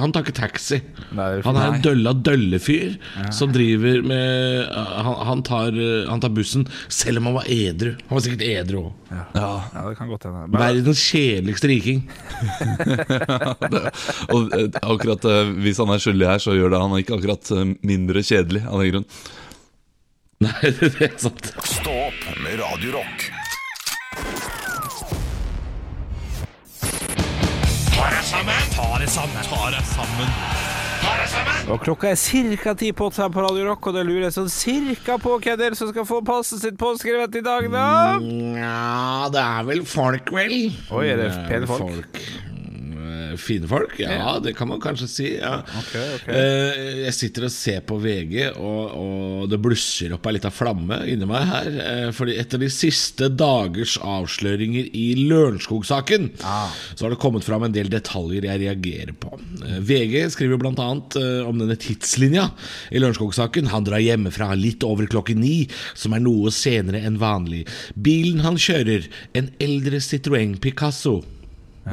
han 0.00 0.14
tar 0.14 0.24
ikke 0.24 0.36
taxi. 0.38 0.78
Han 1.14 1.58
er 1.60 1.66
en 1.74 1.82
dølla 1.84 2.14
dølle-fyr 2.16 2.96
som 3.34 3.52
driver 3.52 4.00
med 4.08 4.64
han, 4.72 5.12
han, 5.28 5.44
tar, 5.46 5.76
han 6.08 6.24
tar 6.24 6.32
bussen 6.34 6.64
selv 6.88 7.20
om 7.20 7.28
han 7.30 7.36
var 7.42 7.50
edru. 7.52 7.92
Han 8.08 8.16
var 8.16 8.24
sikkert 8.24 8.46
edru 8.48 8.86
òg. 8.86 8.92
Ja, 9.36 9.50
det 9.90 9.98
kan 10.00 10.08
godt 10.10 10.24
hende. 10.26 10.46
Men- 10.48 10.62
Verdens 10.64 11.04
kjedeligste 11.04 11.68
riking. 11.70 12.00
Og 14.34 14.52
eh, 14.56 14.68
akkurat 14.80 15.24
eh, 15.28 15.52
Hvis 15.64 15.80
han 15.82 15.92
er 15.94 16.02
skyldig 16.02 16.28
her, 16.28 16.42
så 16.42 16.56
gjør 16.56 16.74
det 16.74 16.82
han 16.82 16.96
ikke 17.00 17.18
akkurat 17.18 17.52
eh, 17.54 17.64
mindre 17.86 18.24
kjedelig. 18.26 18.64
Av 18.68 18.82
den 18.82 18.92
grunn 18.94 19.08
Nei, 20.44 20.70
det 20.80 21.08
er 21.08 21.16
sant. 21.16 21.46
Stå 21.64 21.92
opp 22.10 22.24
med 22.42 22.58
Radio 22.60 22.98
Rock. 22.98 23.30
Og 31.72 31.80
klokka 31.80 32.10
er 32.10 32.18
ca. 32.60 32.74
ti 32.76 32.90
på 32.92 33.08
åtte 33.08 33.22
her 33.22 33.30
på 33.32 33.44
Radio 33.44 33.68
Rock, 33.70 33.88
og 33.88 33.96
da 33.96 34.02
lurer 34.04 34.26
jeg 34.26 34.36
sånn 34.36 34.50
cirka 34.52 35.16
på 35.22 35.36
hvem 35.38 35.60
det 35.60 35.70
er 35.70 35.76
som 35.78 35.92
skal 35.92 36.08
få 36.08 36.20
passet 36.26 36.64
sitt 36.64 36.76
påskrevet 36.80 37.40
i 37.40 37.44
dag, 37.44 37.70
da? 37.72 37.86
Ja, 38.58 39.30
det 39.32 39.44
er 39.44 39.68
vel 39.70 39.84
folk, 39.88 40.32
vel. 40.34 40.58
Oi, 40.92 41.06
er 41.08 41.22
det 41.22 41.30
pene 41.48 41.70
folk? 41.70 42.20
Mm, 42.20 42.53
Fine 43.40 43.68
folk? 43.70 43.96
Ja, 44.00 44.38
det 44.42 44.54
kan 44.56 44.68
man 44.70 44.80
kanskje 44.82 45.08
si. 45.10 45.28
Ja. 45.38 45.58
Okay, 45.80 46.06
ok. 46.18 46.28
Eh, 46.28 47.04
Jeg 47.04 47.14
sitter 47.16 47.44
og 47.48 47.52
ser 47.54 47.80
på 47.86 47.98
VG, 48.02 48.50
og, 48.56 48.94
og 48.98 49.48
det 49.52 49.58
blusser 49.62 50.12
opp 50.16 50.26
ei 50.30 50.34
lita 50.36 50.50
flamme 50.54 51.00
inni 51.10 51.26
meg 51.28 51.46
her. 51.50 51.70
eh, 51.84 52.10
Fordi 52.16 52.36
etter 52.40 52.58
de 52.62 52.68
siste 52.72 53.28
dagers 53.34 53.96
avsløringer 54.00 54.88
i 54.94 55.06
Lørenskog-saken, 55.28 56.30
Ah. 56.44 56.70
så 56.94 57.04
har 57.06 57.10
det 57.14 57.20
kommet 57.22 57.44
fram 57.44 57.62
en 57.66 57.72
del 57.72 57.88
detaljer 57.92 58.44
jeg 58.48 58.60
reagerer 58.64 59.12
på. 59.20 59.34
Eh, 59.64 59.78
VG 59.80 60.30
skriver 60.34 60.58
bl.a. 60.58 60.88
om 61.48 61.58
denne 61.58 61.76
tidslinja 61.76 62.50
i 62.92 62.98
Lørenskog-saken. 63.02 63.68
Han 63.72 63.84
drar 63.84 64.02
hjemmefra 64.02 64.52
litt 64.58 64.84
over 64.84 65.06
klokken 65.10 65.40
ni, 65.40 65.68
som 65.94 66.12
er 66.16 66.20
noe 66.24 66.50
senere 66.54 67.00
enn 67.04 67.18
vanlig. 67.20 67.64
Bilen 67.96 68.40
han 68.44 68.56
kjører, 68.60 69.08
en 69.34 69.50
eldre 69.60 70.00
Citroën 70.00 70.58
Picasso. 70.60 71.22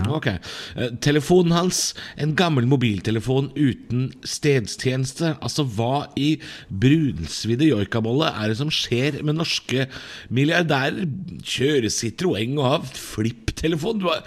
Ok. 0.07 0.27
Eh, 0.31 0.91
Telefonen 1.03 1.51
hans, 1.51 1.81
en 2.15 2.31
gammel 2.39 2.67
mobiltelefon 2.69 3.49
uten 3.59 4.05
stedstjeneste. 4.23 5.33
Altså, 5.43 5.65
hva 5.67 6.05
i 6.15 6.37
brunsvidde 6.71 7.67
joikabolle 7.67 8.29
er 8.31 8.51
det 8.53 8.59
som 8.61 8.71
skjer 8.71 9.19
med 9.27 9.35
norske 9.41 9.87
milliardærer? 10.31 11.03
Kjøre 11.43 11.91
Citroën 11.91 12.55
og 12.59 12.67
ha 12.69 12.77
flipptelefon? 12.87 13.99
Du, 14.01 14.07
er- 14.13 14.23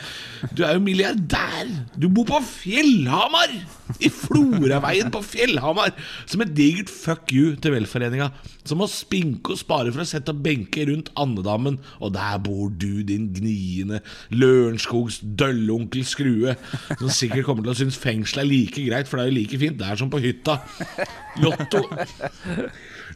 du 0.53 0.65
er 0.69 0.77
jo 0.77 0.85
milliardær! 0.85 1.73
Du 1.97 2.11
bor 2.13 2.29
på 2.29 2.43
Fjellhamar! 2.45 3.57
I 4.05 4.09
Floraveien 4.13 5.11
på 5.13 5.21
Fjellhamar! 5.25 5.95
Som 6.29 6.45
et 6.45 6.53
digert 6.57 6.93
fuck 6.93 7.33
you 7.33 7.55
til 7.57 7.73
velforeninga. 7.79 8.31
Som 8.65 8.81
må 8.81 8.87
spinke 8.89 9.53
og 9.57 9.61
spare 9.61 9.93
for 9.93 10.05
å 10.05 10.09
sette 10.09 10.33
opp 10.33 10.45
benker 10.45 10.89
rundt 10.93 11.11
andedammen. 11.21 11.81
Og 12.05 12.13
der 12.17 12.37
bor 12.45 12.69
du, 12.73 13.03
din 13.05 13.31
gniende 13.37 14.01
Lørenskogs 14.33 15.19
døllonkel 15.55 16.05
Skrue. 16.09 16.57
Som 16.99 17.13
sikkert 17.15 17.49
kommer 17.49 17.65
til 17.65 17.75
å 17.75 17.79
synes 17.79 18.01
fengsel 18.01 18.45
er 18.45 18.51
like 18.51 18.89
greit, 18.89 19.09
for 19.09 19.19
det 19.19 19.27
er 19.27 19.33
jo 19.33 19.39
like 19.39 19.63
fint 19.63 19.81
der 19.81 20.01
som 20.01 20.13
på 20.13 20.23
hytta. 20.25 20.59
Lotto 21.43 21.85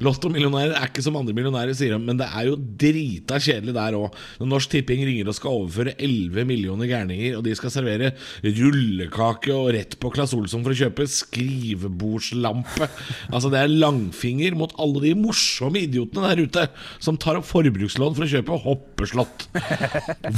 Lottomillionærer 0.04 0.76
er 0.78 0.90
ikke 0.90 1.02
som 1.02 1.16
andre 1.18 1.34
millionærer, 1.34 1.74
sier 1.76 1.94
de, 1.94 1.98
men 2.02 2.18
det 2.20 2.28
er 2.28 2.48
jo 2.48 2.58
drita 2.58 3.38
kjedelig 3.42 3.74
der 3.74 3.96
òg. 3.98 4.14
Når 4.38 4.50
Norsk 4.52 4.72
Tipping 4.74 5.02
ringer 5.06 5.30
og 5.30 5.36
skal 5.38 5.56
overføre 5.56 5.94
11 5.96 6.46
millioner 6.46 6.90
gærninger, 6.90 7.38
og 7.38 7.42
de 7.46 7.54
skal 7.58 7.72
servere 7.74 8.12
rullekake 8.44 9.54
og 9.54 9.72
rett 9.74 9.96
på 9.98 10.12
Claes 10.14 10.34
Olsson 10.36 10.62
for 10.62 10.74
å 10.74 10.78
kjøpe 10.78 11.08
skrivebordslampe 11.10 12.86
Altså, 13.34 13.50
det 13.52 13.60
er 13.60 13.72
langfinger 13.72 14.54
mot 14.58 14.72
alle 14.80 15.02
de 15.08 15.14
morsomme 15.18 15.82
idiotene 15.82 16.30
der 16.30 16.44
ute 16.46 16.66
som 17.02 17.18
tar 17.20 17.40
opp 17.40 17.48
forbrukslån 17.48 18.14
for 18.16 18.26
å 18.26 18.30
kjøpe 18.30 18.60
hoppeslott. 18.64 19.48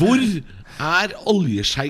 Hvor 0.00 0.20
er 0.20 1.14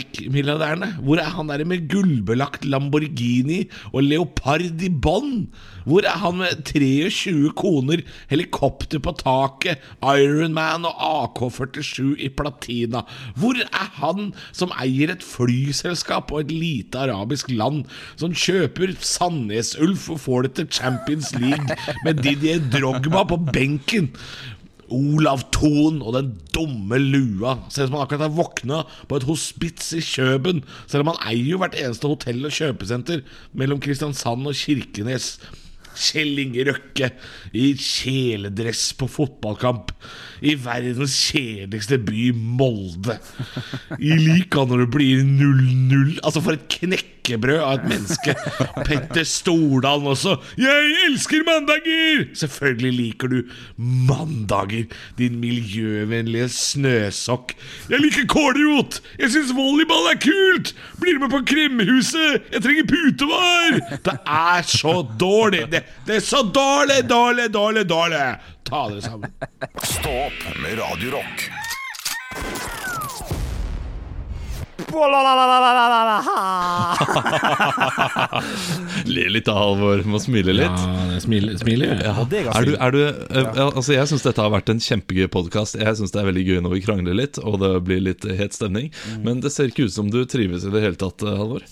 oljesjeik-milliardærene? 0.01 0.97
Hvor 1.05 1.19
er 1.21 1.31
han 1.31 1.49
der 1.49 1.65
med 1.65 1.89
gullbelagt 1.91 2.65
Lamborghini 2.65 3.69
og 3.93 4.03
leopard 4.03 4.63
i 4.81 4.89
bånn? 4.89 5.49
Hvor 5.85 6.05
er 6.05 6.19
han 6.21 6.39
med 6.41 6.63
23 6.65 7.53
koner, 7.57 8.03
helikopter 8.31 9.01
på 9.01 9.13
taket, 9.19 9.81
Ironman 10.03 10.87
og 10.89 10.95
AK-47 11.37 12.17
i 12.19 12.29
platina? 12.29 13.05
Hvor 13.37 13.57
er 13.61 13.91
han 14.01 14.33
som 14.53 14.73
eier 14.81 15.13
et 15.15 15.25
flyselskap 15.25 16.33
og 16.33 16.45
et 16.45 16.53
lite 16.53 16.99
arabisk 16.99 17.51
land, 17.51 17.85
som 18.17 18.35
kjøper 18.35 18.95
Sandnes-Ulf 19.01 20.11
og 20.11 20.21
får 20.21 20.43
det 20.43 20.55
til 20.55 20.71
Champions 20.81 21.35
League 21.39 21.77
med 22.05 22.23
Didier 22.23 22.61
Drogba 22.73 23.25
på 23.25 23.41
benken? 23.53 24.13
Olav 24.95 25.47
Thon 25.55 26.01
og 26.03 26.15
den 26.17 26.33
dumme 26.55 26.99
lua. 27.01 27.57
Ser 27.69 27.87
ut 27.87 27.91
som 27.91 27.99
han 27.99 28.05
akkurat 28.05 28.27
har 28.27 28.37
våkna 28.37 28.83
på 29.09 29.19
et 29.19 29.27
hospits 29.29 29.93
i 29.97 30.03
Kjøben. 30.05 30.63
Selv 30.91 31.05
om 31.05 31.13
han 31.13 31.25
eier 31.33 31.55
jo 31.55 31.63
hvert 31.63 31.79
eneste 31.79 32.11
hotell 32.11 32.45
og 32.47 32.55
kjøpesenter 32.55 33.25
mellom 33.57 33.83
Kristiansand 33.83 34.49
og 34.51 34.59
Kirkenes. 34.59 35.37
Kjell 36.01 36.39
Inge 36.39 36.65
Røkke 36.69 37.11
i 37.57 37.73
kjeledress 37.75 38.91
på 38.99 39.09
fotballkamp 39.11 39.91
i 40.47 40.55
verdens 40.59 41.17
kjedeligste 41.29 41.99
by, 42.07 42.31
Molde. 42.35 43.19
I 43.99 44.15
like 44.17 44.67
når 44.71 44.85
det 44.85 44.91
blir 44.95 45.25
0-0. 45.27 46.21
Altså, 46.23 46.41
for 46.41 46.57
et 46.57 46.69
knekkebrød 47.31 47.61
av 47.63 47.73
et 47.79 47.87
menneske. 47.91 48.35
Petter 48.87 49.25
Stordalen 49.25 50.07
også. 50.11 50.37
'Jeg 50.59 50.95
elsker 51.07 51.45
mandager!' 51.47 52.27
Selvfølgelig 52.35 52.93
liker 52.93 53.29
du 53.29 53.43
mandager, 53.77 54.87
din 55.19 55.41
miljøvennlige 55.41 56.49
snøsokk. 56.49 57.55
'Jeg 57.89 58.01
liker 58.01 58.27
kålrot! 58.27 59.01
Jeg 59.19 59.31
syns 59.31 59.55
volleyball 59.55 60.11
er 60.13 60.19
kult! 60.21 60.75
Blir 61.01 61.19
du 61.19 61.21
med 61.21 61.31
på 61.31 61.43
Kremhuset? 61.47 62.43
Jeg 62.53 62.63
trenger 62.63 62.85
putevar!' 62.91 63.81
Det 64.05 64.17
er 64.27 64.63
så 64.63 65.07
dårlig! 65.21 65.67
Det, 65.71 65.85
det 66.07 66.17
er 66.17 66.25
så 66.25 66.43
dårlig, 66.43 67.09
dårlig, 67.09 67.53
dårlig, 67.53 67.89
dårlig! 67.89 68.25
Ta 68.65 68.89
dere 68.89 69.03
sammen. 69.03 69.33
Stå 69.83 70.15
opp 70.29 70.47
med 70.63 70.79
Radio 70.79 71.19
Rock. 74.91 76.27
Le 79.11 79.27
litt 79.33 79.49
av 79.51 79.57
Halvor, 79.61 80.03
må 80.09 80.21
smile 80.23 80.55
litt. 80.57 80.81
Ja, 80.85 81.21
smiler, 81.23 81.57
smiler. 81.61 82.03
Ja. 82.05 82.15
Er 82.21 82.61
Er 82.61 82.67
du, 82.67 82.73
er 82.77 82.91
du, 82.95 83.01
eh, 83.09 83.61
altså 83.67 83.95
jeg 83.97 84.07
syns 84.11 84.25
dette 84.27 84.43
har 84.43 84.53
vært 84.55 84.71
en 84.73 84.83
kjempegøy 84.83 85.29
podkast. 85.33 85.79
Jeg 85.81 85.99
syns 85.99 86.15
det 86.15 86.21
er 86.23 86.29
veldig 86.31 86.47
gøy 86.47 86.59
når 86.65 86.77
vi 86.77 86.85
krangler 86.87 87.15
litt, 87.19 87.39
og 87.43 87.61
det 87.63 87.73
blir 87.87 88.01
litt 88.05 88.25
het 88.25 88.57
stemning. 88.57 88.91
Men 89.25 89.41
det 89.45 89.53
ser 89.55 89.71
ikke 89.71 89.87
ut 89.89 89.95
som 89.95 90.11
du 90.13 90.25
trives 90.29 90.65
i 90.67 90.73
det 90.75 90.83
hele 90.85 90.99
tatt, 91.01 91.23
eh, 91.23 91.37
Halvor. 91.41 91.63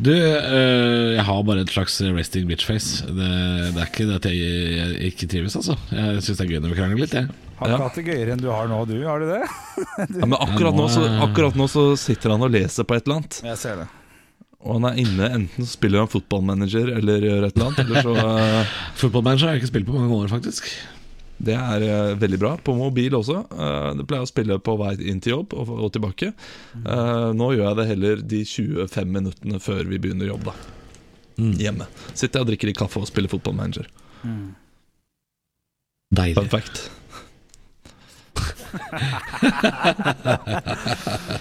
Du, 0.00 0.10
øh, 0.12 1.14
jeg 1.16 1.24
har 1.24 1.44
bare 1.44 1.64
et 1.64 1.72
slags 1.72 2.00
resting 2.16 2.48
bitch-face. 2.48 3.06
Det, 3.06 3.28
det 3.74 3.80
er 3.80 3.88
ikke 3.88 4.08
det 4.08 4.18
at 4.18 4.28
jeg, 4.30 4.74
jeg 4.76 5.12
ikke 5.12 5.28
trives, 5.30 5.56
altså. 5.60 5.76
Jeg 5.92 6.24
syns 6.24 6.40
det 6.40 6.46
er 6.46 6.52
gøy 6.54 6.60
når 6.64 6.74
vi 6.74 6.80
krangler 6.80 7.02
litt, 7.04 7.16
jeg. 7.16 7.30
Har 7.60 7.74
ikke 7.74 7.86
hatt 7.86 7.98
det 7.98 8.04
gøyere 8.06 8.34
enn 8.34 8.42
du 8.42 8.48
har 8.48 8.68
nå, 8.70 8.82
du? 8.88 8.96
Har 9.04 9.20
du 9.20 9.28
det? 9.28 9.42
Ja, 10.20 10.26
men 10.26 10.36
akkurat 10.40 10.76
nå, 10.76 10.86
så, 10.92 11.04
akkurat 11.24 11.56
nå 11.56 11.66
så 11.68 11.90
sitter 12.00 12.34
han 12.34 12.44
og 12.44 12.52
leser 12.52 12.86
på 12.88 12.96
et 12.96 13.04
eller 13.04 13.20
annet. 13.20 13.40
Jeg 13.44 13.60
ser 13.60 13.82
det. 13.82 13.88
Og 14.60 14.76
han 14.76 14.88
er 14.90 15.00
inne, 15.00 15.28
enten 15.38 15.68
spiller 15.68 16.04
han 16.04 16.10
fotballmanager 16.12 16.90
eller 16.98 17.24
gjør 17.24 17.46
et 17.46 17.56
eller 17.56 17.68
annet. 17.70 17.84
Eller 17.84 18.04
så 18.04 18.16
uh... 18.24 18.80
Footballmanager 19.00 19.48
har 19.48 19.56
jeg 19.56 19.62
ikke 19.62 19.72
spilt 19.74 19.88
på 19.88 19.96
mange 19.96 20.16
år, 20.16 20.28
faktisk. 20.32 20.68
Det 21.40 21.56
er 21.56 21.84
eh, 21.86 22.12
veldig 22.20 22.40
bra. 22.40 22.52
På 22.60 22.74
mobil 22.76 23.14
også. 23.16 23.38
Eh, 23.48 23.88
det 23.98 24.06
pleier 24.08 24.26
å 24.26 24.28
spille 24.28 24.58
på 24.60 24.76
vei 24.80 24.92
inn 25.08 25.22
til 25.24 25.38
jobb 25.38 25.56
og, 25.56 25.72
og 25.86 25.92
tilbake. 25.96 26.32
Eh, 26.76 27.30
nå 27.36 27.52
gjør 27.56 27.66
jeg 27.70 27.80
det 27.80 27.88
heller 27.94 28.24
de 28.34 28.42
25 28.44 29.16
minuttene 29.16 29.62
før 29.62 29.82
vi 29.88 30.00
begynner 30.02 30.28
jobb, 30.30 30.50
da. 30.50 30.56
Hjemme. 31.40 31.86
Sitter 32.12 32.40
jeg 32.40 32.44
og 32.44 32.50
drikker 32.50 32.68
litt 32.68 32.80
kaffe 32.80 33.00
og 33.00 33.08
spiller 33.08 33.32
fotballmanager. 33.32 33.88
Deilig. 36.12 36.36
Fun 36.36 36.50
fact. 36.52 36.88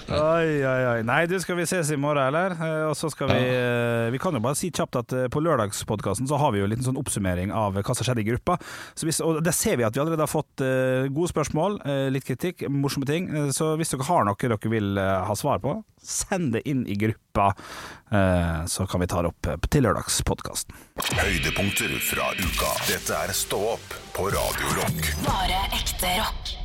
Oi, 0.09 0.65
oi, 0.65 0.81
oi. 0.89 0.99
Nei, 1.07 1.19
du, 1.29 1.35
skal 1.41 1.57
vi 1.59 1.65
ses 1.69 1.91
i 1.93 1.97
morgen, 1.99 2.23
eller? 2.29 2.55
Eh, 2.57 2.85
Og 2.89 2.95
så 2.97 3.09
skal 3.13 3.31
vi 3.31 3.39
eh, 3.53 4.09
Vi 4.13 4.19
kan 4.21 4.35
jo 4.35 4.41
bare 4.43 4.57
si 4.59 4.71
kjapt 4.73 4.99
at 5.01 5.15
eh, 5.15 5.27
på 5.31 5.41
lørdagspodkasten 5.43 6.29
så 6.29 6.39
har 6.41 6.53
vi 6.55 6.61
jo 6.61 6.67
en 6.67 6.73
liten 6.73 6.87
sånn 6.87 6.99
oppsummering 6.99 7.53
av 7.55 7.77
hva 7.77 7.95
som 7.95 8.05
skjedde 8.07 8.23
i 8.23 8.29
gruppa. 8.31 8.57
Så 8.97 9.07
hvis, 9.09 9.21
og 9.25 9.41
der 9.45 9.55
ser 9.55 9.79
vi 9.79 9.87
at 9.87 9.95
vi 9.95 10.01
allerede 10.03 10.25
har 10.25 10.31
fått 10.31 10.59
gode 10.59 11.29
spørsmål, 11.31 11.79
litt 12.13 12.25
kritikk, 12.27 12.65
morsomme 12.71 13.07
ting. 13.09 13.29
Så 13.55 13.73
hvis 13.79 13.91
dere 13.93 14.07
har 14.09 14.25
noe 14.27 14.37
dere 14.39 14.71
vil 14.71 14.97
ha 14.99 15.35
svar 15.37 15.61
på, 15.63 15.77
send 16.03 16.53
det 16.53 16.61
inn 16.69 16.85
i 16.87 16.95
gruppa, 16.95 17.53
eh, 18.11 18.65
så 18.65 18.87
kan 18.87 19.01
vi 19.03 19.07
ta 19.07 19.21
det 19.21 19.33
opp 19.33 19.69
til 19.69 19.85
lørdagspodkasten. 19.85 20.75
Høydepunkter 21.19 21.95
fra 22.09 22.31
uka. 22.39 22.71
Dette 22.89 23.19
er 23.25 23.35
Stå 23.39 23.59
opp 23.75 23.93
på 24.15 24.29
Radio 24.33 24.73
Rock. 24.79 25.13
Bare 25.27 25.61
ekte 25.79 26.17
rock. 26.19 26.58